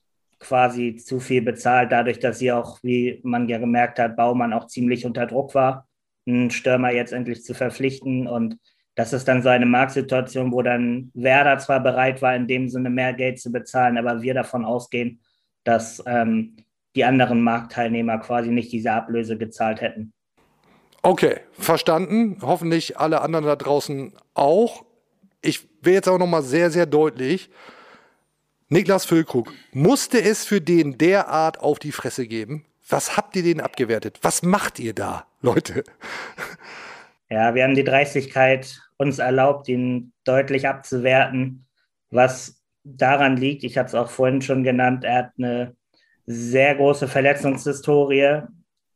quasi 0.44 0.96
zu 0.96 1.20
viel 1.20 1.42
bezahlt, 1.42 1.90
dadurch, 1.90 2.18
dass 2.18 2.38
sie 2.38 2.52
auch, 2.52 2.78
wie 2.82 3.20
man 3.24 3.48
ja 3.48 3.58
gemerkt 3.58 3.98
hat, 3.98 4.16
Baumann 4.16 4.52
auch 4.52 4.66
ziemlich 4.66 5.06
unter 5.06 5.26
Druck 5.26 5.54
war, 5.54 5.88
einen 6.26 6.50
Stürmer 6.50 6.90
jetzt 6.90 7.12
endlich 7.12 7.42
zu 7.42 7.54
verpflichten. 7.54 8.26
Und 8.26 8.58
das 8.94 9.12
ist 9.12 9.26
dann 9.26 9.42
so 9.42 9.48
eine 9.48 9.66
Marktsituation, 9.66 10.52
wo 10.52 10.62
dann 10.62 11.10
Werder 11.14 11.58
zwar 11.58 11.80
bereit 11.80 12.22
war, 12.22 12.36
in 12.36 12.46
dem 12.46 12.68
Sinne 12.68 12.90
mehr 12.90 13.14
Geld 13.14 13.40
zu 13.40 13.50
bezahlen, 13.50 13.98
aber 13.98 14.22
wir 14.22 14.34
davon 14.34 14.64
ausgehen, 14.64 15.20
dass 15.64 16.02
ähm, 16.06 16.56
die 16.94 17.04
anderen 17.04 17.42
Marktteilnehmer 17.42 18.18
quasi 18.18 18.50
nicht 18.50 18.70
diese 18.70 18.92
Ablöse 18.92 19.36
gezahlt 19.36 19.80
hätten. 19.80 20.12
Okay, 21.02 21.40
verstanden. 21.52 22.38
Hoffentlich 22.42 22.98
alle 22.98 23.20
anderen 23.20 23.44
da 23.46 23.56
draußen 23.56 24.12
auch. 24.34 24.84
Ich 25.42 25.68
will 25.82 25.94
jetzt 25.94 26.08
auch 26.08 26.18
noch 26.18 26.26
mal 26.26 26.42
sehr, 26.42 26.70
sehr 26.70 26.86
deutlich 26.86 27.50
Niklas 28.74 29.04
Füllkrug, 29.04 29.52
musste 29.72 30.20
es 30.20 30.44
für 30.44 30.60
den 30.60 30.98
derart 30.98 31.60
auf 31.60 31.78
die 31.78 31.92
Fresse 31.92 32.26
geben? 32.26 32.64
Was 32.88 33.16
habt 33.16 33.36
ihr 33.36 33.44
den 33.44 33.60
abgewertet? 33.60 34.18
Was 34.22 34.42
macht 34.42 34.80
ihr 34.80 34.94
da, 34.94 35.28
Leute? 35.42 35.84
Ja, 37.30 37.54
wir 37.54 37.62
haben 37.62 37.76
die 37.76 37.84
Dreistigkeit 37.84 38.80
uns 38.96 39.20
erlaubt, 39.20 39.68
ihn 39.68 40.12
deutlich 40.24 40.66
abzuwerten, 40.66 41.66
was 42.10 42.64
daran 42.82 43.36
liegt, 43.36 43.62
ich 43.62 43.78
habe 43.78 43.86
es 43.86 43.94
auch 43.94 44.10
vorhin 44.10 44.42
schon 44.42 44.64
genannt, 44.64 45.04
er 45.04 45.18
hat 45.18 45.30
eine 45.38 45.76
sehr 46.26 46.74
große 46.74 47.06
Verletzungshistorie, 47.06 48.42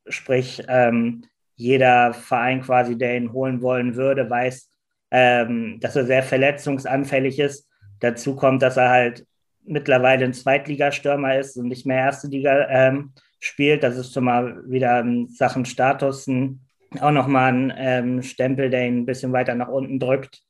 sprich 0.08 0.60
ähm, 0.66 1.22
jeder 1.54 2.14
Verein 2.14 2.62
quasi, 2.62 2.98
der 2.98 3.16
ihn 3.16 3.32
holen 3.32 3.62
wollen 3.62 3.94
würde, 3.94 4.28
weiß, 4.28 4.70
ähm, 5.12 5.78
dass 5.78 5.94
er 5.94 6.04
sehr 6.04 6.24
verletzungsanfällig 6.24 7.38
ist. 7.38 7.68
Dazu 8.00 8.34
kommt, 8.34 8.62
dass 8.62 8.76
er 8.76 8.90
halt 8.90 9.24
mittlerweile 9.68 10.24
ein 10.24 10.34
Zweitligastürmer 10.34 11.38
ist 11.38 11.56
und 11.56 11.68
nicht 11.68 11.86
mehr 11.86 11.98
erste 11.98 12.28
Liga 12.28 12.66
ähm, 12.68 13.12
spielt. 13.40 13.82
Das 13.82 13.96
ist 13.96 14.12
schon 14.12 14.24
mal 14.24 14.62
wieder 14.66 15.00
in 15.00 15.28
Sachen 15.28 15.64
Status 15.64 16.26
ein, 16.26 16.60
auch 17.00 17.10
nochmal 17.10 17.52
ein 17.52 17.72
ähm, 17.76 18.22
Stempel, 18.22 18.70
der 18.70 18.86
ihn 18.86 18.98
ein 18.98 19.06
bisschen 19.06 19.32
weiter 19.32 19.54
nach 19.54 19.68
unten 19.68 19.98
drückt. 19.98 20.40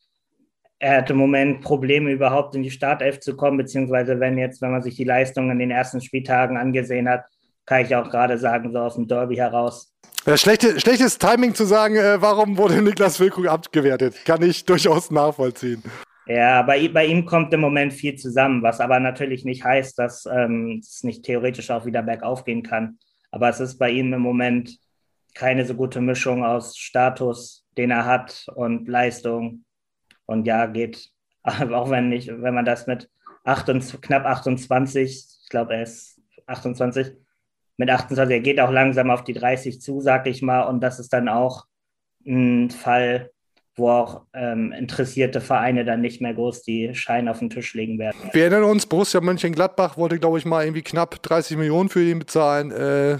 Er 0.78 0.98
hat 0.98 1.10
im 1.10 1.16
Moment 1.16 1.60
Probleme, 1.60 2.12
überhaupt 2.12 2.54
in 2.54 2.62
die 2.62 2.70
Startelf 2.70 3.18
zu 3.18 3.36
kommen, 3.36 3.58
beziehungsweise 3.58 4.20
wenn 4.20 4.38
jetzt, 4.38 4.62
wenn 4.62 4.70
man 4.70 4.82
sich 4.82 4.94
die 4.94 5.04
Leistungen 5.04 5.50
in 5.50 5.58
den 5.58 5.70
ersten 5.72 6.00
Spieltagen 6.00 6.56
angesehen 6.56 7.08
hat, 7.08 7.24
kann 7.66 7.84
ich 7.84 7.94
auch 7.94 8.08
gerade 8.08 8.38
sagen, 8.38 8.72
so 8.72 8.78
aus 8.78 8.94
dem 8.94 9.08
Derby 9.08 9.36
heraus. 9.36 9.92
Ja, 10.24 10.36
schlechte, 10.36 10.78
schlechtes 10.80 11.18
Timing 11.18 11.54
zu 11.54 11.64
sagen, 11.64 11.96
äh, 11.96 12.20
warum 12.20 12.56
wurde 12.56 12.80
Niklas 12.80 13.18
Wilkrug 13.18 13.46
abgewertet, 13.46 14.24
kann 14.24 14.42
ich 14.42 14.64
durchaus 14.64 15.10
nachvollziehen. 15.10 15.82
Ja, 16.28 16.60
bei, 16.60 16.88
bei 16.88 17.06
ihm 17.06 17.24
kommt 17.24 17.54
im 17.54 17.60
Moment 17.60 17.94
viel 17.94 18.16
zusammen, 18.16 18.62
was 18.62 18.80
aber 18.80 19.00
natürlich 19.00 19.46
nicht 19.46 19.64
heißt, 19.64 19.98
dass 19.98 20.26
ähm, 20.26 20.80
es 20.82 21.02
nicht 21.02 21.24
theoretisch 21.24 21.70
auch 21.70 21.86
wieder 21.86 22.02
bergauf 22.02 22.44
gehen 22.44 22.62
kann. 22.62 22.98
Aber 23.30 23.48
es 23.48 23.60
ist 23.60 23.78
bei 23.78 23.90
ihm 23.90 24.12
im 24.12 24.20
Moment 24.20 24.78
keine 25.34 25.64
so 25.64 25.74
gute 25.74 26.02
Mischung 26.02 26.44
aus 26.44 26.76
Status, 26.76 27.66
den 27.78 27.90
er 27.90 28.04
hat, 28.04 28.46
und 28.54 28.88
Leistung. 28.88 29.64
Und 30.26 30.46
ja, 30.46 30.66
geht, 30.66 31.10
auch 31.44 31.88
wenn 31.88 32.10
nicht, 32.10 32.28
wenn 32.28 32.54
man 32.54 32.66
das 32.66 32.86
mit 32.86 33.08
28, 33.44 34.00
knapp 34.02 34.26
28, 34.26 35.38
ich 35.42 35.48
glaube, 35.48 35.74
er 35.74 35.84
ist 35.84 36.20
28, 36.46 37.14
mit 37.78 37.88
28, 37.88 38.34
er 38.34 38.40
geht 38.40 38.60
auch 38.60 38.70
langsam 38.70 39.10
auf 39.10 39.24
die 39.24 39.32
30 39.32 39.80
zu, 39.80 40.00
sag 40.02 40.26
ich 40.26 40.42
mal. 40.42 40.64
Und 40.64 40.80
das 40.80 40.98
ist 40.98 41.12
dann 41.12 41.30
auch 41.30 41.64
ein 42.26 42.70
Fall, 42.70 43.30
wo 43.78 43.90
auch 43.90 44.22
ähm, 44.34 44.72
interessierte 44.72 45.40
Vereine 45.40 45.84
dann 45.84 46.00
nicht 46.00 46.20
mehr 46.20 46.34
groß 46.34 46.62
die 46.62 46.94
Scheine 46.94 47.30
auf 47.30 47.38
den 47.38 47.50
Tisch 47.50 47.74
legen 47.74 47.98
werden. 47.98 48.16
Wir 48.32 48.42
erinnern 48.42 48.64
uns, 48.64 48.86
Borussia 48.86 49.20
Mönchengladbach 49.20 49.96
wollte, 49.96 50.18
glaube 50.18 50.38
ich, 50.38 50.44
mal 50.44 50.64
irgendwie 50.64 50.82
knapp 50.82 51.22
30 51.22 51.56
Millionen 51.56 51.88
für 51.88 52.02
ihn 52.02 52.18
bezahlen. 52.18 52.70
Äh, 52.70 53.18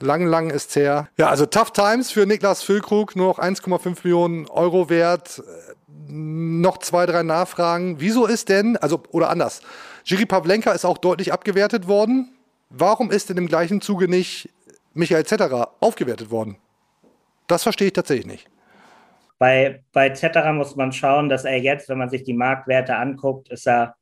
lang, 0.00 0.26
lang 0.26 0.50
ist 0.50 0.74
her. 0.76 1.08
Ja, 1.18 1.28
also 1.28 1.46
Tough 1.46 1.72
Times 1.72 2.10
für 2.10 2.26
Niklas 2.26 2.62
Füllkrug, 2.62 3.16
nur 3.16 3.28
noch 3.28 3.38
1,5 3.38 3.98
Millionen 4.04 4.46
Euro 4.48 4.88
wert. 4.90 5.42
Noch 6.08 6.78
zwei, 6.78 7.06
drei 7.06 7.22
Nachfragen. 7.22 7.96
Wieso 8.00 8.26
ist 8.26 8.48
denn, 8.48 8.76
also, 8.76 9.02
oder 9.10 9.30
anders, 9.30 9.60
Jiri 10.04 10.26
Pavlenka 10.26 10.72
ist 10.72 10.84
auch 10.84 10.98
deutlich 10.98 11.32
abgewertet 11.32 11.86
worden. 11.86 12.32
Warum 12.70 13.10
ist 13.10 13.28
denn 13.28 13.36
im 13.36 13.46
gleichen 13.46 13.80
Zuge 13.80 14.08
nicht 14.08 14.48
Michael 14.94 15.26
Zetterer 15.26 15.74
aufgewertet 15.80 16.30
worden? 16.30 16.56
Das 17.46 17.64
verstehe 17.64 17.88
ich 17.88 17.92
tatsächlich 17.92 18.26
nicht. 18.26 18.48
Bei, 19.40 19.82
bei 19.92 20.10
Zetterer 20.10 20.52
muss 20.52 20.76
man 20.76 20.92
schauen, 20.92 21.30
dass 21.30 21.46
er 21.46 21.56
jetzt, 21.56 21.88
wenn 21.88 21.96
man 21.96 22.10
sich 22.10 22.24
die 22.24 22.34
Marktwerte 22.34 22.96
anguckt, 22.96 23.48
ist 23.48 23.66
er, 23.66 23.96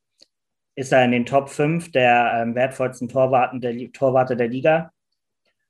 ist 0.75 0.93
er 0.93 1.05
in 1.05 1.13
den 1.13 1.27
Top 1.27 1.49
5 1.49 1.93
der 1.93 2.43
ähm, 2.43 2.57
wertvollsten 2.57 3.09
Torwarten 3.09 3.61
der, 3.61 3.93
Torwarte 3.93 4.37
der 4.37 4.49
Liga. 4.49 4.91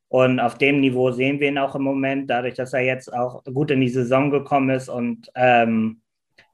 Und 0.09 0.41
auf 0.41 0.57
dem 0.57 0.81
Niveau 0.81 1.11
sehen 1.11 1.39
wir 1.39 1.49
ihn 1.49 1.59
auch 1.59 1.75
im 1.75 1.83
Moment, 1.83 2.31
dadurch, 2.31 2.55
dass 2.55 2.73
er 2.73 2.81
jetzt 2.81 3.13
auch 3.13 3.45
gut 3.45 3.71
in 3.71 3.83
die 3.83 3.91
Saison 3.91 4.31
gekommen 4.31 4.71
ist 4.71 4.89
und 4.89 5.31
ähm, 5.35 6.01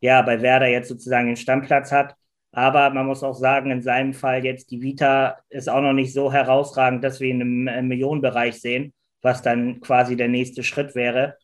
ja, 0.01 0.21
bei 0.23 0.43
Werder 0.43 0.67
jetzt 0.67 0.89
sozusagen 0.89 1.29
den 1.29 1.37
Stammplatz 1.37 1.93
hat. 1.93 2.17
Aber 2.51 2.91
man 2.91 3.07
muss 3.07 3.23
auch 3.23 3.37
sagen, 3.37 3.71
in 3.71 3.83
seinem 3.83 4.13
Fall 4.13 4.45
jetzt 4.45 4.73
die 4.73 4.83
Vita 4.83 5.39
ist 5.51 5.69
auch 5.69 5.83
noch 5.83 5.93
nicht 5.93 6.13
so 6.13 6.33
herausragend, 6.33 7.05
dass 7.05 7.21
wir 7.21 7.29
ihn 7.29 7.41
im, 7.41 7.69
im 7.69 7.89
Millionenbereich 7.89 8.61
sehen 8.61 8.93
was 9.25 9.41
dann 9.43 9.81
quasi 9.81 10.17
der 10.17 10.29
nächste 10.29 10.63
Schritt 10.63 10.95
wäre, 10.95 11.39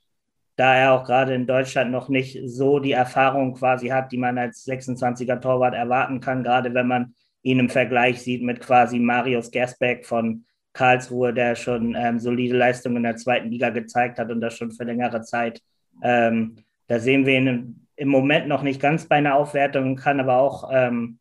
da 0.60 0.76
er 0.76 0.92
auch 0.92 1.04
gerade 1.04 1.32
in 1.34 1.46
Deutschland 1.46 1.90
noch 1.90 2.10
nicht 2.10 2.38
so 2.44 2.80
die 2.80 2.92
Erfahrung 2.92 3.54
quasi 3.54 3.88
hat, 3.88 4.12
die 4.12 4.18
man 4.18 4.36
als 4.36 4.66
26er 4.66 5.40
Torwart 5.40 5.74
erwarten 5.74 6.20
kann, 6.20 6.42
gerade 6.42 6.74
wenn 6.74 6.86
man 6.86 7.14
ihn 7.40 7.60
im 7.60 7.70
Vergleich 7.70 8.20
sieht 8.20 8.42
mit 8.42 8.60
quasi 8.60 8.98
Marius 8.98 9.50
Gersbeck 9.50 10.04
von 10.04 10.44
Karlsruhe, 10.74 11.32
der 11.32 11.54
schon 11.56 11.96
ähm, 11.98 12.18
solide 12.18 12.58
Leistungen 12.58 12.98
in 12.98 13.04
der 13.04 13.16
zweiten 13.16 13.48
Liga 13.48 13.70
gezeigt 13.70 14.18
hat 14.18 14.30
und 14.30 14.42
das 14.42 14.54
schon 14.54 14.70
für 14.70 14.84
längere 14.84 15.22
Zeit. 15.22 15.62
Ähm, 16.02 16.56
da 16.88 16.98
sehen 16.98 17.24
wir 17.24 17.38
ihn 17.38 17.86
im 17.96 18.08
Moment 18.08 18.46
noch 18.46 18.62
nicht 18.62 18.82
ganz 18.82 19.06
bei 19.06 19.16
einer 19.16 19.36
Aufwertung, 19.36 19.96
kann 19.96 20.20
aber 20.20 20.36
auch 20.36 20.68
ähm, 20.70 21.20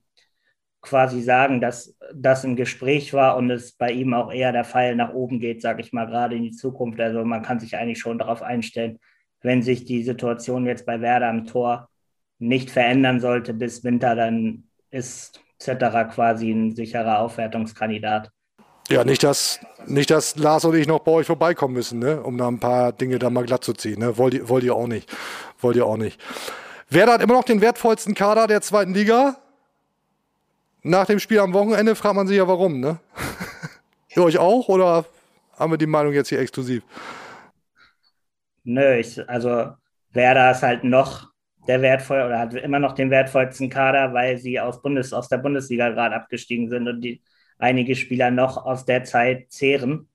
quasi 0.82 1.22
sagen, 1.22 1.62
dass 1.62 1.98
das 2.14 2.44
ein 2.44 2.58
Gespräch 2.58 3.14
war 3.14 3.38
und 3.38 3.50
es 3.52 3.72
bei 3.72 3.94
ihm 3.94 4.14
auch 4.14 4.34
eher 4.34 4.52
der 4.52 4.66
Pfeil 4.66 4.98
nach 4.98 5.14
oben 5.14 5.40
geht, 5.40 5.62
sage 5.62 5.80
ich 5.80 5.94
mal, 5.94 6.08
gerade 6.08 6.36
in 6.36 6.44
die 6.44 6.52
Zukunft. 6.52 7.00
Also 7.00 7.24
man 7.24 7.42
kann 7.42 7.62
sich 7.62 7.78
eigentlich 7.78 8.00
schon 8.00 8.18
darauf 8.18 8.42
einstellen, 8.42 9.00
wenn 9.42 9.62
sich 9.62 9.86
die 9.86 10.04
Situation 10.04 10.66
jetzt 10.66 10.86
bei 10.86 11.02
Werder 11.02 11.30
am 11.30 11.46
Tor 11.46 11.90
nicht 12.40 12.72
verändern 12.72 13.20
sollte 13.20 13.54
bis 13.54 13.84
Winter, 13.84 14.16
dann 14.16 14.64
ist 14.92 15.42
Zetterer 15.60 16.06
quasi 16.06 16.52
ein 16.52 16.76
sicherer 16.76 17.20
Aufwertungskandidat. 17.20 18.32
Ja, 18.90 19.04
nicht, 19.04 19.24
dass, 19.24 19.60
nicht, 19.86 20.10
dass 20.10 20.36
Lars 20.36 20.66
und 20.66 20.76
ich 20.76 20.88
noch 20.88 21.00
bei 21.00 21.12
euch 21.12 21.28
vorbeikommen 21.28 21.76
müssen, 21.76 22.00
ne? 22.00 22.24
um 22.24 22.38
da 22.38 22.48
ein 22.48 22.60
paar 22.60 22.92
Dinge 22.92 23.20
da 23.20 23.30
mal 23.30 23.46
glatt 23.46 23.64
zu 23.64 23.74
ziehen. 23.74 24.00
Ne? 24.00 24.18
Wollt, 24.18 24.34
ihr, 24.34 24.50
wollt 24.50 24.64
ihr 24.64 24.74
auch 24.74 24.88
nicht. 24.88 25.16
Wollt 25.60 25.76
ihr 25.76 25.86
auch 25.86 25.98
nicht. 25.98 26.20
Werder 26.90 27.14
hat 27.14 27.22
immer 27.22 27.36
noch 27.36 27.44
den 27.44 27.62
wertvollsten 27.62 28.16
Kader 28.16 28.48
der 28.48 28.62
zweiten 28.62 28.96
Liga. 28.96 29.38
Nach 30.82 31.06
dem 31.06 31.20
Spiel 31.20 31.40
am 31.40 31.54
Wochenende 31.54 31.94
fragt 31.94 32.16
man 32.16 32.28
sich 32.28 32.38
ja, 32.38 32.48
warum. 32.48 32.80
Ne? 32.80 33.00
ihr 34.16 34.24
euch 34.24 34.40
auch 34.40 34.70
oder 34.70 35.06
haben 35.56 35.72
wir 35.72 35.78
die 35.78 35.86
Meinung 35.86 36.14
jetzt 36.14 36.30
hier 36.30 36.40
exklusiv? 36.40 36.82
Nö, 38.64 38.96
ich, 38.96 39.28
also 39.30 39.72
Werder 40.12 40.52
ist 40.52 40.64
halt 40.64 40.84
noch 40.84 41.30
der 41.68 41.82
wertvoll 41.82 42.22
oder 42.22 42.40
hat 42.40 42.54
immer 42.56 42.80
noch 42.80 42.94
den 42.94 43.12
wertvollsten 43.12 43.70
Kader, 43.70 44.14
weil 44.14 44.38
sie 44.38 44.60
aus, 44.60 44.82
Bundes, 44.82 45.14
aus 45.14 45.30
der 45.30 45.38
Bundesliga 45.38 45.90
gerade 45.90 46.16
abgestiegen 46.16 46.70
sind 46.70 46.88
und 46.88 47.02
die 47.02 47.22
einige 47.60 47.96
Spieler 47.96 48.32
noch 48.32 48.58
aus 48.58 48.86
der 48.86 49.04
Zeit 49.04 49.52
zehren. 49.52 50.10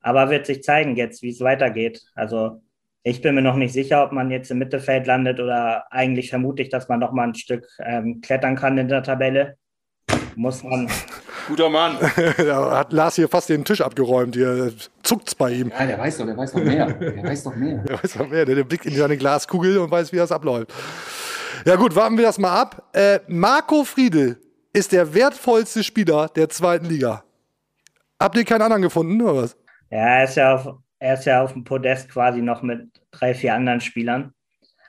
Aber 0.00 0.30
wird 0.30 0.46
sich 0.46 0.62
zeigen 0.62 0.96
jetzt, 0.96 1.22
wie 1.22 1.30
es 1.30 1.40
weitergeht. 1.40 2.02
Also 2.14 2.62
ich 3.02 3.22
bin 3.22 3.34
mir 3.34 3.42
noch 3.42 3.56
nicht 3.56 3.72
sicher, 3.72 4.04
ob 4.04 4.12
man 4.12 4.30
jetzt 4.30 4.50
im 4.50 4.58
Mittelfeld 4.58 5.06
landet 5.06 5.40
oder 5.40 5.90
eigentlich 5.90 6.30
vermute 6.30 6.62
ich, 6.62 6.68
dass 6.68 6.88
man 6.88 7.00
noch 7.00 7.12
mal 7.12 7.28
ein 7.28 7.34
Stück 7.34 7.66
ähm, 7.80 8.20
klettern 8.20 8.56
kann 8.56 8.78
in 8.78 8.88
der 8.88 9.02
Tabelle. 9.02 9.56
Muss 10.36 10.62
man. 10.62 10.88
Guter 11.48 11.68
Mann. 11.70 11.96
da 12.36 12.78
hat 12.78 12.92
Lars 12.92 13.16
hier 13.16 13.28
fast 13.28 13.48
den 13.48 13.64
Tisch 13.64 13.80
abgeräumt. 13.80 14.36
Hier 14.36 14.72
zuckt's 15.10 15.34
bei 15.34 15.50
ihm. 15.50 15.72
Ja, 15.76 15.86
der 15.86 15.98
weiß 15.98 16.18
doch, 16.18 16.26
der 16.26 16.36
weiß 16.36 16.52
doch 16.52 16.62
mehr. 16.62 16.86
Der 16.86 17.24
weiß 17.24 17.42
doch 17.42 17.56
mehr. 17.56 17.78
Der 17.88 18.02
weiß 18.02 18.12
doch 18.12 18.28
mehr. 18.28 18.44
Der, 18.44 18.54
der 18.54 18.64
blickt 18.64 18.86
in 18.86 18.94
seine 18.94 19.16
Glaskugel 19.16 19.78
und 19.78 19.90
weiß, 19.90 20.12
wie 20.12 20.16
das 20.16 20.30
abläuft. 20.30 20.72
Ja 21.64 21.74
gut, 21.76 21.96
warten 21.96 22.16
wir 22.16 22.24
das 22.24 22.38
mal 22.38 22.60
ab. 22.60 22.90
Äh, 22.92 23.18
Marco 23.26 23.82
Friedel 23.82 24.40
ist 24.72 24.92
der 24.92 25.12
wertvollste 25.12 25.82
Spieler 25.82 26.28
der 26.28 26.48
zweiten 26.48 26.86
Liga. 26.86 27.24
Habt 28.20 28.36
ihr 28.36 28.44
keinen 28.44 28.62
anderen 28.62 28.82
gefunden 28.82 29.20
oder 29.20 29.42
was? 29.42 29.56
Ja, 29.90 29.98
er 29.98 30.24
ist 30.24 30.36
ja 30.36 30.54
auf, 30.54 30.78
er 31.00 31.14
ist 31.14 31.24
ja 31.24 31.42
auf 31.42 31.54
dem 31.54 31.64
Podest 31.64 32.08
quasi 32.08 32.40
noch 32.40 32.62
mit 32.62 32.88
drei, 33.10 33.34
vier 33.34 33.54
anderen 33.54 33.80
Spielern. 33.80 34.32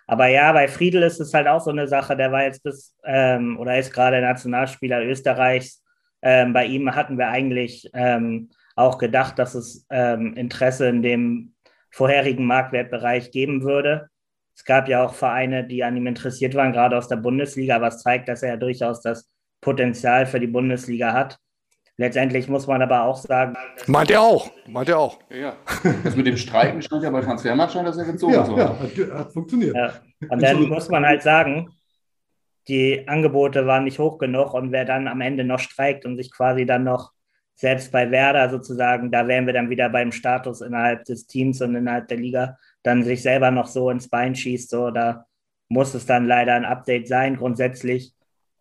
Aber 0.05 0.28
ja, 0.28 0.51
bei 0.51 0.67
Friedel 0.67 1.01
ist 1.01 1.19
es 1.19 1.34
halt 1.34 1.47
auch 1.47 1.61
so 1.61 1.72
eine 1.72 1.88
Sache. 1.88 2.15
Der 2.15 2.32
war 2.32 2.43
jetzt 2.43 2.61
bis 2.61 2.95
ähm, 3.05 3.57
oder 3.57 3.80
ist 3.80 3.91
gerade 3.91 4.22
Nationalspieler 4.22 5.01
Österreichs. 5.03 5.82
Ähm, 6.22 6.53
bei 6.53 6.65
ihm 6.65 6.93
hatten 6.93 7.17
wir 7.17 7.30
eigentlich 7.30 7.89
ähm, 7.93 8.49
auch 8.82 8.98
gedacht, 8.98 9.40
dass 9.40 9.56
es 9.56 9.86
ähm, 9.90 10.34
Interesse 10.36 10.88
in 10.88 11.02
dem 11.02 11.54
vorherigen 11.92 12.46
Marktwertbereich 12.46 13.32
geben 13.32 13.64
würde. 13.64 14.10
Es 14.56 14.66
gab 14.66 14.88
ja 14.88 15.04
auch 15.04 15.14
Vereine, 15.14 15.66
die 15.66 15.84
an 15.84 15.98
ihm 15.98 16.08
interessiert 16.08 16.56
waren, 16.56 16.74
gerade 16.74 16.98
aus 16.98 17.08
der 17.08 17.18
Bundesliga, 17.18 17.82
was 17.82 18.02
zeigt, 18.02 18.30
dass 18.30 18.44
er 18.44 18.50
ja 18.50 18.58
durchaus 18.58 19.02
das 19.02 19.30
Potenzial 19.62 20.26
für 20.26 20.40
die 20.40 20.48
Bundesliga 20.48 21.14
hat. 21.14 21.38
Letztendlich 21.98 22.48
muss 22.48 22.68
man 22.68 22.82
aber 22.82 23.04
auch 23.04 23.18
sagen. 23.18 23.56
Meint 23.86 24.10
er 24.10 24.22
auch. 24.22 24.50
Meint 24.68 24.90
er 24.90 24.98
auch. 24.98 25.20
Ja. 25.30 25.56
Das 26.04 26.16
mit 26.16 26.26
dem 26.26 26.38
Streiken 26.38 26.82
stand 26.82 27.04
ja 27.04 27.10
bei 27.12 27.22
Transfermarkt, 27.22 27.74
scheint 27.74 27.88
das 27.88 27.98
ja 27.98 28.04
gezogen 28.04 28.34
Ja, 28.34 28.46
zu 28.46 28.58
ja, 28.58 28.80
hat, 28.80 29.20
hat 29.20 29.34
funktioniert. 29.34 29.76
Ja. 29.76 29.94
Und 30.30 30.42
dann 30.42 30.64
muss 30.64 30.90
man 30.90 31.06
halt 31.06 31.22
sagen, 31.22 31.70
die 32.68 33.08
Angebote 33.08 33.68
waren 33.68 33.84
nicht 33.84 34.00
hoch 34.00 34.18
genug 34.18 34.54
und 34.54 34.72
wer 34.72 34.86
dann 34.86 35.08
am 35.08 35.22
Ende 35.22 35.44
noch 35.44 35.60
streikt 35.60 36.06
und 36.06 36.18
sich 36.18 36.32
quasi 36.32 36.66
dann 36.66 36.84
noch 36.84 37.12
selbst 37.62 37.91
bei 37.91 38.09
Werder 38.09 38.49
sozusagen, 38.49 39.12
da 39.12 39.28
wären 39.28 39.45
wir 39.45 39.53
dann 39.53 39.70
wieder 39.70 39.88
beim 39.88 40.12
Status 40.12 40.62
innerhalb 40.62 41.05
des 41.05 41.28
Teams 41.28 41.62
und 41.62 41.76
innerhalb 41.76 42.07
der 42.07 42.18
Liga, 42.18 42.57
dann 42.82 43.03
sich 43.03 43.22
selber 43.22 43.51
noch 43.51 43.68
so 43.68 43.91
ins 43.91 44.09
Bein 44.09 44.34
schießt, 44.34 44.72
so, 44.72 44.89
da 44.89 45.26
muss 45.70 45.93
es 45.93 46.07
dann 46.07 46.26
leider 46.26 46.55
ein 46.55 46.66
Update 46.66 47.07
sein. 47.07 47.38
Grundsätzlich 47.38 48.16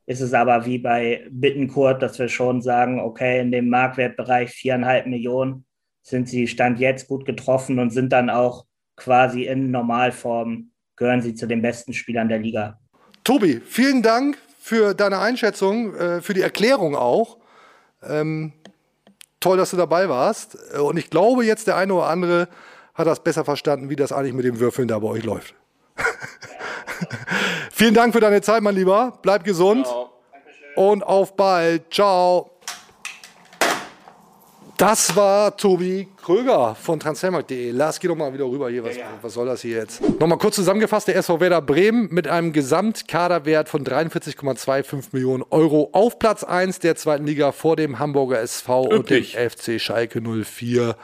ist 0.05 0.21
es 0.21 0.35
aber 0.35 0.67
wie 0.67 0.77
bei 0.77 1.27
Bittenkurt, 1.31 2.03
dass 2.03 2.19
wir 2.19 2.29
schon 2.29 2.61
sagen, 2.61 3.01
okay, 3.01 3.41
in 3.41 3.51
dem 3.51 3.71
Marktwertbereich 3.71 4.51
viereinhalb 4.51 5.07
Millionen 5.07 5.65
sind 6.03 6.29
sie 6.29 6.47
Stand 6.47 6.79
jetzt 6.79 7.09
gut 7.09 7.25
getroffen 7.25 7.79
und 7.79 7.89
sind 7.91 8.13
dann 8.13 8.29
auch 8.29 8.67
quasi 8.97 9.45
in 9.45 9.71
Normalform, 9.71 10.73
gehören 10.97 11.23
sie 11.23 11.35
zu 11.35 11.47
den 11.47 11.63
besten 11.63 11.95
Spielern 11.95 12.29
der 12.29 12.41
Liga. 12.41 12.79
Tobi, 13.25 13.63
vielen 13.65 14.03
Dank 14.03 14.37
für 14.59 14.93
deine 14.93 15.21
Einschätzung, 15.21 15.95
äh, 15.95 16.21
für 16.21 16.35
die 16.35 16.43
Erklärung 16.43 16.95
auch. 16.95 17.39
Ähm, 18.03 18.53
toll, 19.41 19.57
dass 19.57 19.71
du 19.71 19.77
dabei 19.77 20.09
warst. 20.09 20.57
Äh, 20.75 20.79
Und 20.79 20.97
ich 20.99 21.11
glaube, 21.11 21.45
jetzt 21.45 21.67
der 21.67 21.77
eine 21.77 21.95
oder 21.95 22.07
andere 22.09 22.49
hat 22.95 23.07
das 23.07 23.21
besser 23.21 23.45
verstanden, 23.45 23.89
wie 23.89 23.97
das 23.97 24.13
eigentlich 24.13 24.35
mit 24.35 24.45
dem 24.45 24.61
Würfeln 24.61 24.87
da 24.87 24.99
bei 24.99 25.09
euch 25.09 25.25
läuft. 25.25 25.55
vielen 27.73 27.95
Dank 27.95 28.13
für 28.13 28.21
deine 28.21 28.43
Zeit, 28.43 28.63
mein 28.63 28.75
Lieber. 28.75 29.19
Bleib 29.23 29.45
gesund. 29.45 29.87
Und 30.77 31.03
auf 31.03 31.35
bald. 31.37 31.93
Ciao. 31.93 32.51
Das 34.77 35.15
war 35.17 35.57
Tobi 35.57 36.09
Kröger 36.23 36.75
von 36.75 37.01
Transfermarkt.de. 37.01 37.71
Lars, 37.71 38.01
geh 38.01 38.09
doch 38.09 38.17
mal 38.17 38.33
wieder 38.33 38.45
rüber 38.45 38.69
hier. 38.71 38.85
Was, 38.85 38.97
was 39.23 39.35
soll 39.35 39.47
das 39.47 39.63
hier 39.63 39.79
jetzt? 39.79 40.03
Nochmal 40.21 40.39
kurz 40.39 40.57
zusammengefasst: 40.57 41.09
der 41.09 41.17
SV 41.17 41.41
Werder 41.41 41.63
Bremen 41.63 42.09
mit 42.11 42.29
einem 42.29 42.53
Gesamtkaderwert 42.53 43.69
von 43.69 43.85
43,25 43.85 45.09
Millionen 45.13 45.45
Euro 45.51 45.91
auf 45.93 46.19
Platz 46.19 46.45
1 46.45 46.81
der 46.81 46.97
zweiten 46.97 47.27
Liga 47.27 47.53
vor 47.53 47.77
dem 47.77 47.99
Hamburger 47.99 48.41
SV 48.41 48.91
Üppig. 48.93 49.37
und 49.37 49.43
dem 49.43 49.51
FC 49.51 49.81
Schalke 49.81 50.21
04. 50.21 50.97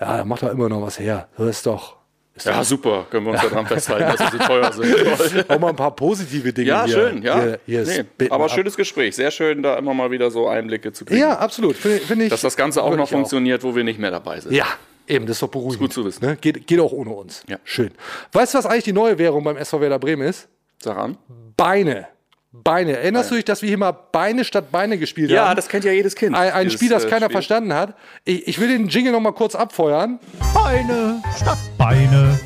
Ja, 0.00 0.16
da 0.18 0.24
macht 0.24 0.42
er 0.42 0.50
immer 0.50 0.68
noch 0.68 0.82
was 0.82 0.98
her. 0.98 1.28
Das 1.36 1.48
ist 1.48 1.66
doch. 1.66 1.97
Ist 2.38 2.46
Ja, 2.46 2.64
super. 2.64 3.06
Können 3.10 3.26
wir 3.26 3.32
uns 3.32 3.42
daran 3.42 3.66
festhalten, 3.66 4.16
dass 4.16 4.30
sie 4.30 4.38
so 4.38 4.44
teuer 4.44 4.72
sind. 4.72 5.50
Auch 5.50 5.58
mal 5.58 5.68
ein 5.70 5.76
paar 5.76 5.94
positive 5.94 6.52
Dinge 6.52 6.68
Ja, 6.68 6.84
hier. 6.84 6.94
schön, 6.94 7.22
ja. 7.22 7.42
Hier, 7.42 7.60
hier 7.84 8.04
nee, 8.18 8.30
aber 8.30 8.44
ab. 8.46 8.50
schönes 8.50 8.76
Gespräch. 8.76 9.14
Sehr 9.16 9.30
schön, 9.30 9.62
da 9.62 9.76
immer 9.76 9.94
mal 9.94 10.10
wieder 10.10 10.30
so 10.30 10.48
Einblicke 10.48 10.92
zu 10.92 11.04
kriegen. 11.04 11.20
Ja, 11.20 11.38
absolut. 11.38 11.76
Finde 11.76 11.98
find 11.98 12.22
ich. 12.22 12.30
Dass 12.30 12.40
das 12.40 12.56
Ganze 12.56 12.82
auch 12.82 12.96
noch 12.96 13.08
funktioniert, 13.08 13.62
wo 13.62 13.74
wir 13.76 13.84
nicht 13.84 13.98
mehr 13.98 14.10
dabei 14.10 14.40
sind. 14.40 14.52
Ja, 14.52 14.66
eben, 15.06 15.26
das 15.26 15.36
ist 15.36 15.42
doch 15.42 15.48
beruhigend. 15.48 15.80
gut 15.80 15.92
zu 15.92 16.04
wissen. 16.04 16.24
Ne? 16.24 16.36
Geht, 16.40 16.66
geht 16.66 16.80
auch 16.80 16.92
ohne 16.92 17.10
uns. 17.10 17.42
Ja. 17.48 17.58
Schön. 17.64 17.90
Weißt 18.32 18.54
du, 18.54 18.58
was 18.58 18.66
eigentlich 18.66 18.84
die 18.84 18.92
neue 18.92 19.18
Währung 19.18 19.44
beim 19.44 19.56
SV 19.56 19.80
Werder 19.80 19.98
Bremen 19.98 20.26
ist? 20.28 20.48
Sag 20.82 20.96
an. 20.96 21.18
Beine. 21.56 22.06
Beine. 22.50 22.96
Erinnerst 22.96 23.30
du 23.30 23.34
dich, 23.34 23.44
dass 23.44 23.60
wir 23.62 23.68
hier 23.68 23.76
mal 23.78 23.92
Beine 23.92 24.44
statt 24.44 24.70
Beine 24.72 24.96
gespielt 24.98 25.30
Ja, 25.30 25.48
haben? 25.48 25.56
das 25.56 25.68
kennt 25.68 25.84
ja 25.84 25.92
jedes 25.92 26.14
Kind. 26.14 26.34
ein, 26.34 26.50
ein 26.52 26.70
Spiel, 26.70 26.88
das 26.88 27.04
äh, 27.04 27.08
keiner 27.08 27.26
Spiel. 27.26 27.32
verstanden 27.34 27.74
hat. 27.74 27.94
Ich, 28.24 28.48
ich 28.48 28.58
will 28.60 28.68
den 28.68 28.88
Jingle 28.88 29.12
noch 29.12 29.20
mal 29.20 29.32
kurz 29.32 29.54
abfeuern. 29.54 30.18
Beine 30.54 31.22
statt 31.36 31.58
Beine. 31.76 32.40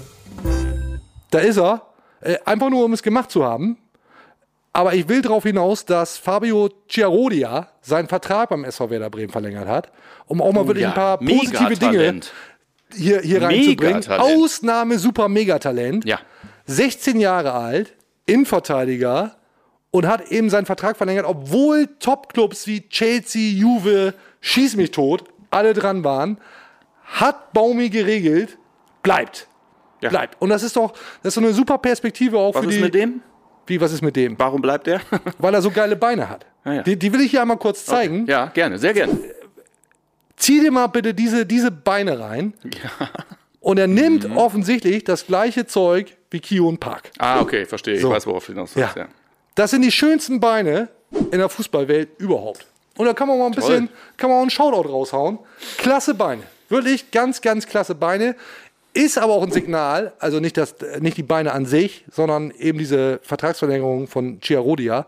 Da 1.30 1.38
ist 1.38 1.56
er. 1.58 1.86
Äh, 2.20 2.38
einfach 2.44 2.68
nur, 2.70 2.84
um 2.84 2.92
es 2.92 3.02
gemacht 3.02 3.30
zu 3.30 3.44
haben. 3.44 3.78
Aber 4.72 4.94
ich 4.94 5.08
will 5.08 5.22
darauf 5.22 5.42
hinaus, 5.44 5.84
dass 5.84 6.16
Fabio 6.16 6.70
Ciarodia 6.88 7.68
seinen 7.82 8.08
Vertrag 8.08 8.48
beim 8.48 8.64
SV 8.64 8.90
Werder 8.90 9.10
Bremen 9.10 9.30
verlängert 9.30 9.68
hat, 9.68 9.92
um 10.26 10.40
auch 10.40 10.52
mal 10.52 10.66
wirklich 10.66 10.84
Oh 10.86 10.88
Ja, 10.88 10.90
ein 10.90 10.94
paar 10.94 11.18
positive 11.18 11.74
Dinge 11.76 12.20
hier, 12.94 13.20
hier 13.20 13.42
reinzubringen. 13.42 14.02
Ausnahme 14.08 14.98
super 14.98 15.28
Megatalent. 15.28 16.04
Ja. 16.06 16.18
16 16.66 17.20
Jahre 17.20 17.52
alt, 17.52 17.94
Innenverteidiger 18.26 19.36
und 19.92 20.08
hat 20.08 20.28
eben 20.32 20.50
seinen 20.50 20.66
Vertrag 20.66 20.96
verlängert, 20.96 21.24
obwohl 21.26 21.86
Topclubs 22.00 22.66
wie 22.66 22.88
Chelsea, 22.88 23.52
Juve, 23.52 24.14
Schieß 24.40 24.74
mich 24.74 24.90
tot, 24.90 25.22
alle 25.50 25.72
dran 25.74 26.02
waren, 26.02 26.38
hat 27.04 27.52
Baumi 27.52 27.88
geregelt, 27.90 28.58
bleibt. 29.04 29.46
Ja. 30.00 30.08
Bleibt. 30.08 30.42
Und 30.42 30.48
das 30.48 30.64
ist 30.64 30.74
doch, 30.74 30.92
das 31.22 31.28
ist 31.28 31.34
so 31.34 31.40
eine 31.40 31.52
super 31.52 31.78
Perspektive 31.78 32.36
auch 32.38 32.54
Was 32.56 32.64
für 32.64 32.70
ist 32.70 32.76
die. 32.78 32.82
mit 32.82 32.94
dem? 32.94 33.20
Wie, 33.68 33.80
was 33.80 33.92
ist 33.92 34.02
mit 34.02 34.16
dem? 34.16 34.36
Warum 34.38 34.60
bleibt 34.60 34.88
der? 34.88 35.00
Weil 35.38 35.54
er 35.54 35.62
so 35.62 35.70
geile 35.70 35.94
Beine 35.94 36.28
hat. 36.28 36.44
Ah, 36.64 36.72
ja. 36.72 36.82
die, 36.82 36.96
die 36.98 37.12
will 37.12 37.20
ich 37.20 37.30
hier 37.30 37.42
einmal 37.42 37.58
kurz 37.58 37.84
zeigen. 37.84 38.26
ja, 38.26 38.46
gerne, 38.46 38.78
sehr 38.78 38.94
gerne. 38.94 39.16
Zieh 40.36 40.60
dir 40.60 40.72
mal 40.72 40.88
bitte 40.88 41.14
diese, 41.14 41.46
diese 41.46 41.70
Beine 41.70 42.18
rein. 42.18 42.54
Und 43.60 43.78
er 43.78 43.86
nimmt 43.86 44.28
Mhm. 44.28 44.36
offensichtlich 44.36 45.04
das 45.04 45.26
gleiche 45.26 45.66
Zeug 45.66 46.16
wie 46.32 46.40
Kion 46.40 46.78
Park. 46.78 47.10
Ah, 47.18 47.40
okay, 47.40 47.64
verstehe. 47.64 48.00
So. 48.00 48.08
Ich 48.08 48.14
weiß, 48.14 48.26
worauf 48.26 48.46
du 48.46 48.52
hinaus 48.54 48.74
Ja. 48.74 48.80
willst. 48.82 48.96
Ja. 48.96 49.06
Das 49.54 49.70
sind 49.70 49.82
die 49.82 49.92
schönsten 49.92 50.40
Beine 50.40 50.88
in 51.30 51.38
der 51.38 51.48
Fußballwelt 51.48 52.18
überhaupt. 52.18 52.66
Und 52.96 53.06
da 53.06 53.12
kann 53.14 53.28
man 53.28 53.38
mal 53.38 53.46
ein 53.46 53.52
bisschen, 53.52 53.88
kann 54.16 54.30
man 54.30 54.38
auch 54.38 54.42
einen 54.42 54.50
Shoutout 54.50 54.88
raushauen. 54.88 55.38
Klasse 55.78 56.14
Beine. 56.14 56.42
Wirklich 56.68 57.10
ganz, 57.10 57.40
ganz 57.40 57.66
klasse 57.66 57.94
Beine. 57.94 58.36
Ist 58.94 59.16
aber 59.16 59.32
auch 59.32 59.42
ein 59.42 59.52
Signal, 59.52 60.12
also 60.18 60.38
nicht, 60.38 60.56
das, 60.58 60.74
nicht 61.00 61.16
die 61.16 61.22
Beine 61.22 61.52
an 61.52 61.64
sich, 61.64 62.04
sondern 62.10 62.50
eben 62.50 62.78
diese 62.78 63.20
Vertragsverlängerung 63.22 64.06
von 64.06 64.38
Chiarodia, 64.40 65.06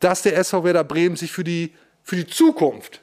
dass 0.00 0.22
der 0.22 0.36
SV 0.36 0.64
Werder 0.64 0.84
Bremen 0.84 1.16
sich 1.16 1.32
für 1.32 1.44
die, 1.44 1.72
für 2.02 2.16
die 2.16 2.26
Zukunft, 2.26 3.00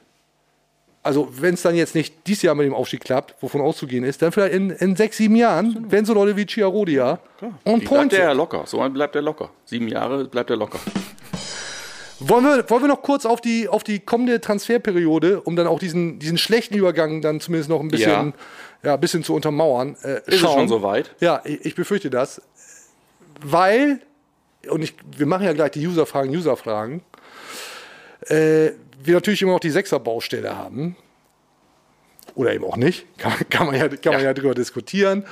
also 1.02 1.28
wenn 1.32 1.54
es 1.54 1.62
dann 1.62 1.74
jetzt 1.74 1.94
nicht 1.94 2.14
dieses 2.26 2.42
Jahr 2.42 2.54
mit 2.54 2.66
dem 2.66 2.74
Aufstieg 2.74 3.02
klappt, 3.02 3.34
wovon 3.42 3.60
auszugehen 3.60 4.04
ist, 4.04 4.22
dann 4.22 4.30
vielleicht 4.30 4.54
in, 4.54 4.70
in 4.70 4.94
sechs, 4.94 5.16
sieben 5.16 5.34
Jahren, 5.34 5.86
wenn 5.88 6.04
so 6.04 6.14
Leute 6.14 6.36
wie 6.36 6.46
Chiarodia 6.46 7.18
Die 7.40 7.46
point 7.66 7.84
bleibt 7.88 8.12
der 8.12 8.28
sind. 8.28 8.36
locker. 8.36 8.62
So 8.66 8.88
bleibt 8.88 9.16
er 9.16 9.22
locker. 9.22 9.50
Sieben 9.64 9.88
Jahre 9.88 10.24
bleibt 10.26 10.50
er 10.50 10.56
locker. 10.56 10.78
Wollen 12.20 12.44
wir, 12.44 12.70
wollen 12.70 12.82
wir 12.82 12.88
noch 12.88 13.02
kurz 13.02 13.26
auf 13.26 13.40
die, 13.40 13.68
auf 13.68 13.82
die 13.82 13.98
kommende 13.98 14.40
Transferperiode, 14.40 15.40
um 15.40 15.56
dann 15.56 15.66
auch 15.66 15.80
diesen, 15.80 16.20
diesen 16.20 16.38
schlechten 16.38 16.74
Übergang 16.76 17.20
dann 17.20 17.40
zumindest 17.40 17.68
noch 17.68 17.80
ein 17.80 17.88
bisschen, 17.88 18.32
ja. 18.84 18.94
ein 18.94 19.00
bisschen 19.00 19.24
zu 19.24 19.34
untermauern, 19.34 19.96
äh, 20.04 20.18
Ist 20.18 20.28
es 20.28 20.38
schauen? 20.38 20.60
schon 20.60 20.68
soweit? 20.68 21.14
Ja, 21.18 21.40
ich, 21.44 21.64
ich 21.64 21.74
befürchte 21.74 22.10
das. 22.10 22.40
Weil, 23.44 24.00
und 24.68 24.82
ich, 24.82 24.94
wir 25.16 25.26
machen 25.26 25.44
ja 25.46 25.52
gleich 25.52 25.72
die 25.72 25.84
User-Fragen, 25.84 26.30
User-Fragen, 26.30 27.02
äh, 28.28 28.70
wir 29.04 29.14
natürlich 29.14 29.42
immer 29.42 29.52
noch 29.52 29.60
die 29.60 29.70
Sechser-Baustelle 29.70 30.56
haben. 30.56 30.96
Oder 32.34 32.54
eben 32.54 32.64
auch 32.64 32.76
nicht. 32.76 33.06
Kann, 33.18 33.32
kann, 33.50 33.66
man, 33.66 33.76
ja, 33.76 33.88
kann 33.88 34.14
man 34.14 34.22
ja 34.24 34.32
drüber 34.34 34.54
diskutieren. 34.54 35.24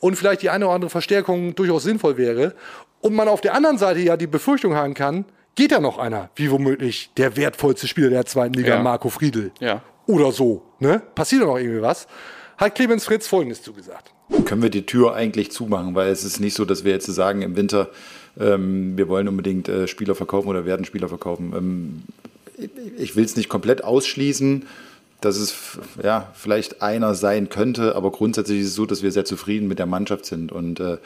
Und 0.00 0.16
vielleicht 0.16 0.42
die 0.42 0.50
eine 0.50 0.66
oder 0.66 0.74
andere 0.74 0.90
Verstärkung 0.90 1.54
durchaus 1.54 1.84
sinnvoll 1.84 2.16
wäre. 2.18 2.54
Und 3.00 3.14
man 3.14 3.28
auf 3.28 3.40
der 3.40 3.54
anderen 3.54 3.78
Seite 3.78 4.00
ja 4.00 4.16
die 4.16 4.26
Befürchtung 4.26 4.74
haben 4.74 4.94
kann, 4.94 5.24
geht 5.54 5.72
da 5.72 5.80
noch 5.80 5.98
einer, 5.98 6.28
wie 6.36 6.50
womöglich 6.50 7.10
der 7.16 7.36
wertvollste 7.36 7.86
Spieler 7.88 8.10
der 8.10 8.26
zweiten 8.26 8.54
Liga, 8.54 8.74
Ja. 8.74 8.82
Marco 8.82 9.08
Friedl. 9.08 9.52
Ja. 9.60 9.82
Oder 10.06 10.32
so. 10.32 10.62
Ne? 10.78 11.00
Passiert 11.14 11.42
da 11.42 11.46
noch 11.46 11.56
irgendwie 11.56 11.80
was? 11.82 12.06
Hat 12.58 12.74
Clemens 12.74 13.04
Fritz 13.04 13.26
Folgendes 13.26 13.62
zugesagt. 13.62 14.12
können 14.44 14.62
wir 14.62 14.70
die 14.70 14.84
Tür 14.86 15.14
eigentlich 15.14 15.50
zumachen, 15.52 15.94
weil 15.94 16.08
es 16.10 16.24
ist 16.24 16.40
nicht 16.40 16.54
so, 16.54 16.64
dass 16.64 16.84
wir 16.84 16.92
jetzt 16.92 17.06
sagen 17.06 17.42
im 17.42 17.56
Winter, 17.56 17.88
ähm, 18.38 18.98
wir 18.98 19.08
wollen 19.08 19.28
unbedingt 19.28 19.68
äh, 19.68 19.86
Spieler 19.88 20.14
verkaufen 20.14 20.48
oder 20.48 20.64
werden 20.66 20.84
Spieler 20.84 21.08
verkaufen. 21.08 21.52
Ähm, 21.56 22.02
ich- 22.98 23.16
will 23.16 23.24
es 23.24 23.36
nicht 23.36 23.48
komplett 23.48 23.84
ausschließen, 23.84 24.64
dass 25.20 25.36
es 25.38 25.54
ja, 26.02 26.30
vielleicht 26.34 26.82
einer 26.82 27.14
sein 27.14 27.48
könnte, 27.48 27.96
aber 27.96 28.10
grundsätzlich 28.12 28.60
ist 28.60 28.68
es 28.68 28.74
so, 28.74 28.86
dass 28.86 29.02
wir 29.02 29.12
sehr 29.12 29.24
zufrieden 29.24 29.66
mit 29.68 29.78
der 29.78 29.86
Mannschaft 29.86 30.26
sind 30.26 30.52
und 30.52 30.78
äh, 30.80 30.98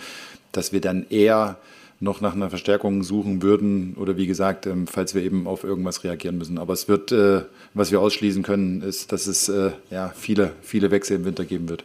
dass 0.53 0.72
wir 0.72 0.80
dann 0.80 1.07
eher 1.11 1.59
noch 2.03 2.20
nach 2.22 2.34
einer 2.34 2.48
Verstärkung 2.48 3.03
suchen 3.03 3.42
würden 3.42 3.94
oder 4.01 4.16
wie 4.16 4.26
gesagt, 4.26 4.66
ähm, 4.66 4.86
falls 4.86 5.14
wir 5.14 5.22
eben 5.22 5.46
auf 5.46 5.64
irgendwas 5.64 6.03
reagieren 6.03 6.38
müssen. 6.38 6.59
Aber 6.59 6.72
es 6.72 6.88
wird, 6.88 7.12
äh, 7.12 7.42
was 7.74 7.92
wir 7.92 8.01
ausschließen 8.01 8.42
können, 8.42 8.82
ist, 8.82 9.12
dass 9.12 9.26
es 9.26 9.48
äh, 9.48 9.70
ja, 9.90 10.12
viele, 10.16 10.53
viele 10.62 10.90
Wechsel 10.90 11.16
im 11.16 11.24
Winter 11.26 11.44
geben 11.44 11.68
wird. 11.68 11.84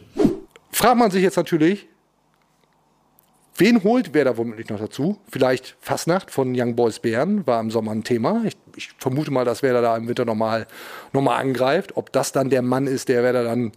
fragt 0.72 0.96
man 0.98 1.10
sich 1.10 1.22
jetzt 1.22 1.36
natürlich, 1.36 1.86
wen 3.58 3.82
holt 3.82 4.10
wer 4.12 4.24
da 4.24 4.36
womöglich 4.36 4.68
noch 4.68 4.78
dazu? 4.78 5.18
Vielleicht 5.30 5.76
Fastnacht 5.80 6.30
von 6.30 6.54
Young 6.56 6.76
Boys 6.76 6.98
Bären 6.98 7.46
war 7.46 7.60
im 7.60 7.70
Sommer 7.70 7.92
ein 7.92 8.04
Thema. 8.04 8.42
Ich, 8.44 8.56
ich 8.76 8.90
vermute 8.98 9.30
mal, 9.30 9.44
dass 9.44 9.62
Werder 9.62 9.82
da 9.82 9.96
im 9.96 10.08
Winter 10.08 10.24
nochmal 10.24 10.66
noch 11.12 11.22
mal 11.22 11.36
angreift. 11.36 11.96
Ob 11.96 12.12
das 12.12 12.32
dann 12.32 12.50
der 12.50 12.62
Mann 12.62 12.86
ist, 12.86 13.08
der 13.08 13.22
Werder 13.22 13.44
dann 13.44 13.72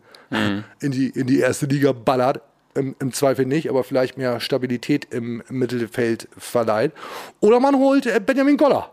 in, 0.80 0.92
die, 0.92 1.10
in 1.10 1.28
die 1.28 1.40
erste 1.40 1.66
Liga 1.66 1.92
ballert, 1.92 2.42
im, 2.76 2.96
im 3.00 3.14
Zweifel 3.14 3.46
nicht, 3.46 3.70
aber 3.70 3.84
vielleicht 3.84 4.18
mehr 4.18 4.40
Stabilität 4.40 5.08
im, 5.12 5.44
Mittelfeld 5.50 6.28
verleiht. 6.38 6.92
Oder 7.40 7.60
man 7.60 7.76
holt 7.76 8.06
äh, 8.06 8.20
Benjamin 8.24 8.58
Goller 8.58 8.92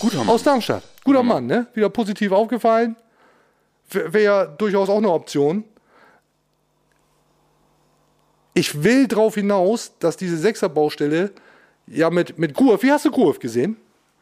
Guter 0.00 0.18
Mann. 0.18 0.28
aus 0.28 0.42
Darmstadt. 0.42 0.82
Guter 1.04 1.22
Mann, 1.22 1.46
ne? 1.46 1.68
Wieder 1.74 1.88
positiv 1.88 2.32
aufgefallen. 2.32 2.96
Wäre 3.90 4.22
ja 4.22 4.46
durchaus 4.46 4.88
auch 4.88 4.98
eine 4.98 5.10
Option. 5.10 5.64
Ich 8.58 8.82
will 8.82 9.06
darauf 9.06 9.34
hinaus, 9.36 9.92
dass 10.00 10.16
diese 10.16 10.36
Sechserbaustelle 10.36 11.30
ja 11.86 12.10
mit, 12.10 12.38
mit 12.38 12.54
Gurf, 12.54 12.82
wie 12.82 12.90
hast 12.90 13.04
du 13.04 13.10
Gurf 13.10 13.38
gesehen? 13.38 13.76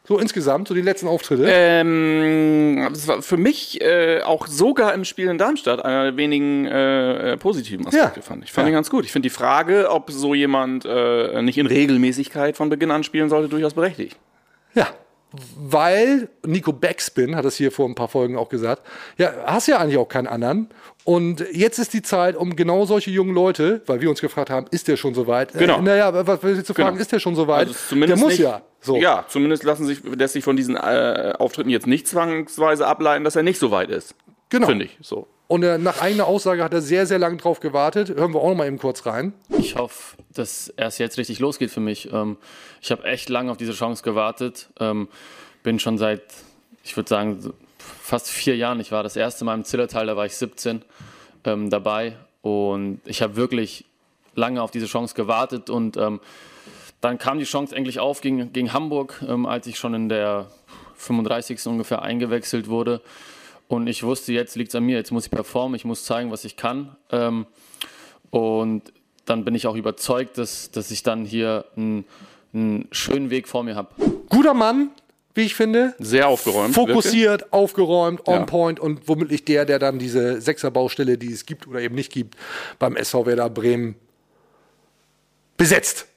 So 0.05 0.19
insgesamt, 0.21 0.69
so 0.69 0.75
die 0.75 0.83
letzten 0.83 1.09
Auftritte. 1.09 1.47
Ähm, 1.49 2.87
das 2.93 3.09
war 3.09 3.23
für 3.23 3.37
mich 3.37 3.81
äh, 3.81 4.21
auch 4.23 4.47
sogar 4.47 4.95
im 4.95 5.05
Spiel 5.05 5.29
in 5.29 5.37
Darmstadt 5.39 5.85
einer 5.85 6.05
der 6.05 6.17
wenigen 6.17 6.65
äh, 6.67 7.33
äh, 7.33 7.37
positiven 7.37 7.87
Aspekte, 7.89 8.21
Ja. 8.21 8.23
fand 8.23 8.45
ich. 8.45 8.53
Fand 8.53 8.67
Ja. 8.67 8.71
ich 8.71 8.75
ganz 8.77 8.89
gut. 8.91 9.05
Ich 9.05 9.11
finde 9.11 9.27
die 9.27 9.35
Frage, 9.35 9.91
ob 9.91 10.13
so 10.13 10.33
jemand 10.35 10.85
äh, 10.85 11.43
nicht 11.43 11.59
in 11.59 11.67
Regelmäßigkeit 11.67 12.57
von 12.57 12.69
Beginn 12.69 12.93
an 12.93 13.03
spielen 13.03 13.29
sollte, 13.29 13.49
durchaus 13.49 13.75
berechtigt. 13.75 14.17
Ja, 14.75 14.87
weil 15.59 16.29
Nico 16.47 16.73
Backspin 16.73 17.35
hat 17.35 17.45
das 17.45 17.57
hier 17.57 17.73
vor 17.73 17.89
ein 17.89 17.97
paar 17.97 18.09
Folgen 18.09 18.37
auch 18.37 18.49
gesagt. 18.49 18.83
Ja, 19.19 19.33
hast 19.47 19.67
ja 19.67 19.79
eigentlich 19.79 19.97
auch 19.99 20.09
keinen 20.09 20.29
anderen. 20.29 20.69
Und 21.07 21.47
jetzt 21.53 21.79
ist 21.79 21.93
die 21.95 22.03
Zeit, 22.03 22.35
um 22.37 22.57
genau 22.57 22.85
solche 22.85 23.13
jungen 23.13 23.33
Leute, 23.33 23.81
weil 23.87 24.01
wir 24.01 24.11
uns 24.11 24.21
gefragt 24.21 24.51
haben, 24.51 24.67
ist 24.73 24.89
der 24.89 24.97
schon 24.97 25.15
soweit? 25.15 25.53
Genau. 25.53 25.79
Äh, 25.79 25.83
naja, 25.83 26.27
was 26.27 26.43
will 26.43 26.59
ich 26.59 26.65
zu 26.65 26.75
fragen, 26.75 26.89
Genau. 26.91 27.01
ist 27.01 27.13
der 27.13 27.21
schon 27.21 27.37
soweit? 27.37 27.69
Also 27.69 27.79
zumindest 27.89 28.21
der 28.21 28.25
muss 28.25 28.33
nicht, 28.33 28.43
ja. 28.43 28.63
So. 28.81 28.97
Ja, 28.97 29.25
zumindest 29.29 29.63
lassen 29.63 29.87
sich, 29.87 30.03
lässt 30.03 30.33
sich 30.33 30.43
von 30.43 30.57
diesen 30.57 30.75
äh, 30.75 31.33
Auftritten 31.39 31.71
jetzt 31.71 31.87
nicht 31.87 32.09
zwangsweise 32.09 32.89
ableiten, 32.89 33.23
dass 33.23 33.37
er 33.37 33.45
nicht 33.45 33.61
so 33.61 33.71
weit 33.71 33.89
ist. 33.91 34.17
Genau. 34.49 34.67
Finde 34.67 34.87
ich. 34.87 34.99
So. 35.01 35.29
Und 35.47 35.63
äh, 35.63 35.79
nach 35.79 36.03
eigener 36.03 36.27
Aussage 36.27 36.65
hat 36.65 36.73
er 36.75 36.81
sehr, 36.83 37.07
sehr 37.07 37.21
lange 37.21 37.37
drauf 37.37 37.61
gewartet. 37.61 38.11
Hören 38.11 38.35
wir 38.35 38.41
auch 38.41 38.49
noch 38.49 38.57
mal 38.57 38.67
eben 38.67 38.79
kurz 38.81 39.07
rein. 39.07 39.33
Ich 39.59 39.77
hoffe, 39.77 40.17
dass 40.35 40.75
erst 40.77 40.99
jetzt 40.99 41.19
richtig 41.19 41.39
losgeht 41.39 41.71
für 41.71 41.79
mich. 41.79 42.13
Ähm, 42.13 42.37
ich 42.83 42.91
habe 42.91 43.05
echt 43.05 43.29
lange 43.29 43.53
auf 43.53 43.57
diese 43.57 43.75
Chance 43.75 44.03
gewartet. 44.03 44.71
Ähm, 44.81 45.07
bin 45.63 45.79
schon 45.79 45.99
seit, 45.99 46.23
ich 46.83 46.97
würde 46.97 47.09
sagen, 47.09 47.53
fast 48.07 48.31
vier 48.31 48.57
Jahren. 48.57 48.79
Ich 48.79 48.93
war 48.93 49.03
das 49.03 49.17
erste 49.17 49.45
Mal 49.45 49.55
im 49.55 49.65
Zillertal, 49.65 50.07
da 50.07 50.17
war 50.17 50.27
ich 50.27 50.37
17 50.37 50.83
ähm, 51.45 51.71
dabei. 51.71 52.17
Und 52.41 53.01
ich 53.05 53.21
habe 53.21 53.35
wirklich 53.35 53.85
lange 54.37 54.63
auf 54.63 54.71
diese 54.71 54.87
Chance 54.87 55.15
gewartet. 55.15 55.71
Und 55.71 55.97
ähm, 55.97 56.21
dann 57.01 57.19
kam 57.19 57.39
die 57.39 57.45
Chance 57.45 57.75
endlich 57.75 57.99
auf 57.99 58.21
gegen, 58.21 58.53
gegen 58.53 58.73
Hamburg, 58.73 59.25
ähm, 59.29 59.45
als 59.45 59.67
ich 59.67 59.77
schon 59.77 59.93
in 59.95 60.09
der 60.09 60.47
35. 60.95 61.67
ungefähr 61.67 62.03
eingewechselt 62.03 62.69
wurde. 62.69 63.03
Und 63.67 63.89
ich 63.89 64.05
wusste, 64.05 64.33
jetzt 64.33 64.55
liegt 64.55 64.69
es 64.69 64.77
an 64.77 64.85
mir, 64.85 64.97
jetzt 64.97 65.11
muss 65.11 65.25
ich 65.25 65.33
performen, 65.33 65.75
ich 65.75 65.85
muss 65.85 66.05
zeigen, 66.05 66.31
was 66.31 66.45
ich 66.45 66.57
kann. 66.57 66.95
Ähm, 67.11 67.47
und 68.31 68.83
dann 69.25 69.45
bin 69.45 69.57
ich 69.57 69.67
auch 69.67 69.75
überzeugt, 69.75 70.39
dass, 70.39 70.71
dass 70.71 70.93
ich 70.93 71.03
dann 71.03 71.25
hier 71.25 71.65
einen, 71.77 72.05
einen 72.55 72.87
schönen 72.93 73.31
Weg 73.31 73.49
vor 73.49 73.65
mir 73.65 73.75
habe. 73.75 73.89
Guter 74.29 74.55
Mann, 74.55 74.91
wie 75.37 75.43
ich 75.43 75.55
finde. 75.55 75.95
Sehr 75.99 76.29
aufgeräumt. 76.29 76.75
Fokussiert, 76.75 77.53
aufgeräumt, 77.53 78.27
on 78.27 78.35
Ja. 78.35 78.45
point 78.47 78.81
und 78.81 79.09
womöglich 79.09 79.45
der, 79.45 79.65
der 79.65 79.79
dann 79.79 79.99
diese 79.99 80.41
Sechserbaustelle, 80.41 81.19
die 81.19 81.33
es 81.33 81.47
gibt 81.47 81.67
oder 81.67 81.81
eben 81.81 81.95
nicht 81.95 82.13
gibt, 82.13 82.37
beim 82.79 82.97
SV 82.97 83.27
Werder 83.27 83.51
Bremen 83.51 83.95
besetzt. 85.57 85.99
Wirklich. 85.99 86.11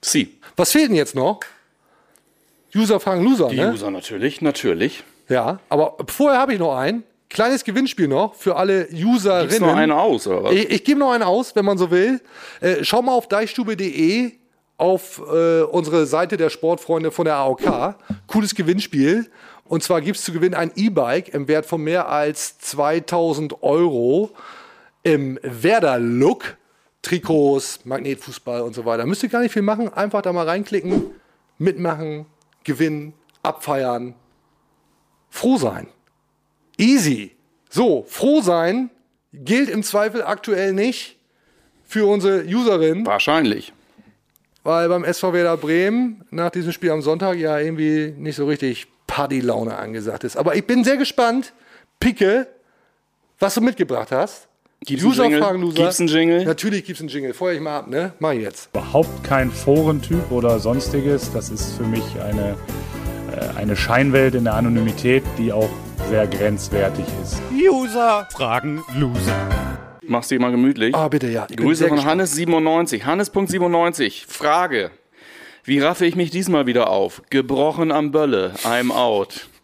Sie. 0.00 0.38
Was 0.56 0.72
fehlt 0.72 0.90
denn 0.90 0.96
jetzt 0.96 1.14
noch? 1.14 1.40
User 2.74 3.00
fragen 3.00 3.24
Loser, 3.24 3.48
Die 3.48 3.56
ne? 3.56 3.72
User 3.72 3.90
natürlich, 3.90 4.40
natürlich. 4.42 5.02
Ja, 5.28 5.60
aber 5.68 5.96
vorher 6.08 6.38
habe 6.40 6.52
ich 6.52 6.58
noch 6.58 6.76
ein 6.76 7.04
kleines 7.30 7.64
Gewinnspiel 7.64 8.08
noch 8.08 8.34
für 8.34 8.56
alle 8.56 8.86
Userinnen. 8.92 9.48
Gibt's 9.48 9.60
noch 9.60 9.74
eine 9.74 9.96
aus, 9.98 10.26
oder 10.26 10.44
was? 10.44 10.52
Ich, 10.52 10.68
ich 10.70 10.84
gebe 10.84 11.00
noch 11.00 11.12
einen 11.12 11.22
aus, 11.22 11.56
wenn 11.56 11.64
man 11.64 11.78
so 11.78 11.90
will. 11.90 12.20
Äh, 12.60 12.82
schau 12.82 13.00
mal 13.00 13.12
auf 13.12 13.28
deichstube.de 13.28 14.32
auf 14.76 15.22
äh, 15.32 15.62
unsere 15.62 16.06
Seite 16.06 16.36
der 16.36 16.50
Sportfreunde 16.50 17.10
von 17.10 17.24
der 17.24 17.36
AOK. 17.36 17.96
Cooles 18.26 18.54
Gewinnspiel. 18.54 19.30
Und 19.64 19.82
zwar 19.82 20.00
gibt 20.00 20.18
es 20.18 20.24
zu 20.24 20.32
gewinnen 20.32 20.54
ein 20.54 20.72
E-Bike 20.74 21.28
im 21.28 21.48
Wert 21.48 21.66
von 21.66 21.82
mehr 21.82 22.08
als 22.08 22.58
2000 22.58 23.62
Euro 23.62 24.30
im 25.02 25.38
Werder-Look. 25.42 26.56
Trikots, 27.02 27.84
Magnetfußball 27.84 28.62
und 28.62 28.74
so 28.74 28.86
weiter. 28.86 29.04
Müsst 29.04 29.22
ihr 29.22 29.28
gar 29.28 29.40
nicht 29.42 29.52
viel 29.52 29.62
machen. 29.62 29.92
Einfach 29.92 30.22
da 30.22 30.32
mal 30.32 30.48
reinklicken, 30.48 31.10
mitmachen, 31.58 32.24
gewinnen, 32.64 33.12
abfeiern. 33.42 34.14
Froh 35.28 35.58
sein. 35.58 35.88
Easy. 36.78 37.36
So, 37.68 38.04
froh 38.08 38.40
sein 38.40 38.90
gilt 39.34 39.68
im 39.68 39.82
Zweifel 39.82 40.22
aktuell 40.22 40.72
nicht 40.72 41.18
für 41.84 42.06
unsere 42.06 42.44
Userin, 42.44 43.04
Wahrscheinlich. 43.04 43.72
Weil 44.64 44.88
beim 44.88 45.04
SV 45.04 45.32
Werder 45.32 45.56
Bremen 45.56 46.24
nach 46.30 46.50
diesem 46.50 46.72
Spiel 46.72 46.90
am 46.90 47.02
Sonntag 47.02 47.36
ja 47.36 47.58
irgendwie 47.58 48.14
nicht 48.16 48.36
so 48.36 48.46
richtig 48.46 48.88
Partylaune 49.06 49.76
angesagt 49.76 50.24
ist. 50.24 50.36
Aber 50.36 50.56
ich 50.56 50.66
bin 50.66 50.82
sehr 50.82 50.96
gespannt, 50.96 51.52
Picke, 52.00 52.48
was 53.38 53.54
du 53.54 53.60
mitgebracht 53.60 54.10
hast. 54.10 54.48
Gibt's 54.80 55.04
einen 55.04 55.32
Jingle? 55.32 55.60
Loser. 55.60 55.74
Gibt's 55.74 56.00
einen 56.00 56.08
Jingle? 56.08 56.44
Natürlich 56.44 56.84
gibt's 56.84 57.00
einen 57.00 57.08
Jingle. 57.08 57.32
Feuer 57.32 57.54
ich 57.54 57.60
mal 57.60 57.78
ab, 57.78 57.88
ne? 57.88 58.12
Mach 58.18 58.32
ich 58.32 58.42
jetzt. 58.42 58.70
Überhaupt 58.72 59.24
kein 59.24 59.50
Forentyp 59.50 60.30
oder 60.30 60.58
sonstiges. 60.58 61.32
Das 61.32 61.48
ist 61.50 61.76
für 61.76 61.84
mich 61.84 62.04
eine, 62.20 62.56
äh, 63.32 63.58
eine 63.58 63.76
Scheinwelt 63.76 64.34
in 64.34 64.44
der 64.44 64.54
Anonymität, 64.54 65.22
die 65.38 65.52
auch 65.52 65.70
sehr 66.10 66.26
grenzwertig 66.26 67.06
ist. 67.22 67.40
User 67.52 68.28
fragen 68.30 68.82
Loser. 68.94 69.93
Mach's 70.08 70.28
dir 70.28 70.40
mal 70.40 70.50
gemütlich. 70.50 70.94
Ah, 70.94 71.08
bitte, 71.08 71.28
ja. 71.28 71.46
Ich 71.50 71.56
Grüße 71.56 71.88
von 71.88 71.96
gespannt. 71.96 72.20
Hannes97. 72.22 73.04
Hannes.97. 73.04 74.24
Frage. 74.28 74.90
Wie 75.64 75.80
raffe 75.80 76.04
ich 76.06 76.14
mich 76.16 76.30
diesmal 76.30 76.66
wieder 76.66 76.90
auf? 76.90 77.22
Gebrochen 77.30 77.90
am 77.92 78.10
Bölle. 78.12 78.52
I'm 78.64 78.90
out. 78.92 79.48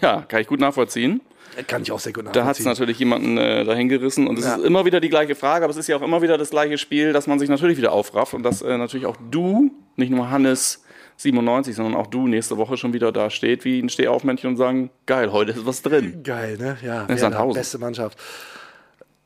Ja, 0.00 0.22
kann 0.26 0.40
ich 0.40 0.46
gut 0.46 0.58
nachvollziehen. 0.58 1.20
Kann 1.68 1.82
ich 1.82 1.92
auch 1.92 1.98
sehr 2.00 2.12
gut 2.14 2.24
Da 2.24 2.28
hat 2.28 2.34
es 2.34 2.64
nachvollziehen. 2.64 2.66
natürlich 2.70 2.98
jemanden 2.98 3.36
äh, 3.36 3.62
dahin 3.62 3.90
gerissen 3.90 4.26
und 4.26 4.38
es 4.38 4.46
Ja. 4.46 4.54
ist 4.56 4.64
immer 4.64 4.86
wieder 4.86 5.00
die 5.00 5.10
gleiche 5.10 5.34
Frage, 5.34 5.64
aber 5.66 5.70
es 5.70 5.76
ist 5.76 5.86
ja 5.86 5.96
auch 5.96 6.02
immer 6.02 6.22
wieder 6.22 6.38
das 6.38 6.48
gleiche 6.48 6.78
Spiel, 6.78 7.12
dass 7.12 7.26
man 7.26 7.38
sich 7.38 7.50
natürlich 7.50 7.76
wieder 7.76 7.92
aufrafft 7.92 8.32
und 8.32 8.42
dass 8.42 8.62
äh, 8.62 8.78
natürlich 8.78 9.04
auch 9.04 9.16
du, 9.30 9.70
nicht 9.96 10.10
nur 10.10 10.30
Hannes 10.30 10.82
97, 11.18 11.74
sondern 11.76 11.94
auch 11.94 12.06
du 12.06 12.26
nächste 12.26 12.56
Woche 12.56 12.78
schon 12.78 12.94
wieder 12.94 13.12
da 13.12 13.28
steht 13.28 13.66
wie 13.66 13.78
ein 13.80 13.90
Stehaufmännchen 13.90 14.48
und 14.50 14.56
sagen, 14.56 14.88
geil, 15.04 15.30
heute 15.30 15.52
ist 15.52 15.66
was 15.66 15.82
drin. 15.82 16.22
Geil, 16.24 16.56
ne? 16.58 16.78
Ja, 16.82 17.02
ist 17.02 17.08
Werder, 17.08 17.18
Sandhausen. 17.18 17.60
beste 17.60 17.78
Mannschaft. 17.78 18.18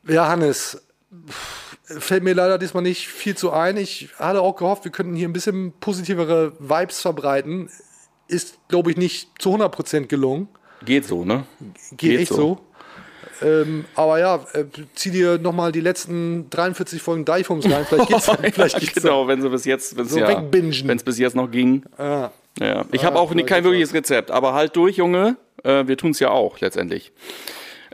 Ja, 0.07 0.29
Hannes, 0.29 0.83
fällt 1.83 2.23
mir 2.23 2.35
leider 2.35 2.59
diesmal 2.59 2.83
nicht 2.83 3.09
viel 3.09 3.37
zu 3.37 3.51
ein. 3.53 3.77
Ich 3.77 4.09
hatte 4.19 4.41
auch 4.41 4.57
gehofft, 4.57 4.85
wir 4.85 4.93
könnten 4.93 5.15
hier 5.15 5.29
ein 5.29 5.33
bisschen 5.33 5.73
positivere 5.81 6.53
Vibes 6.59 7.01
verbreiten. 7.01 7.71
Ist, 8.29 8.59
glaube 8.69 8.91
ich, 8.93 8.97
nicht 8.97 9.31
zu 9.39 9.55
100% 9.55 10.07
gelungen. 10.07 10.49
Geht 10.85 11.05
so, 11.05 11.25
ne? 11.25 11.45
Geht, 11.91 11.99
Geht 11.99 12.21
echt 12.21 12.29
so. 12.33 12.37
so. 12.37 13.47
Ähm, 13.47 13.87
aber 13.95 14.19
ja, 14.19 14.37
äh, 14.53 14.65
zieh 14.95 15.11
dir 15.11 15.39
nochmal 15.39 15.73
die 15.73 15.81
letzten 15.81 16.49
43 16.51 17.03
Folgen 17.03 17.25
Deichfums 17.25 17.65
rein. 17.71 17.87
Vielleicht 17.89 18.09
geht's, 18.09 18.31
vielleicht 18.53 18.81
geht's 18.81 18.95
genau, 18.95 19.27
wenn 19.27 19.41
sie 19.41 19.49
bis 19.49 19.65
jetzt, 19.65 19.97
wenn's 19.97 20.11
So 20.11 20.19
ja, 20.21 20.43
es 20.53 21.03
bis 21.03 21.19
jetzt 21.19 21.35
noch 21.35 21.51
ging. 21.51 21.85
Ja. 21.99 22.33
Ja. 22.59 22.85
Ich 22.93 23.03
Ah, 23.03 23.07
habe 23.07 23.19
auch 23.19 23.35
kein 23.47 23.65
wirkliches 23.65 23.95
Rezept, 23.95 24.31
aber 24.31 24.53
halt 24.55 24.77
durch, 24.77 24.97
Junge. 24.97 25.37
Äh, 25.63 25.87
wir 25.87 25.97
tun 25.97 26.11
es 26.11 26.21
ja 26.21 26.31
auch 26.31 26.61
letztendlich. 26.61 27.13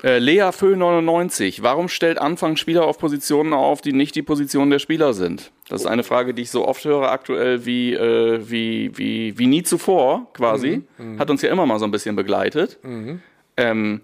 Äh, 0.02 0.18
Lea 0.18 0.50
Föhl 0.52 0.76
99. 0.76 1.62
Warum 1.62 1.88
stellt 1.88 2.18
Anfang 2.18 2.56
Spieler 2.56 2.84
auf 2.84 2.98
Positionen 2.98 3.52
auf, 3.52 3.80
die 3.80 3.92
nicht 3.92 4.14
die 4.14 4.22
Position 4.22 4.70
der 4.70 4.78
Spieler 4.78 5.14
sind? 5.14 5.52
Das 5.68 5.80
ist 5.80 5.86
eine 5.86 6.02
Frage, 6.04 6.34
die 6.34 6.42
ich 6.42 6.50
so 6.50 6.66
oft 6.68 6.84
höre 6.84 7.10
aktuell 7.10 7.64
wie, 7.64 7.94
äh, 7.94 8.40
wie, 8.48 8.96
wie, 8.96 9.38
wie 9.38 9.46
nie 9.46 9.62
zuvor 9.62 10.32
quasi. 10.34 10.82
Mhm, 10.98 11.18
Hat 11.18 11.30
uns 11.30 11.42
ja 11.42 11.50
immer 11.50 11.66
mal 11.66 11.78
so 11.78 11.84
ein 11.86 11.90
bisschen 11.90 12.14
begleitet. 12.16 12.78
Ähm, 13.56 14.00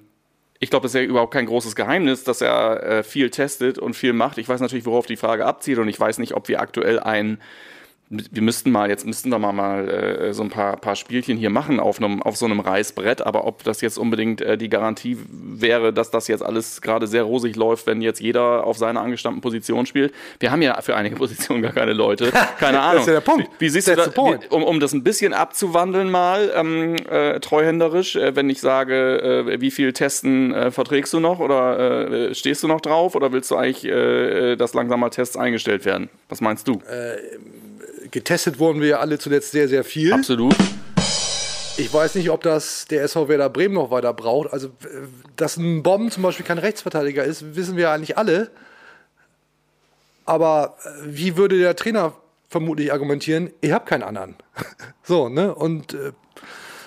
ich 0.58 0.70
glaube, 0.70 0.84
das 0.84 0.94
ist 0.94 1.00
ja 1.00 1.06
überhaupt 1.06 1.34
kein 1.34 1.46
großes 1.46 1.74
Geheimnis, 1.76 2.24
dass 2.24 2.40
er 2.40 2.82
äh, 2.82 3.02
viel 3.02 3.30
testet 3.30 3.78
und 3.78 3.94
viel 3.94 4.12
macht. 4.12 4.38
Ich 4.38 4.48
weiß 4.48 4.60
natürlich, 4.60 4.86
worauf 4.86 5.06
die 5.06 5.16
Frage 5.16 5.44
abzielt 5.44 5.78
und 5.78 5.88
ich 5.88 5.98
weiß 5.98 6.18
nicht, 6.18 6.34
ob 6.34 6.48
wir 6.48 6.60
aktuell 6.60 7.00
ein 7.00 7.38
wir 8.12 8.42
müssten 8.42 8.70
mal, 8.70 8.90
jetzt 8.90 9.06
müssten 9.06 9.30
wir 9.30 9.38
mal, 9.38 9.52
mal 9.52 9.88
äh, 9.88 10.34
so 10.34 10.42
ein 10.42 10.50
paar, 10.50 10.76
paar 10.76 10.96
Spielchen 10.96 11.38
hier 11.38 11.48
machen 11.48 11.80
auf, 11.80 11.98
einem, 11.98 12.22
auf 12.22 12.36
so 12.36 12.44
einem 12.44 12.60
Reißbrett, 12.60 13.22
aber 13.22 13.46
ob 13.46 13.64
das 13.64 13.80
jetzt 13.80 13.96
unbedingt 13.96 14.42
äh, 14.42 14.58
die 14.58 14.68
Garantie 14.68 15.16
wäre, 15.30 15.94
dass 15.94 16.10
das 16.10 16.28
jetzt 16.28 16.42
alles 16.42 16.82
gerade 16.82 17.06
sehr 17.06 17.22
rosig 17.22 17.56
läuft, 17.56 17.86
wenn 17.86 18.02
jetzt 18.02 18.20
jeder 18.20 18.66
auf 18.66 18.76
seiner 18.76 19.00
angestammten 19.00 19.40
Position 19.40 19.86
spielt. 19.86 20.12
Wir 20.40 20.52
haben 20.52 20.60
ja 20.60 20.78
für 20.82 20.94
einige 20.94 21.16
Positionen 21.22 21.62
gar 21.62 21.72
keine 21.72 21.94
Leute. 21.94 22.30
Keine 22.58 22.80
Ahnung. 22.80 23.00
ist 23.00 23.06
ja 23.06 23.14
der 23.14 23.20
Punkt. 23.20 23.48
Wie, 23.58 23.66
wie 23.66 23.68
siehst 23.70 23.88
That's 23.88 24.12
du 24.12 24.36
das, 24.36 24.46
um, 24.50 24.62
um 24.62 24.78
das 24.78 24.92
ein 24.92 25.02
bisschen 25.02 25.32
abzuwandeln 25.32 26.10
mal, 26.10 26.52
ähm, 26.54 26.96
äh, 27.08 27.40
treuhänderisch, 27.40 28.16
äh, 28.16 28.36
wenn 28.36 28.50
ich 28.50 28.60
sage, 28.60 29.46
äh, 29.48 29.60
wie 29.62 29.70
viel 29.70 29.94
Testen 29.94 30.52
äh, 30.52 30.70
verträgst 30.70 31.14
du 31.14 31.20
noch 31.20 31.40
oder 31.40 32.10
äh, 32.10 32.34
stehst 32.34 32.62
du 32.62 32.68
noch 32.68 32.82
drauf 32.82 33.14
oder 33.14 33.32
willst 33.32 33.50
du 33.50 33.56
eigentlich, 33.56 33.86
äh, 33.86 34.56
dass 34.56 34.74
langsam 34.74 35.00
mal 35.00 35.08
Tests 35.08 35.38
eingestellt 35.38 35.86
werden? 35.86 36.10
Was 36.28 36.42
meinst 36.42 36.68
du? 36.68 36.82
Getestet 38.10 38.58
wurden 38.58 38.80
wir 38.80 38.88
ja 38.88 38.98
alle 38.98 39.18
zuletzt 39.18 39.52
sehr, 39.52 39.68
sehr 39.68 39.84
viel. 39.84 40.12
Absolut. 40.12 40.54
Ich 41.76 41.92
weiß 41.92 42.16
nicht, 42.16 42.30
ob 42.30 42.42
das 42.42 42.86
der 42.86 43.02
SV 43.02 43.28
Werder 43.28 43.48
Bremen 43.48 43.74
noch 43.74 43.90
weiter 43.90 44.12
braucht. 44.12 44.52
Also, 44.52 44.70
dass 45.36 45.56
ein 45.56 45.82
Bomben 45.82 46.10
zum 46.10 46.22
Beispiel 46.22 46.44
kein 46.44 46.58
Rechtsverteidiger 46.58 47.24
ist, 47.24 47.56
wissen 47.56 47.76
wir 47.76 47.84
ja 47.84 47.94
eigentlich 47.94 48.18
alle. 48.18 48.50
Aber 50.24 50.76
äh, 50.84 50.88
wie 51.06 51.36
würde 51.36 51.58
der 51.58 51.74
Trainer 51.76 52.12
vermutlich 52.48 52.92
argumentieren? 52.92 53.50
Ich 53.60 53.72
habe 53.72 53.86
keinen 53.86 54.02
anderen. 54.02 54.36
so, 55.02 55.28
ne? 55.28 55.54
Und 55.54 55.94
äh, 55.94 56.12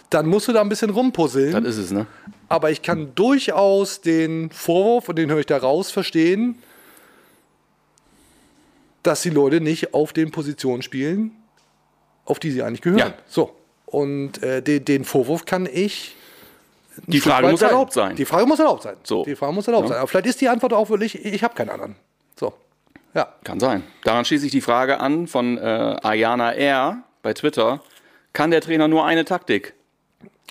dann 0.10 0.28
musst 0.28 0.48
du 0.48 0.54
da 0.54 0.62
ein 0.62 0.70
bisschen 0.70 0.92
rumpuzzeln. 0.92 1.52
Das 1.52 1.76
ist 1.76 1.86
es, 1.86 1.92
ne? 1.92 2.06
Aber 2.48 2.70
ich 2.70 2.82
kann 2.82 3.16
durchaus 3.16 4.02
den 4.02 4.52
Vorwurf, 4.52 5.10
und 5.10 5.18
den 5.18 5.32
höre 5.32 5.40
ich 5.40 5.46
da 5.48 5.58
raus, 5.58 5.92
verstehen, 5.92 6.62
dass 9.08 9.22
die 9.22 9.30
Leute 9.30 9.62
nicht 9.62 9.94
auf 9.94 10.14
den 10.14 10.32
Positionen 10.32 10.82
spielen, 10.82 11.32
auf 12.26 12.40
die 12.40 12.52
sie 12.52 12.64
eigentlich 12.64 12.82
gehören. 12.82 13.00
Ja. 13.00 13.14
So. 13.28 13.56
Und 13.86 14.42
äh, 14.44 14.62
den, 14.62 14.84
den 14.86 15.04
Vorwurf 15.06 15.46
kann 15.46 15.68
ich. 15.72 16.16
Die 17.08 17.20
Frage 17.20 17.48
muss 17.48 17.62
erlaubt 17.62 17.94
sein. 17.94 18.16
Die 18.16 18.26
Frage 18.26 18.46
muss 18.46 18.60
erlaubt 18.60 18.84
sein. 18.84 18.96
So. 19.04 19.24
Die 19.26 19.36
Frage 19.36 19.54
muss 19.54 19.68
erlaubt 19.68 19.86
Ja. 19.86 19.90
sein. 19.90 19.98
Aber 20.00 20.08
vielleicht 20.08 20.28
ist 20.28 20.42
die 20.42 20.50
Antwort 20.50 20.74
auch 20.74 20.90
wirklich, 20.90 21.24
ich 21.24 21.44
habe 21.44 21.54
keinen 21.54 21.70
anderen. 21.70 21.96
So. 22.40 22.54
Ja. 23.14 23.34
Kann 23.44 23.60
sein. 23.60 23.84
Daran 24.04 24.26
schließe 24.26 24.46
ich 24.46 24.52
die 24.52 24.62
Frage 24.62 25.00
an 25.00 25.28
von 25.28 25.58
äh, 25.58 25.62
Ayana 25.62 26.54
R. 26.54 27.04
bei 27.22 27.34
Twitter. 27.34 27.82
Kann 28.34 28.52
der 28.52 28.62
Trainer 28.62 28.88
nur 28.88 29.06
eine 29.06 29.24
Taktik? 29.24 29.74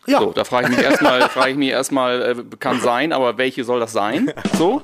Ja. 0.07 0.19
So, 0.21 0.33
da 0.33 0.45
frage 0.45 0.69
ich 0.71 0.77
mich 0.77 0.85
erstmal, 0.85 1.29
frage 1.31 1.51
ich 1.53 1.57
mich 1.57 1.71
erstmal, 1.71 2.23
äh, 2.23 2.57
kann 2.59 2.81
sein, 2.81 3.13
aber 3.13 3.39
welche 3.39 3.65
soll 3.65 3.81
das 3.81 3.93
sein? 3.93 4.33
So, 4.57 4.83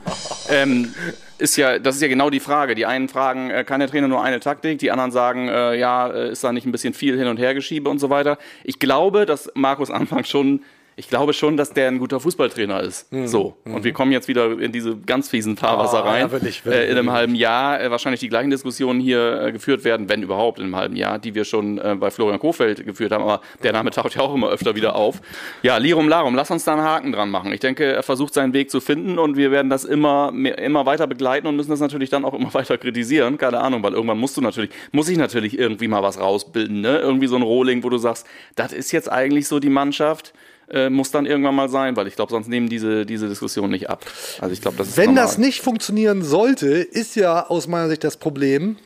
ähm, 0.49 0.95
ist 1.41 1.57
ja, 1.57 1.79
das 1.79 1.97
ist 1.97 2.03
ja 2.03 2.09
genau 2.09 2.31
die 2.31 2.41
Frage. 2.41 2.75
Die 2.75 2.87
einen 2.87 3.09
fragen, 3.09 3.51
äh, 3.51 3.65
kann 3.65 3.81
der 3.81 3.89
Trainer 3.89 4.09
nur 4.09 4.23
eine 4.23 4.41
Taktik? 4.41 4.79
Die 4.79 4.91
anderen 4.91 5.11
sagen, 5.11 5.49
äh, 5.49 5.75
ja, 5.77 6.09
äh, 6.09 6.33
ist 6.33 6.45
da 6.45 6.53
nicht 6.53 6.67
ein 6.67 6.73
bisschen 6.73 6.95
viel 6.95 7.19
hin 7.19 7.27
und 7.27 7.39
her 7.39 7.55
geschiebe 7.55 7.89
und 7.89 7.99
so 7.99 8.11
weiter. 8.11 8.39
Ich 8.65 8.79
glaube, 8.79 9.27
dass 9.27 9.51
Markus 9.55 9.91
Anfang 9.91 10.25
schon, 10.25 10.63
ich 11.01 11.09
glaube 11.09 11.33
schon, 11.33 11.57
dass 11.57 11.73
der 11.73 11.89
ein 11.89 11.99
guter 11.99 12.21
Fußballtrainer 12.21 12.83
ist. 12.83 13.09
So, 13.25 13.57
und 13.65 13.85
wir 13.85 13.93
kommen 13.95 14.13
jetzt 14.13 14.29
wieder 14.29 14.59
in 14.61 14.71
diese 14.71 14.97
ganz 14.99 15.31
fiesen 15.31 15.57
Fahrwasser 15.57 16.05
Ah, 16.05 16.11
rein. 16.11 16.21
ja, 16.21 16.31
wirklich, 16.31 16.65
wirklich, 16.65 16.83
äh, 16.83 16.85
in 16.85 16.91
einem 16.91 17.07
wirklich. 17.07 17.13
halben 17.19 17.35
Jahr 17.35 17.81
äh, 17.81 17.91
wahrscheinlich 17.91 18.21
die 18.21 18.29
gleichen 18.29 18.51
Diskussionen 18.51 19.01
hier 19.01 19.41
äh, 19.47 19.53
geführt 19.53 19.83
werden, 19.85 20.09
wenn 20.11 20.23
überhaupt 20.23 20.59
in 20.59 20.67
einem 20.67 20.77
halben 20.77 20.97
Jahr, 20.97 21.19
die 21.19 21.35
wir 21.35 21.45
schon 21.45 21.79
äh, 21.79 21.97
bei 21.99 22.11
Florian 22.11 22.39
Kofeld 22.39 22.85
geführt 22.85 23.13
haben. 23.13 23.23
Aber 23.25 23.41
der 23.63 23.73
Name 23.73 23.91
taucht 23.91 24.15
ja 24.15 24.21
auch 24.21 24.35
immer 24.35 24.51
öfter 24.51 24.77
wieder 24.77 24.95
auf. 24.95 25.23
Ja, 25.63 25.79
Lirum 25.79 26.07
Larum, 26.09 26.35
lass 26.35 26.51
uns 26.51 26.65
da 26.65 26.75
einen 26.75 26.83
Haken 26.83 27.13
dran 27.13 27.31
machen. 27.31 27.51
Ich 27.53 27.61
denke, 27.61 27.85
er 27.85 28.03
versucht 28.03 28.35
seinen 28.35 28.53
Weg 28.53 28.71
zu 28.71 28.81
finden 28.83 29.19
und 29.19 29.37
wir 29.39 29.51
werden 29.51 29.71
das 29.71 29.85
immer, 29.85 30.31
mehr, 30.33 30.59
immer 30.59 30.85
weiter 30.85 31.07
begleiten 31.07 31.47
und 31.47 31.57
müssen 31.57 31.71
das 31.71 31.81
natürlich 31.81 32.11
dann 32.11 32.25
auch 32.27 32.35
immer 32.35 32.53
weiter 32.61 32.77
kritisieren. 32.77 33.39
Keine 33.39 33.61
Ahnung, 33.61 33.83
weil 33.83 33.95
irgendwann 33.95 34.19
musst 34.19 34.37
du 34.37 34.43
natürlich, 34.43 34.71
muss 34.93 35.09
ich 35.09 35.17
natürlich 35.17 35.59
irgendwie 35.59 35.89
mal 35.89 36.03
was 36.03 36.21
rausbilden, 36.21 36.83
ne? 36.83 36.99
Irgendwie 36.99 37.27
so 37.27 37.37
ein 37.37 37.43
Rohling, 37.43 37.83
wo 37.85 37.89
du 37.89 37.97
sagst, 37.99 38.27
das 38.55 38.73
ist 38.75 38.93
jetzt 38.93 39.11
eigentlich 39.11 39.49
so 39.49 39.61
die 39.61 39.71
Mannschaft. 39.71 40.35
Äh, 40.73 40.89
muss 40.89 41.11
dann 41.11 41.27
irgendwann 41.27 41.55
mal 41.57 41.69
sein, 41.69 41.97
weil 41.97 42.07
ich 42.07 42.15
glaube, 42.15 42.31
sonst 42.31 42.47
nehmen 42.49 42.69
diese, 42.69 43.05
diese 43.05 43.29
Diskussion 43.29 43.71
nicht 43.71 43.91
ab. 43.91 44.05
Also 44.41 44.53
ich 44.53 44.61
glaube, 44.61 44.77
das 44.77 44.89
ist 44.91 44.97
Wenn 44.97 45.07
normal. 45.15 45.25
das 45.25 45.37
nicht 45.39 45.63
funktionieren 45.63 46.23
sollte, 46.23 46.69
ist 46.69 47.17
ja 47.17 47.47
aus 47.49 47.67
meiner 47.67 47.89
Sicht 47.89 48.05
das 48.05 48.17
Problem. 48.17 48.77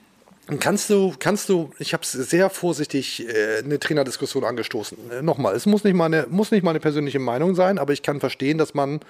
Kannst 0.60 0.90
du, 0.90 1.14
kannst 1.18 1.48
du, 1.48 1.70
ich 1.78 1.92
habe 1.94 2.04
sehr 2.04 2.50
vorsichtig 2.50 3.26
äh, 3.28 3.58
eine 3.64 3.78
Trainerdiskussion 3.78 4.44
angestoßen. 4.44 4.96
Äh, 5.10 5.22
Nochmal, 5.22 5.54
es 5.54 5.64
muss 5.66 5.84
nicht, 5.84 5.94
meine, 5.94 6.26
muss 6.30 6.50
nicht 6.50 6.62
meine 6.62 6.80
persönliche 6.80 7.18
Meinung 7.18 7.54
sein, 7.54 7.78
aber 7.78 7.92
ich 7.92 8.02
kann 8.02 8.20
verstehen, 8.20 8.56
dass 8.58 8.74
man 8.74 9.00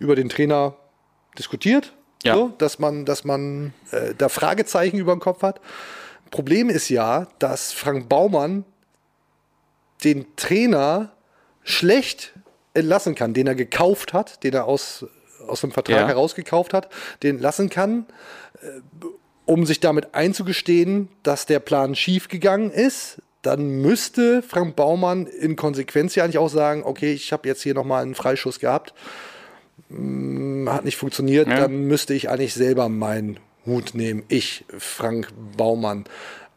über 0.00 0.14
den 0.16 0.28
Trainer 0.28 0.74
diskutiert, 1.38 1.92
Ja. 2.24 2.34
so, 2.34 2.52
dass 2.58 2.78
man, 2.80 3.04
dass 3.04 3.24
man 3.24 3.72
äh, 3.92 4.14
da 4.18 4.28
Fragezeichen 4.28 4.98
über 4.98 5.14
den 5.14 5.20
Kopf 5.20 5.42
hat. 5.42 5.60
Problem 6.32 6.68
ist 6.68 6.88
ja, 6.88 7.26
dass 7.38 7.72
Frank 7.72 8.08
Baumann 8.08 8.64
den 10.04 10.26
Trainer 10.36 11.12
schlecht 11.64 12.32
entlassen 12.74 13.14
kann, 13.14 13.34
den 13.34 13.46
er 13.46 13.54
gekauft 13.54 14.12
hat, 14.12 14.42
den 14.44 14.54
er 14.54 14.64
aus, 14.66 15.04
aus 15.46 15.60
dem 15.60 15.72
Vertrag 15.72 15.96
Ja. 16.02 16.08
herausgekauft 16.08 16.72
hat, 16.74 16.88
den 17.22 17.38
lassen 17.38 17.68
kann, 17.70 18.06
äh, 18.62 18.66
um 19.44 19.66
sich 19.66 19.80
damit 19.80 20.14
einzugestehen, 20.14 21.08
dass 21.22 21.46
der 21.46 21.60
Plan 21.60 21.94
schief 21.94 22.28
gegangen 22.28 22.70
ist. 22.70 23.20
Dann 23.42 23.80
müsste 23.82 24.40
Frank 24.42 24.76
Baumann 24.76 25.26
in 25.26 25.56
Konsequenz 25.56 26.14
ja 26.14 26.22
eigentlich 26.24 26.38
auch 26.38 26.48
sagen, 26.48 26.84
okay, 26.84 27.12
ich 27.12 27.32
habe 27.32 27.48
jetzt 27.48 27.62
hier 27.62 27.74
nochmal 27.74 28.02
einen 28.02 28.14
Freischuss 28.14 28.58
gehabt, 28.60 28.94
Mm, 29.88 30.68
hat 30.70 30.84
nicht 30.84 30.96
funktioniert, 30.96 31.48
Ja. 31.48 31.60
dann 31.60 31.86
müsste 31.86 32.14
ich 32.14 32.30
eigentlich 32.30 32.54
selber 32.54 32.88
meinen 32.88 33.38
Hut 33.66 33.94
nehmen. 33.94 34.22
Ich, 34.28 34.64
Frank 34.78 35.28
Baumann. 35.56 36.04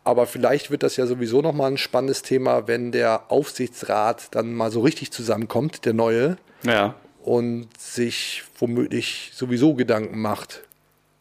Aber 0.05 0.27
vielleicht 0.27 0.69
wird 0.71 0.83
das 0.83 0.95
ja 0.97 1.05
sowieso 1.07 1.41
nochmal 1.41 1.71
ein 1.71 1.77
spannendes 1.77 2.21
Thema, 2.21 2.67
wenn 2.67 2.91
der 2.91 3.23
Aufsichtsrat 3.31 4.27
dann 4.35 4.53
mal 4.53 4.71
so 4.71 4.81
richtig 4.81 5.11
zusammenkommt, 5.11 5.83
der 5.85 5.93
neue, 5.93 6.37
Ja. 6.63 6.95
und 7.23 7.67
sich 7.79 8.43
womöglich 8.59 9.31
sowieso 9.33 9.73
Gedanken 9.73 10.21
macht 10.21 10.61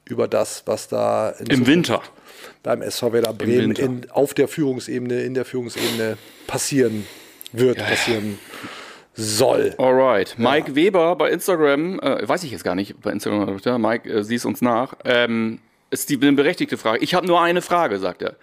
über 0.04 0.28
das, 0.28 0.62
was 0.66 0.86
da 0.88 1.30
in 1.30 1.46
Im 1.46 1.64
Zukunft 1.64 1.66
Winter. 1.68 2.02
beim 2.62 2.82
SV 2.82 3.12
Werder 3.14 3.32
Bremen 3.32 3.72
in, 3.72 4.10
auf 4.10 4.34
der 4.34 4.48
Führungsebene, 4.48 5.22
in 5.22 5.32
der 5.32 5.46
Führungsebene 5.46 6.18
passieren 6.46 7.06
wird, 7.52 7.78
passieren 7.78 8.38
soll. 9.14 9.74
Alright. 9.78 10.34
Mike 10.38 10.74
Weber 10.74 11.16
bei 11.16 11.30
Instagram, 11.30 12.00
äh, 12.00 12.28
weiß 12.28 12.42
ich 12.44 12.50
jetzt 12.50 12.64
gar 12.64 12.74
nicht, 12.74 13.00
bei 13.00 13.12
Instagram, 13.12 13.44
oder 13.44 13.52
Twitter, 13.52 13.78
Mike, 13.78 14.10
äh, 14.10 14.24
siehst 14.24 14.44
uns 14.44 14.60
nach. 14.60 14.94
Ähm, 15.04 15.60
ist 15.90 16.10
die 16.10 16.20
eine 16.20 16.32
berechtigte 16.32 16.76
Frage. 16.76 16.98
Ich 17.02 17.14
habe 17.14 17.26
nur 17.26 17.40
eine 17.40 17.62
Frage, 17.62 17.98
sagt 17.98 18.22
er. 18.22 18.34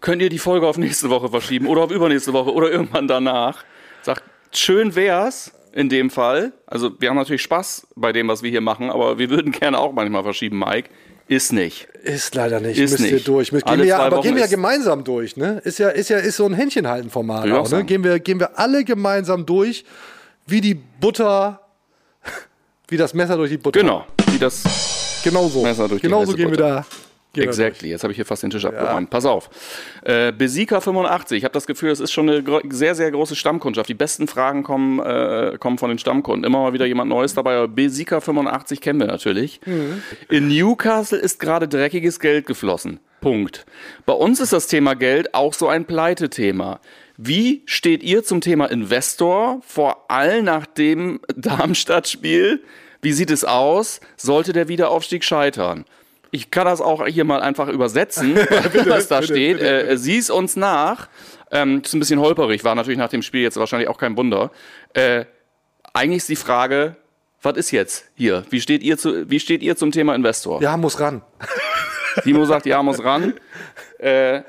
Könnt 0.00 0.22
ihr 0.22 0.28
die 0.28 0.38
Folge 0.38 0.66
auf 0.66 0.78
nächste 0.78 1.10
Woche 1.10 1.28
verschieben 1.28 1.66
oder 1.66 1.82
auf 1.82 1.90
übernächste 1.90 2.32
Woche 2.32 2.52
oder 2.52 2.70
irgendwann 2.70 3.06
danach? 3.06 3.64
Sagt, 4.02 4.22
schön 4.52 4.94
wär's 4.94 5.52
in 5.72 5.88
dem 5.88 6.10
Fall. 6.10 6.52
Also 6.66 6.90
wir 6.98 7.10
haben 7.10 7.16
natürlich 7.16 7.42
Spaß 7.42 7.86
bei 7.96 8.12
dem, 8.12 8.28
was 8.28 8.42
wir 8.42 8.50
hier 8.50 8.60
machen, 8.60 8.90
aber 8.90 9.18
wir 9.18 9.30
würden 9.30 9.52
gerne 9.52 9.78
auch 9.78 9.92
manchmal 9.92 10.22
verschieben, 10.22 10.58
Mike. 10.58 10.90
Ist 11.28 11.52
nicht. 11.52 11.86
Ist 12.02 12.34
leider 12.34 12.58
nicht. 12.58 12.78
Ist 12.78 12.92
Müsst 12.92 13.04
ihr 13.04 13.12
nicht. 13.12 13.28
durch. 13.28 13.52
Müsst, 13.52 13.64
gehen 13.64 13.78
wir 13.78 13.84
ja, 13.84 13.98
aber 13.98 14.16
Wochen 14.16 14.26
gehen 14.26 14.34
wir 14.34 14.42
ja 14.42 14.48
gemeinsam 14.48 15.04
durch, 15.04 15.36
ne? 15.36 15.60
Ist 15.64 15.78
ja, 15.78 15.90
ist 15.90 16.08
ja 16.08 16.18
ist 16.18 16.36
so 16.36 16.46
ein 16.46 16.54
Händchenhalten-Format 16.54 17.48
auch 17.52 17.70
ne? 17.70 17.84
Gehen 17.84 18.02
wir, 18.02 18.18
gehen 18.18 18.40
wir 18.40 18.58
alle 18.58 18.84
gemeinsam 18.84 19.46
durch, 19.46 19.84
wie 20.46 20.60
die 20.60 20.74
Butter 20.74 21.60
wie 22.88 22.96
das 22.96 23.14
Messer 23.14 23.36
durch 23.36 23.50
die 23.50 23.58
Butter. 23.58 23.78
Genau, 23.78 24.06
wie 24.32 24.38
das 24.38 24.64
Genau 25.22 25.48
so. 25.48 25.62
Messer 25.62 25.88
durch 25.88 26.00
die 26.00 26.06
genau 26.06 26.24
so 26.24 26.32
gehen 26.32 26.50
wir 26.50 26.56
da. 26.56 26.86
Exactly. 27.36 27.90
Jetzt 27.90 28.02
habe 28.02 28.12
ich 28.12 28.16
hier 28.16 28.24
fast 28.24 28.42
den 28.42 28.50
Tisch 28.50 28.64
abgeräumt. 28.64 29.10
Pass 29.10 29.24
auf. 29.24 29.50
Äh, 30.02 30.32
Besika 30.32 30.80
85. 30.80 31.38
Ich 31.38 31.44
habe 31.44 31.52
das 31.52 31.66
Gefühl, 31.66 31.90
es 31.90 32.00
ist 32.00 32.10
schon 32.10 32.28
eine 32.28 32.42
sehr, 32.70 32.94
sehr 32.94 33.10
große 33.10 33.36
Stammkundschaft. 33.36 33.88
Die 33.88 33.94
besten 33.94 34.26
Fragen 34.26 34.62
kommen, 34.62 34.98
äh, 34.98 35.56
kommen 35.58 35.78
von 35.78 35.90
den 35.90 35.98
Stammkunden. 35.98 36.44
Immer 36.44 36.62
mal 36.62 36.72
wieder 36.72 36.86
jemand 36.86 37.08
Neues 37.08 37.34
dabei. 37.34 37.56
Aber 37.56 37.68
Besika 37.68 38.20
85 38.20 38.80
kennen 38.80 38.98
wir 38.98 39.06
natürlich. 39.06 39.60
In 40.28 40.48
Newcastle 40.48 41.18
ist 41.18 41.38
gerade 41.38 41.68
dreckiges 41.68 42.18
Geld 42.18 42.46
geflossen. 42.46 42.98
Punkt. 43.20 43.66
Bei 44.06 44.14
uns 44.14 44.40
ist 44.40 44.52
das 44.52 44.66
Thema 44.66 44.94
Geld 44.94 45.34
auch 45.34 45.52
so 45.52 45.68
ein 45.68 45.84
Pleitethema. 45.84 46.80
Wie 47.16 47.62
steht 47.66 48.02
ihr 48.02 48.24
zum 48.24 48.40
Thema 48.40 48.66
Investor, 48.70 49.60
vor 49.66 50.10
allem 50.10 50.46
nach 50.46 50.66
dem 50.66 51.20
Darmstadt-Spiel? 51.36 52.62
Wie 53.02 53.12
sieht 53.12 53.30
es 53.30 53.44
aus? 53.44 54.00
Sollte 54.16 54.52
der 54.52 54.68
Wiederaufstieg 54.68 55.22
scheitern? 55.22 55.84
Ich 56.30 56.50
kann 56.50 56.64
das 56.64 56.80
auch 56.80 57.06
hier 57.06 57.24
mal 57.24 57.40
einfach 57.40 57.68
übersetzen, 57.68 58.36
was 58.86 59.08
da 59.08 59.22
steht. 59.22 59.60
Äh, 59.60 59.96
Sieh 59.96 60.18
es 60.18 60.30
uns 60.30 60.56
nach. 60.56 61.08
Ähm, 61.50 61.82
ist 61.84 61.92
ein 61.92 62.00
bisschen 62.00 62.20
holperig, 62.20 62.62
war 62.62 62.74
natürlich 62.74 62.98
nach 62.98 63.08
dem 63.08 63.22
Spiel 63.22 63.42
jetzt 63.42 63.56
wahrscheinlich 63.56 63.88
auch 63.88 63.98
kein 63.98 64.16
Wunder. 64.16 64.52
Äh, 64.92 65.24
eigentlich 65.92 66.18
ist 66.18 66.28
die 66.28 66.36
Frage, 66.36 66.96
was 67.42 67.56
ist 67.56 67.70
jetzt 67.70 68.04
hier? 68.14 68.44
Wie 68.50 68.60
steht 68.60 68.82
ihr, 68.82 68.96
zu, 68.98 69.28
wie 69.28 69.40
steht 69.40 69.62
ihr 69.62 69.76
zum 69.76 69.90
Thema 69.90 70.14
Investor? 70.14 70.62
Ja, 70.62 70.76
muss 70.76 71.00
ran. 71.00 71.22
Timo 72.22 72.44
sagt, 72.44 72.66
ja, 72.66 72.82
muss 72.82 73.02
ran. 73.02 73.34
Äh, 73.98 74.44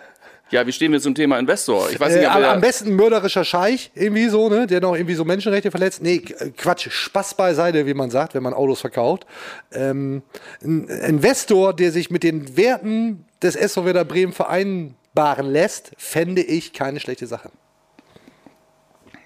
ja, 0.52 0.68
wie 0.68 0.72
stehen 0.72 0.92
wir 0.92 1.00
zum 1.02 1.16
Thema 1.16 1.40
Investor? 1.40 1.90
Ich 1.90 2.00
weiß 2.00 2.14
Äh, 2.14 2.20
nicht, 2.20 2.28
ob 2.30 2.36
am, 2.36 2.44
am 2.44 2.62
besten 2.62 2.96
mörderischer 2.96 3.44
Scheich, 3.46 3.92
irgendwie 3.96 4.28
so, 4.30 4.50
ne? 4.50 4.68
Der 4.68 4.82
noch 4.82 4.96
irgendwie 4.96 5.16
so 5.16 5.26
Menschenrechte 5.26 5.72
verletzt. 5.72 6.02
Nee, 6.04 6.18
Qu- 6.18 6.52
Quatsch, 6.58 6.90
Spaß 6.90 7.36
beiseite, 7.36 7.86
wie 7.86 7.94
man 7.94 8.10
sagt, 8.10 8.34
wenn 8.36 8.44
man 8.44 8.54
Autos 8.54 8.82
verkauft. 8.82 9.26
Ähm, 9.72 10.22
ein 10.64 10.88
Investor, 10.88 11.74
der 11.74 11.92
sich 11.92 12.10
mit 12.12 12.24
den 12.24 12.58
Werten 12.58 13.26
des 13.42 13.56
SV 13.56 13.86
Werder 13.86 14.06
Bremen 14.06 14.34
vereinbaren 14.34 15.50
lässt, 15.52 15.92
fände 15.98 16.42
ich 16.42 16.74
keine 16.74 17.00
schlechte 17.00 17.28
Sache. 17.28 17.50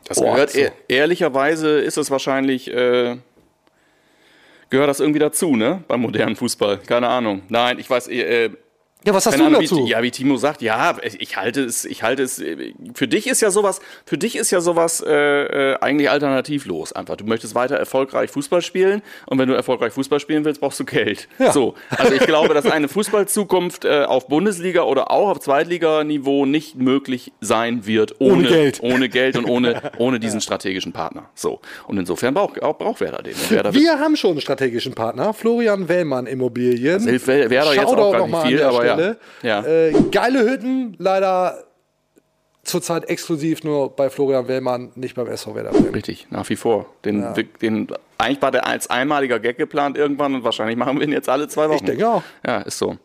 Das 0.07 0.19
Oh, 0.19 0.31
gehört 0.31 0.51
so. 0.51 0.59
ehr- 0.59 0.71
ehrlicherweise 0.87 1.79
ist 1.79 1.97
es 1.97 2.11
wahrscheinlich 2.11 2.71
äh, 2.71 3.17
gehört 4.69 4.89
das 4.89 4.99
irgendwie 4.99 5.19
dazu, 5.19 5.55
ne? 5.55 5.83
Beim 5.87 6.01
modernen 6.01 6.35
Fußball. 6.35 6.77
Keine 6.85 7.07
Ahnung. 7.07 7.41
Nein, 7.49 7.79
ich 7.79 7.89
weiß. 7.89 8.07
Äh, 8.09 8.51
Ja, 9.05 9.13
was 9.13 9.25
hast 9.25 9.33
keine 9.33 9.43
du 9.43 9.47
Ahnung, 9.49 9.61
dazu? 9.61 9.85
Wie, 9.85 9.89
ja, 9.91 10.01
wie 10.03 10.11
Timo 10.11 10.37
sagt, 10.37 10.61
ja, 10.61 10.97
ich 11.19 11.37
halte 11.37 11.63
es, 11.63 11.85
ich 11.85 12.01
halte 12.03 12.23
es. 12.23 12.39
äh, 12.39 12.73
Für 12.93 13.07
dich 13.07 13.27
ist 13.27 13.41
ja 13.41 13.51
sowas, 13.51 13.79
für 14.05 14.17
dich 14.17 14.35
ist 14.35 14.51
ja 14.51 14.61
sowas 14.61 15.03
äh, 15.05 15.11
äh, 15.73 15.77
eigentlich 15.79 16.09
alternativlos. 16.09 16.91
Einfach, 16.93 17.15
du 17.15 17.25
möchtest 17.25 17.55
weiter 17.55 17.75
erfolgreich 17.75 18.29
Fußball 18.31 18.61
spielen 18.61 19.01
und 19.27 19.37
wenn 19.37 19.47
du 19.47 19.53
erfolgreich 19.55 19.93
Fußball 19.93 20.19
spielen 20.19 20.43
willst, 20.45 20.59
brauchst 20.61 20.79
du 20.79 20.85
Geld. 20.85 21.27
Ja. 21.39 21.51
So, 21.51 21.75
also 21.97 22.13
ich 22.13 22.25
glaube, 22.25 22.53
dass 22.53 22.65
eine 22.65 22.87
Fußballzukunft 22.87 23.85
äh, 23.85 24.03
auf 24.05 24.27
Bundesliga 24.27 24.81
oder 24.83 25.11
auch 25.11 25.29
auf 25.29 25.39
Zweitliganiveau 25.39 26.45
nicht 26.45 26.75
möglich 26.75 27.31
sein 27.41 27.85
wird 27.85 28.15
ohne, 28.19 28.33
Ohne 28.33 28.47
Geld. 28.47 28.79
ohne 28.81 29.09
Geld 29.09 29.37
und 29.37 29.45
ohne, 29.45 29.81
ohne 29.97 30.19
diesen 30.19 30.41
strategischen 30.41 30.93
Partner. 30.93 31.29
So. 31.35 31.59
Und 31.87 31.97
insofern 31.97 32.33
braucht, 32.33 32.61
auch, 32.63 32.77
braucht 32.77 33.01
Werder 33.01 33.21
den. 33.23 33.35
Werder 33.49 33.73
Wir 33.73 33.99
haben 33.99 34.15
schon 34.15 34.31
einen 34.31 34.41
strategischen 34.41 34.93
Partner, 34.95 35.33
Florian 35.33 35.87
Wellmann 35.87 36.27
Immobilien. 36.27 36.95
Das 36.95 37.05
hilft 37.05 37.27
Wer- 37.27 37.49
Werder 37.49 37.73
jetzt 37.75 37.85
auch 37.85 38.11
gar 38.11 38.27
nicht 38.27 38.47
viel, 38.47 38.61
aber 38.63 38.85
ja. 38.85 38.94
Stelle. 38.95 39.17
Ja. 39.43 39.65
Äh, 39.65 39.93
geile 40.11 40.43
Hütten, 40.49 40.95
leider 40.97 41.63
zurzeit 42.65 43.09
exklusiv 43.09 43.63
nur 43.63 43.95
bei 43.95 44.09
Florian 44.09 44.47
Wellmann, 44.47 44.91
nicht 44.95 45.15
beim 45.15 45.27
SV 45.27 45.55
Werder 45.55 45.71
Bremen. 45.71 45.93
Richtig, 45.93 46.27
nach 46.31 46.49
wie 46.49 46.55
vor. 46.55 46.87
Den, 47.05 47.23
den, 47.61 47.87
eigentlich 48.17 48.41
war 48.41 48.51
der 48.51 48.65
als 48.65 48.89
einmaliger 48.89 49.39
Gag 49.39 49.57
geplant 49.57 49.97
irgendwann 49.97 50.35
und 50.35 50.43
wahrscheinlich 50.43 50.75
machen 50.75 50.99
wir 50.99 51.05
ihn 51.05 51.13
jetzt 51.13 51.29
alle 51.29 51.47
zwei 51.47 51.69
Wochen. 51.69 51.77
Ich 51.77 51.83
denke 51.83 52.07
auch. 52.07 52.23
Ja, 52.45 52.61
ist 52.61 52.77
so. 52.77 52.97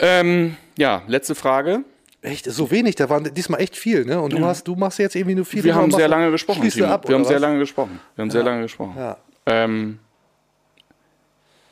Ähm, 0.00 0.56
ja, 0.76 1.02
letzte 1.06 1.34
Frage. 1.34 1.80
Echt, 2.20 2.46
so 2.46 2.70
wenig, 2.70 2.96
da 2.96 3.08
waren 3.08 3.32
diesmal 3.32 3.60
echt 3.60 3.76
viel, 3.76 4.04
ne? 4.04 4.20
Und 4.20 4.32
du 4.32 4.44
hast, 4.44 4.66
du 4.66 4.74
machst 4.74 4.98
jetzt 4.98 5.14
irgendwie 5.14 5.36
nur 5.36 5.44
viel. 5.44 5.62
Wir 5.62 5.74
haben 5.74 5.92
sehr 5.92 6.08
lange 6.08 6.32
gesprochen. 6.32 6.62
Ab, 6.62 7.08
wir 7.08 7.14
haben 7.14 7.22
oder 7.22 7.24
sehr 7.24 7.36
was? 7.36 7.42
lange 7.42 7.58
gesprochen. 7.60 8.00
Wir 8.16 8.22
haben 8.22 8.30
sehr 8.30 8.42
lange 8.42 8.62
gesprochen. 8.62 8.94
Ja. 8.96 9.16
Ähm, 9.46 9.98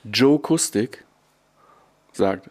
Joe 0.05 0.39
Kustik 0.39 1.05
sagt, 2.13 2.49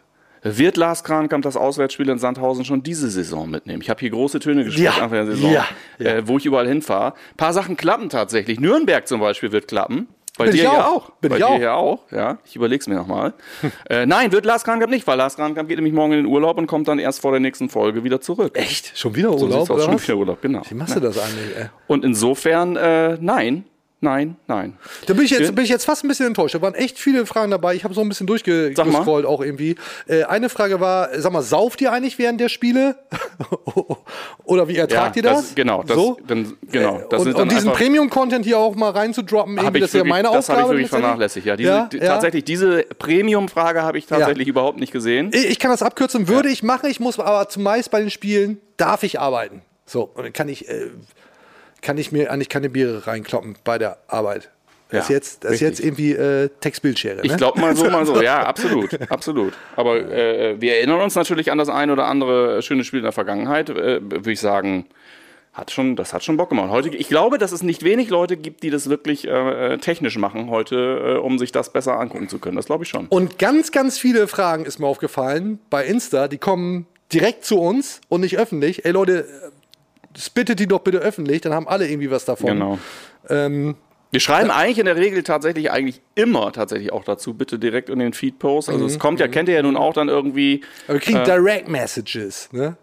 wird 0.52 0.76
Lars 0.76 1.02
Krankamp 1.04 1.42
das 1.44 1.56
Auswärtsspiel 1.56 2.08
in 2.08 2.18
Sandhausen 2.18 2.64
schon 2.64 2.82
diese 2.82 3.10
Saison 3.10 3.48
mitnehmen? 3.50 3.80
Ich 3.82 3.90
habe 3.90 4.00
hier 4.00 4.10
große 4.10 4.38
Töne 4.40 4.64
gesprochen 4.64 4.84
Ja. 4.84 4.92
Anfang 4.92 5.10
der 5.12 5.26
Saison, 5.26 5.52
Ja. 5.52 5.64
Äh, 5.98 6.26
wo 6.26 6.38
ich 6.38 6.46
überall 6.46 6.68
hinfahre. 6.68 7.14
Ein 7.32 7.36
paar 7.36 7.52
Sachen 7.52 7.76
klappen 7.76 8.08
tatsächlich. 8.08 8.60
Nürnberg 8.60 9.06
zum 9.08 9.20
Beispiel 9.20 9.52
wird 9.52 9.68
klappen. 9.68 10.08
Bei 10.38 10.44
Bin 10.44 10.52
dir 10.52 10.58
ich 10.58 10.64
ja 10.64 10.86
auch. 10.86 10.96
auch. 10.96 11.10
Bin 11.22 11.30
Bei 11.30 11.36
ich 11.38 11.42
dir 11.44 11.48
auch. 11.48 11.58
ja 11.60 11.74
auch. 11.74 12.12
Ja, 12.12 12.38
ich 12.44 12.56
überleg's 12.56 12.86
mir 12.86 12.94
nochmal. 12.96 13.32
äh, 13.88 14.04
nein, 14.04 14.32
wird 14.32 14.44
Lars 14.44 14.64
Krankamp 14.64 14.90
nicht, 14.92 15.06
weil 15.06 15.16
Lars 15.16 15.36
Krankamp 15.36 15.66
geht 15.66 15.78
nämlich 15.78 15.94
morgen 15.94 16.12
in 16.12 16.18
den 16.18 16.26
Urlaub 16.26 16.58
und 16.58 16.66
kommt 16.66 16.88
dann 16.88 16.98
erst 16.98 17.22
vor 17.22 17.30
der 17.30 17.40
nächsten 17.40 17.70
Folge 17.70 18.04
wieder 18.04 18.20
zurück. 18.20 18.52
Echt? 18.58 18.92
Schon 18.98 19.16
wieder 19.16 19.30
So 19.38 19.46
Urlaub, 19.46 19.60
aus, 19.62 19.70
oder 19.70 19.82
schon 19.84 19.94
was? 19.94 20.02
wieder 20.06 20.18
Urlaub, 20.18 20.42
genau. 20.42 20.60
Wie 20.68 20.74
machst 20.74 20.94
du 20.94 21.00
das 21.00 21.16
eigentlich, 21.18 21.56
ey? 21.56 21.66
Und 21.86 22.04
insofern, 22.04 22.76
äh, 22.76 23.16
nein, 23.18 23.64
nein, 24.00 24.36
nein. 24.46 24.76
Da 25.06 25.14
bin 25.14 25.24
ich, 25.24 25.30
jetzt, 25.30 25.54
bin 25.54 25.64
ich 25.64 25.70
jetzt 25.70 25.84
fast 25.84 26.04
ein 26.04 26.08
bisschen 26.08 26.26
enttäuscht. 26.26 26.54
Da 26.54 26.62
waren 26.62 26.74
echt 26.74 26.98
viele 26.98 27.26
Fragen 27.26 27.50
dabei. 27.50 27.74
Ich 27.74 27.84
habe 27.84 27.94
so 27.94 28.00
ein 28.02 28.08
bisschen 28.08 28.26
durchgescrollt 28.26 29.26
auch 29.26 29.40
irgendwie. 29.42 29.74
Äh, 30.06 30.24
eine 30.24 30.48
Frage 30.48 30.80
war, 30.80 31.08
sag 31.18 31.32
mal, 31.32 31.42
sauft 31.42 31.80
ihr 31.80 31.92
eigentlich 31.92 32.18
während 32.18 32.40
der 32.40 32.48
Spiele? 32.48 32.96
Oder 34.44 34.68
wie 34.68 34.76
ertragt 34.76 35.16
Ja, 35.16 35.22
ihr 35.22 35.28
das? 35.30 35.40
das- 35.46 35.54
genau, 35.54 35.82
das- 35.82 35.96
so? 35.96 36.18
dann- 36.26 36.56
genau, 36.70 36.98
Äh, 36.98 37.04
das 37.10 37.22
und, 37.22 37.34
und 37.34 37.50
diesen 37.52 37.72
Premium-Content 37.72 38.44
hier 38.44 38.58
auch 38.58 38.74
mal 38.76 38.90
reinzudroppen, 38.90 39.56
irgendwie, 39.56 39.80
das 39.80 39.90
ist 39.92 39.98
ja 39.98 40.04
meine 40.04 40.28
das 40.28 40.36
Aufgabe. 40.50 40.60
habe 40.62 40.72
ich 40.74 40.78
wirklich 40.78 40.90
vernachlässigt. 40.90 41.46
Ja, 41.46 41.56
diese, 41.56 41.68
Ja, 41.70 41.88
ja. 41.92 41.98
tatsächlich, 42.06 42.44
diese 42.44 42.82
Premium-Frage 42.98 43.82
habe 43.82 43.98
ich 43.98 44.06
tatsächlich 44.06 44.48
überhaupt 44.48 44.78
nicht 44.78 44.92
gesehen. 44.92 45.30
Ich, 45.32 45.46
ich 45.46 45.58
kann 45.58 45.70
das 45.70 45.82
abkürzen, 45.82 46.28
würde 46.28 46.48
ich 46.48 46.62
machen. 46.62 46.88
Ich 46.90 47.00
muss 47.00 47.18
aber 47.18 47.48
zumeist 47.48 47.90
bei 47.90 48.00
den 48.00 48.10
Spielen, 48.10 48.60
darf 48.76 49.02
ich 49.02 49.18
arbeiten. 49.20 49.62
So, 49.84 50.02
und 50.14 50.24
dann 50.24 50.32
kann 50.32 50.48
ich, 50.48 50.68
äh, 50.68 50.90
kann 51.86 51.98
ich 51.98 52.10
mir 52.10 52.32
eigentlich 52.32 52.48
keine 52.48 52.68
Biere 52.68 53.06
reinkloppen 53.06 53.56
bei 53.62 53.78
der 53.78 53.98
Arbeit. 54.08 54.50
Das 54.88 55.04
ist 55.04 55.08
Ja, 55.08 55.14
jetzt, 55.14 55.44
das 55.44 55.52
ist 55.52 55.60
jetzt 55.60 55.80
irgendwie 55.80 56.12
äh, 56.12 56.48
Textbildschere. 56.60 57.20
Ich 57.22 57.30
ne? 57.30 57.36
glaube 57.36 57.60
mal 57.60 57.76
so, 57.76 57.88
mal 57.88 58.04
so. 58.04 58.20
Ja, 58.20 58.42
absolut, 58.46 58.98
absolut. 59.08 59.52
Aber 59.76 59.96
äh, 59.96 60.60
wir 60.60 60.76
erinnern 60.76 61.00
uns 61.00 61.14
natürlich 61.14 61.52
an 61.52 61.58
das 61.58 61.68
ein 61.68 61.90
oder 61.90 62.06
andere 62.06 62.60
schöne 62.62 62.82
Spiel 62.82 62.98
in 62.98 63.04
der 63.04 63.12
Vergangenheit. 63.12 63.70
Äh, 63.70 64.00
Würde 64.02 64.32
ich 64.32 64.40
sagen, 64.40 64.86
hat 65.52 65.70
schon, 65.70 65.94
das 65.94 66.12
hat 66.12 66.24
schon 66.24 66.36
Bock 66.36 66.48
gemacht. 66.48 66.70
Heute, 66.70 66.88
ich 66.88 67.08
glaube, 67.08 67.38
dass 67.38 67.52
es 67.52 67.62
nicht 67.62 67.84
wenig 67.84 68.10
Leute 68.10 68.36
gibt, 68.36 68.64
die 68.64 68.70
das 68.70 68.88
wirklich 68.90 69.28
äh, 69.28 69.78
technisch 69.78 70.18
machen 70.18 70.50
heute, 70.50 71.16
äh, 71.16 71.18
um 71.18 71.38
sich 71.38 71.52
das 71.52 71.72
besser 71.72 72.00
angucken 72.00 72.28
zu 72.28 72.40
können. 72.40 72.56
Das 72.56 72.66
glaube 72.66 72.82
ich 72.82 72.90
schon. 72.90 73.06
Und 73.06 73.38
ganz, 73.38 73.70
ganz 73.70 73.96
viele 73.96 74.26
Fragen 74.26 74.64
ist 74.64 74.80
mir 74.80 74.88
aufgefallen 74.88 75.60
bei 75.70 75.84
Insta, 75.84 76.26
die 76.26 76.38
kommen 76.38 76.86
direkt 77.12 77.44
zu 77.44 77.60
uns 77.60 78.00
und 78.08 78.22
nicht 78.22 78.38
öffentlich. 78.38 78.84
Ey 78.84 78.90
Leute, 78.90 79.26
spittet 80.18 80.58
die 80.58 80.66
doch 80.66 80.80
bitte 80.80 80.98
öffentlich, 80.98 81.40
dann 81.42 81.52
haben 81.54 81.68
alle 81.68 81.88
irgendwie 81.88 82.10
was 82.10 82.24
davon. 82.24 82.46
Genau. 82.48 82.78
Ähm, 83.28 83.74
Wir 84.12 84.20
schreiben 84.20 84.50
eigentlich 84.50 84.78
in 84.78 84.86
der 84.86 84.96
Regel 84.96 85.22
tatsächlich 85.22 85.70
eigentlich 85.70 86.00
immer 86.14 86.52
tatsächlich 86.52 86.92
auch 86.92 87.04
dazu, 87.04 87.34
bitte 87.34 87.58
direkt 87.58 87.88
in 87.90 87.98
den 87.98 88.12
Feed-Post. 88.12 88.68
Also 88.70 88.86
es 88.86 88.98
kommt 88.98 89.20
ja, 89.20 89.28
kennt 89.28 89.48
ihr 89.48 89.54
ja 89.56 89.62
nun 89.62 89.76
auch 89.76 89.92
dann 89.92 90.08
irgendwie 90.08 90.62
aber 90.86 90.94
wir 90.94 91.00
kriegen 91.00 91.18
Äh. 91.18 91.24
Direct 91.24 91.68
Messages, 91.68 92.48
ne? 92.52 92.76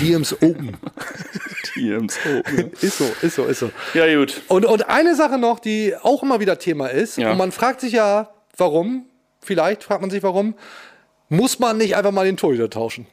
DMs 0.00 0.32
open. 0.42 0.76
TMs. 1.74 2.18
ist 2.80 2.98
so, 2.98 3.04
ist 3.22 3.34
so, 3.36 3.44
ist 3.44 3.58
so. 3.58 3.70
Ja, 3.94 4.12
gut. 4.16 4.40
Und, 4.48 4.64
und 4.64 4.88
eine 4.88 5.14
Sache 5.14 5.38
noch, 5.38 5.58
die 5.60 5.94
auch 6.02 6.22
immer 6.22 6.40
wieder 6.40 6.58
Thema 6.58 6.86
ist, 6.88 7.18
Ja. 7.18 7.30
und 7.32 7.38
man 7.38 7.52
fragt 7.52 7.80
sich 7.82 7.92
ja, 7.92 8.30
warum, 8.56 9.04
vielleicht 9.40 9.84
fragt 9.84 10.00
man 10.00 10.10
sich, 10.10 10.22
warum, 10.22 10.54
muss 11.28 11.58
man 11.58 11.76
nicht 11.78 11.96
einfach 11.96 12.10
mal 12.10 12.24
den 12.24 12.36
Torhüter 12.36 12.68
tauschen? 12.70 13.06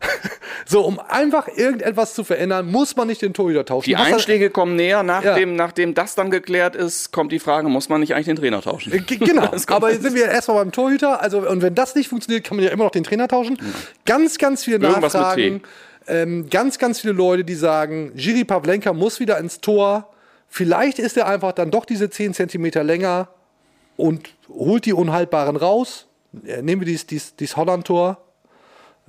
so, 0.66 0.82
um 0.82 0.98
einfach 0.98 1.48
irgendetwas 1.48 2.14
zu 2.14 2.24
verändern, 2.24 2.70
muss 2.70 2.96
man 2.96 3.06
nicht 3.08 3.22
den 3.22 3.34
Torhüter 3.34 3.64
tauschen. 3.64 3.88
Die 3.90 3.94
Was- 3.94 4.12
Einschläge 4.12 4.50
kommen 4.50 4.76
näher, 4.76 5.02
nachdem, 5.02 5.50
Ja. 5.50 5.54
nachdem 5.56 5.94
das 5.94 6.14
dann 6.14 6.30
geklärt 6.30 6.76
ist, 6.76 7.12
kommt 7.12 7.32
die 7.32 7.38
Frage, 7.38 7.68
muss 7.68 7.88
man 7.88 8.00
nicht 8.00 8.14
eigentlich 8.14 8.26
den 8.26 8.36
Trainer 8.36 8.60
tauschen? 8.62 8.92
Äh, 8.92 8.98
g- 8.98 9.16
Genau, 9.16 9.50
aber 9.68 9.90
jetzt 9.92 10.02
sind 10.02 10.14
wir 10.14 10.26
erstmal 10.26 10.58
beim 10.58 10.72
Torhüter. 10.72 11.20
Also, 11.22 11.38
und 11.48 11.62
wenn 11.62 11.74
das 11.74 11.94
nicht 11.94 12.08
funktioniert, 12.08 12.44
kann 12.44 12.56
man 12.56 12.64
ja 12.66 12.70
immer 12.72 12.84
noch 12.84 12.90
den 12.90 13.04
Trainer 13.04 13.28
tauschen. 13.28 13.58
Ganz, 14.04 14.38
ganz 14.38 14.64
viele 14.64 14.78
Irgendwas 14.78 15.14
Nachfragen. 15.14 15.62
Ähm, 16.08 16.48
ganz, 16.50 16.78
ganz 16.78 17.00
viele 17.00 17.14
Leute, 17.14 17.44
die 17.44 17.54
sagen, 17.54 18.12
Jiri 18.14 18.44
Pavlenka 18.44 18.92
muss 18.92 19.18
wieder 19.18 19.38
ins 19.38 19.60
Tor. 19.60 20.10
Vielleicht 20.48 20.98
ist 21.00 21.16
er 21.16 21.26
einfach 21.26 21.52
dann 21.52 21.70
doch 21.72 21.84
diese 21.84 22.08
10 22.10 22.32
Zentimeter 22.34 22.84
länger 22.84 23.28
und 23.96 24.28
holt 24.48 24.84
die 24.84 24.92
Unhaltbaren 24.92 25.56
raus. 25.56 26.06
Äh, 26.46 26.62
nehmen 26.62 26.82
wir 26.82 26.86
dieses, 26.86 27.06
dieses, 27.06 27.34
dieses 27.34 27.56
Holland-Tor. 27.56 28.18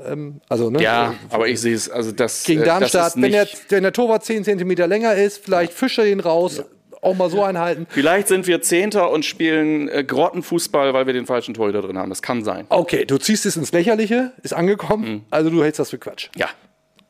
Ähm, 0.05 0.41
also, 0.47 0.69
ne? 0.69 0.81
Ja, 0.81 1.15
aber 1.29 1.47
ich 1.47 1.59
sehe 1.59 1.73
es, 1.75 1.89
also 1.89 2.11
das 2.11 2.43
Gegen 2.43 2.61
äh, 2.61 2.65
das 2.65 2.91
Darmstadt, 2.91 3.15
ist 3.15 3.21
wenn, 3.21 3.31
der, 3.31 3.47
wenn 3.69 3.83
der 3.83 3.93
Torwart 3.93 4.23
10 4.25 4.43
Zentimeter 4.43 4.87
länger 4.87 5.15
ist, 5.15 5.43
vielleicht 5.43 5.73
fischt 5.73 5.97
er 5.97 6.05
den 6.05 6.19
raus. 6.19 6.63
Auch 7.01 7.15
mal 7.15 7.29
so 7.29 7.43
einhalten. 7.43 7.85
Vielleicht 7.89 8.27
sind 8.27 8.47
wir 8.47 8.61
Zehnter 8.63 9.11
und 9.11 9.23
spielen 9.23 9.87
äh, 9.87 10.03
Grottenfußball, 10.03 10.93
weil 10.95 11.05
wir 11.05 11.13
den 11.13 11.27
falschen 11.27 11.53
Torhüter 11.53 11.81
drin 11.83 11.97
haben. 11.97 12.09
Das 12.09 12.23
kann 12.23 12.43
sein. 12.43 12.65
Okay, 12.69 13.05
du 13.05 13.17
ziehst 13.19 13.45
es 13.45 13.55
ins 13.55 13.71
Lächerliche, 13.71 14.33
ist 14.41 14.53
angekommen. 14.53 15.23
Also 15.29 15.51
du 15.51 15.63
hältst 15.63 15.79
das 15.79 15.91
für 15.91 15.99
Quatsch. 15.99 16.29
Ja. 16.35 16.47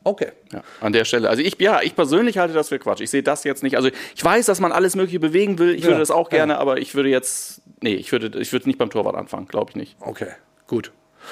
Okay. 0.04 0.28
Ja, 0.54 0.62
an 0.82 0.94
der 0.94 1.04
Stelle. 1.06 1.30
Also 1.30 1.42
ich, 1.42 1.60
ja, 1.60 1.82
ich 1.82 1.96
persönlich 1.96 2.38
halte 2.38 2.54
das 2.54 2.70
für 2.70 2.80
Quatsch. 2.80 3.02
Ich 3.02 3.10
sehe 3.10 3.24
das 3.24 3.44
jetzt 3.44 3.64
nicht. 3.64 3.76
Also 3.76 3.90
ich 4.16 4.24
weiß, 4.24 4.46
dass 4.46 4.60
man 4.60 4.72
alles 4.72 4.96
Mögliche 4.96 5.20
bewegen 5.20 5.58
will. 5.58 5.74
Ich 5.74 5.84
würde 5.84 5.94
Ja, 5.94 6.00
das 6.00 6.12
auch 6.12 6.30
gerne, 6.30 6.54
ja. 6.54 6.60
aber 6.60 6.78
ich 6.80 6.94
würde 6.96 7.10
jetzt, 7.10 7.62
nee, 7.82 7.96
ich 7.96 8.12
würde, 8.12 8.40
ich 8.40 8.52
würde 8.54 8.68
nicht 8.68 8.78
beim 8.80 8.90
Torwart 8.90 9.16
anfangen, 9.16 9.48
glaube 9.48 9.72
ich 9.72 9.76
nicht. 9.76 9.98
Okay, 10.00 10.30
gut. 10.68 10.92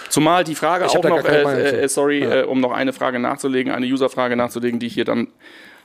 Zumal 0.09 0.43
die 0.43 0.55
Frage 0.55 0.85
Ich 0.85 0.97
auch 0.97 1.03
noch, 1.03 1.23
äh, 1.25 1.83
äh, 1.83 1.87
sorry, 1.89 2.19
Ja. 2.23 2.41
äh, 2.41 2.43
um 2.43 2.59
noch 2.59 2.71
eine 2.71 2.93
Frage 2.93 3.19
nachzulegen, 3.19 3.71
eine 3.73 3.85
User-Frage 3.85 4.35
nachzulegen, 4.35 4.79
die 4.79 4.87
ich 4.87 4.93
hier 4.93 5.05
dann 5.05 5.27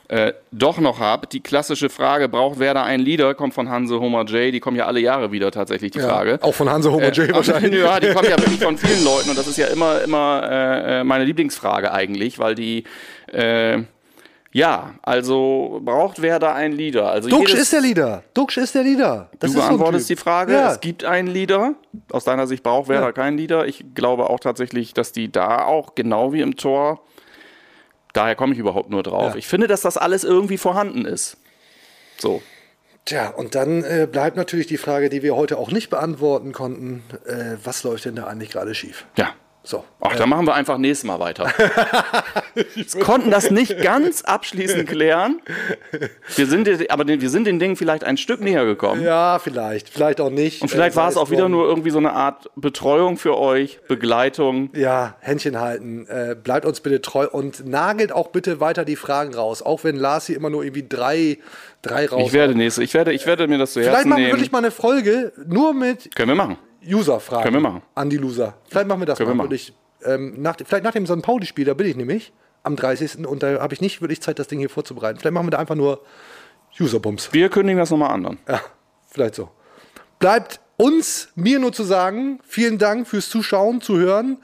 äh, 0.07 0.33
doch 0.51 0.77
noch 0.79 0.99
habe. 0.99 1.27
Die 1.27 1.39
klassische 1.39 1.89
Frage, 1.89 2.27
braucht 2.27 2.59
Werder 2.59 2.83
einen 2.83 3.01
Leader? 3.01 3.33
Kommt 3.33 3.53
von 3.53 3.69
Hanse 3.69 3.97
Homer 3.99 4.25
J. 4.25 4.53
Die 4.53 4.59
kommen 4.59 4.75
ja 4.75 4.85
alle 4.85 4.99
Jahre 4.99 5.31
wieder 5.31 5.51
tatsächlich, 5.51 5.91
die 5.91 5.99
Ja, 5.99 6.09
Frage. 6.09 6.37
Auch 6.41 6.53
von 6.53 6.69
Hanse 6.69 6.91
Homo 6.91 7.05
J 7.07 7.29
Äh, 7.29 7.33
wahrscheinlich. 7.33 7.81
Ja, 7.81 7.97
die 7.99 8.13
kommen 8.13 8.29
ja 8.29 8.37
wirklich 8.37 8.61
von 8.61 8.77
vielen 8.77 9.05
Leuten 9.05 9.29
und 9.29 9.37
das 9.37 9.47
ist 9.47 9.57
ja 9.57 9.67
immer, 9.67 10.01
immer 10.01 10.43
äh, 10.51 11.03
meine 11.05 11.23
Lieblingsfrage 11.23 11.93
eigentlich, 11.93 12.39
weil 12.39 12.55
die, 12.55 12.83
äh, 13.31 13.83
ja, 14.53 14.95
also 15.01 15.79
braucht 15.83 16.21
Werder 16.21 16.53
einen 16.53 16.73
Leader? 16.73 17.09
Also 17.09 17.29
Duxch 17.29 17.53
ist 17.53 17.71
der 17.71 17.81
Leader. 17.81 18.23
Duxch 18.33 18.57
ist 18.57 18.75
der 18.75 18.83
Leader. 18.83 19.29
Das 19.39 19.51
du 19.51 19.57
so 19.57 19.63
beantwortest 19.65 20.07
Typ. 20.07 20.17
die 20.17 20.21
Frage. 20.21 20.53
Ja. 20.53 20.71
Es 20.73 20.79
gibt 20.81 21.05
einen 21.05 21.27
Leader. 21.29 21.75
Aus 22.11 22.23
deiner 22.25 22.47
Sicht 22.47 22.61
braucht 22.63 22.89
Werder 22.89 23.07
Ja. 23.07 23.11
keinen 23.13 23.37
Leader. 23.37 23.65
Ich 23.65 23.85
glaube 23.95 24.29
auch 24.29 24.39
tatsächlich, 24.39 24.93
dass 24.93 25.11
die 25.13 25.31
da 25.31 25.63
auch 25.65 25.95
genau 25.95 26.33
wie 26.33 26.41
im 26.41 26.57
Tor. 26.57 27.01
Daher 28.13 28.35
komme 28.35 28.53
ich 28.53 28.59
überhaupt 28.59 28.89
nur 28.89 29.03
drauf. 29.03 29.31
Ja. 29.31 29.35
Ich 29.37 29.47
finde, 29.47 29.67
dass 29.67 29.81
das 29.81 29.95
alles 29.97 30.23
irgendwie 30.25 30.57
vorhanden 30.57 31.05
ist. 31.05 31.37
So. 32.17 32.41
Tja, 33.05 33.29
und 33.29 33.55
dann 33.55 33.83
äh, 33.83 34.07
bleibt 34.11 34.35
natürlich 34.35 34.67
die 34.67 34.77
Frage, 34.77 35.09
die 35.09 35.23
wir 35.23 35.35
heute 35.35 35.57
auch 35.57 35.71
nicht 35.71 35.89
beantworten 35.89 36.51
konnten. 36.51 37.03
Äh, 37.25 37.55
was 37.63 37.83
läuft 37.83 38.05
denn 38.05 38.15
da 38.15 38.25
eigentlich 38.25 38.49
gerade 38.51 38.75
schief? 38.75 39.05
Ja. 39.17 39.29
So. 39.63 39.83
Ach, 40.01 40.15
dann 40.15 40.27
machen 40.27 40.45
wir 40.45 40.55
einfach 40.55 40.77
nächstes 40.77 41.07
Mal 41.07 41.19
weiter. 41.19 41.51
wir 42.75 43.01
konnten 43.03 43.31
das 43.31 43.51
nicht 43.51 43.81
ganz 43.81 44.21
abschließend 44.23 44.87
klären. 44.87 45.41
Wir 46.35 46.45
sind, 46.47 46.91
aber 46.91 47.07
wir 47.07 47.29
sind 47.29 47.45
den 47.47 47.59
Dingen 47.59 47.75
vielleicht 47.75 48.03
ein 48.03 48.17
Stück 48.17 48.41
näher 48.41 48.65
gekommen. 48.65 49.03
Ja, 49.03 49.39
vielleicht. 49.39 49.89
Vielleicht 49.89 50.19
auch 50.21 50.29
nicht. 50.29 50.61
Und 50.61 50.69
vielleicht 50.69 50.93
Äh, 50.93 50.97
war 50.97 51.09
es 51.09 51.17
auch 51.17 51.29
wieder 51.31 51.49
nur 51.49 51.65
irgendwie 51.67 51.89
so 51.91 51.97
eine 51.97 52.13
Art 52.13 52.49
Betreuung 52.55 53.17
für 53.17 53.37
euch, 53.37 53.79
Begleitung. 53.87 54.69
Ja, 54.75 55.15
Händchen 55.19 55.59
halten. 55.59 56.07
Äh, 56.07 56.35
bleibt 56.41 56.65
uns 56.65 56.81
bitte 56.81 57.01
treu 57.01 57.27
und 57.29 57.67
nagelt 57.67 58.11
auch 58.11 58.27
bitte 58.29 58.59
weiter 58.59 58.85
die 58.85 58.95
Fragen 58.95 59.33
raus. 59.33 59.61
Auch 59.61 59.83
wenn 59.83 59.95
Lars 59.95 60.27
hier 60.27 60.35
immer 60.35 60.49
nur 60.49 60.63
irgendwie 60.63 60.85
drei, 60.87 61.37
drei 61.81 62.05
raus. 62.07 62.23
Ich 62.27 62.33
werde 62.33 62.55
nächste, 62.55 62.83
ich 62.83 62.93
werde, 62.93 63.13
ich 63.13 63.25
werde 63.25 63.47
mir 63.47 63.57
das 63.57 63.73
zu 63.73 63.79
Vielleicht 63.79 63.95
Herzen 63.95 64.09
machen 64.09 64.19
wir 64.19 64.25
nehmen. 64.27 64.37
wirklich 64.37 64.51
mal 64.51 64.57
eine 64.59 64.71
Folge 64.71 65.31
nur 65.45 65.73
mit 65.73 66.15
Können 66.15 66.29
wir 66.29 66.35
machen. 66.35 66.57
User-Fragen. 66.85 67.43
Können 67.43 67.55
wir 67.57 67.61
machen. 67.61 67.81
An 67.95 68.09
die 68.09 68.17
Loser. 68.17 68.55
Vielleicht 68.69 68.87
machen 68.87 69.01
wir 69.01 69.05
das 69.05 69.17
Können 69.17 69.29
wir 69.29 69.35
mal. 69.35 69.43
machen. 69.43 69.51
Wirklich, 69.51 69.73
ähm, 70.03 70.33
nach, 70.41 70.55
vielleicht 70.65 70.83
nach 70.83 70.93
dem 70.93 71.05
St. 71.05 71.21
Pauli-Spiel, 71.21 71.65
da 71.65 71.75
bin 71.75 71.85
ich 71.87 71.95
nämlich 71.95 72.33
am 72.63 72.75
30. 72.75 73.25
und 73.25 73.43
da 73.43 73.59
habe 73.59 73.73
ich 73.73 73.81
nicht 73.81 74.01
wirklich 74.01 74.21
Zeit, 74.21 74.39
das 74.39 74.47
Ding 74.47 74.59
hier 74.59 74.69
vorzubereiten. 74.69 75.19
Vielleicht 75.19 75.33
machen 75.33 75.47
wir 75.47 75.51
da 75.51 75.57
einfach 75.59 75.75
nur 75.75 76.03
User-Bums. 76.79 77.33
Wir 77.33 77.49
kündigen 77.49 77.79
das 77.79 77.89
nochmal 77.89 78.11
an. 78.11 78.23
dann. 78.23 78.37
Ja, 78.47 78.61
vielleicht 79.09 79.35
so. 79.35 79.49
Bleibt 80.19 80.59
uns, 80.77 81.29
mir 81.35 81.59
nur 81.59 81.73
zu 81.73 81.83
sagen, 81.83 82.39
vielen 82.47 82.77
Dank 82.77 83.07
fürs 83.07 83.29
Zuschauen, 83.29 83.81
Zuhören. 83.81 84.37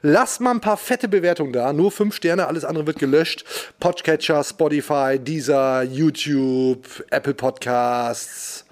Lasst 0.00 0.40
mal 0.40 0.52
ein 0.52 0.60
paar 0.60 0.76
fette 0.76 1.08
Bewertungen 1.08 1.52
da. 1.52 1.72
Nur 1.72 1.90
fünf 1.90 2.14
Sterne, 2.14 2.46
alles 2.46 2.64
andere 2.64 2.86
wird 2.86 2.98
gelöscht. 2.98 3.44
Podcatcher, 3.78 4.42
Spotify, 4.42 5.18
Deezer, 5.18 5.82
YouTube, 5.82 6.86
Apple 7.10 7.34
Podcasts. 7.34 8.64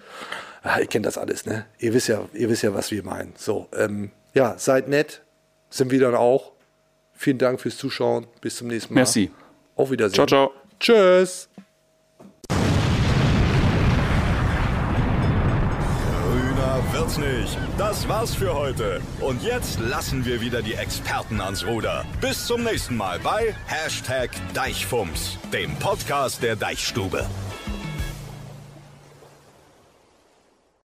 Ah, 0.62 0.78
ihr 0.78 0.86
kennt 0.86 1.06
das 1.06 1.18
alles, 1.18 1.46
ne? 1.46 1.66
Ihr 1.78 1.94
wisst 1.94 2.08
ja, 2.08 2.22
ihr 2.32 2.48
wisst 2.48 2.62
ja, 2.62 2.74
was 2.74 2.90
wir 2.90 3.02
meinen. 3.02 3.32
So, 3.36 3.68
ähm, 3.76 4.10
ja, 4.34 4.54
seid 4.58 4.88
nett. 4.88 5.22
Sind 5.70 5.90
wir 5.90 6.00
dann 6.00 6.14
auch. 6.14 6.52
Vielen 7.22 7.36
Dank 7.36 7.60
fürs 7.60 7.76
Zuschauen. 7.76 8.26
Bis 8.40 8.56
zum 8.56 8.68
nächsten 8.68 8.94
Mal. 8.94 9.00
Merci. 9.00 9.30
Auf 9.76 9.90
Wiedersehen. 9.90 10.14
Ciao, 10.14 10.26
ciao. 10.26 10.52
Tschüss. 10.80 11.50
Grüner 16.08 16.82
wird's 16.92 17.18
nicht. 17.18 17.58
Das 17.76 18.08
war's 18.08 18.34
für 18.34 18.54
heute. 18.54 19.02
Und 19.20 19.42
jetzt 19.42 19.80
lassen 19.80 20.24
wir 20.24 20.40
wieder 20.40 20.62
die 20.62 20.72
Experten 20.72 21.42
ans 21.42 21.66
Ruder. 21.66 22.06
Bis 22.22 22.46
zum 22.46 22.64
nächsten 22.64 22.96
Mal 22.96 23.18
bei 23.18 23.54
Hashtag 23.66 24.30
Deichfumms, 24.54 25.36
dem 25.52 25.76
Podcast 25.76 26.42
der 26.42 26.56
Deichstube. 26.56 27.26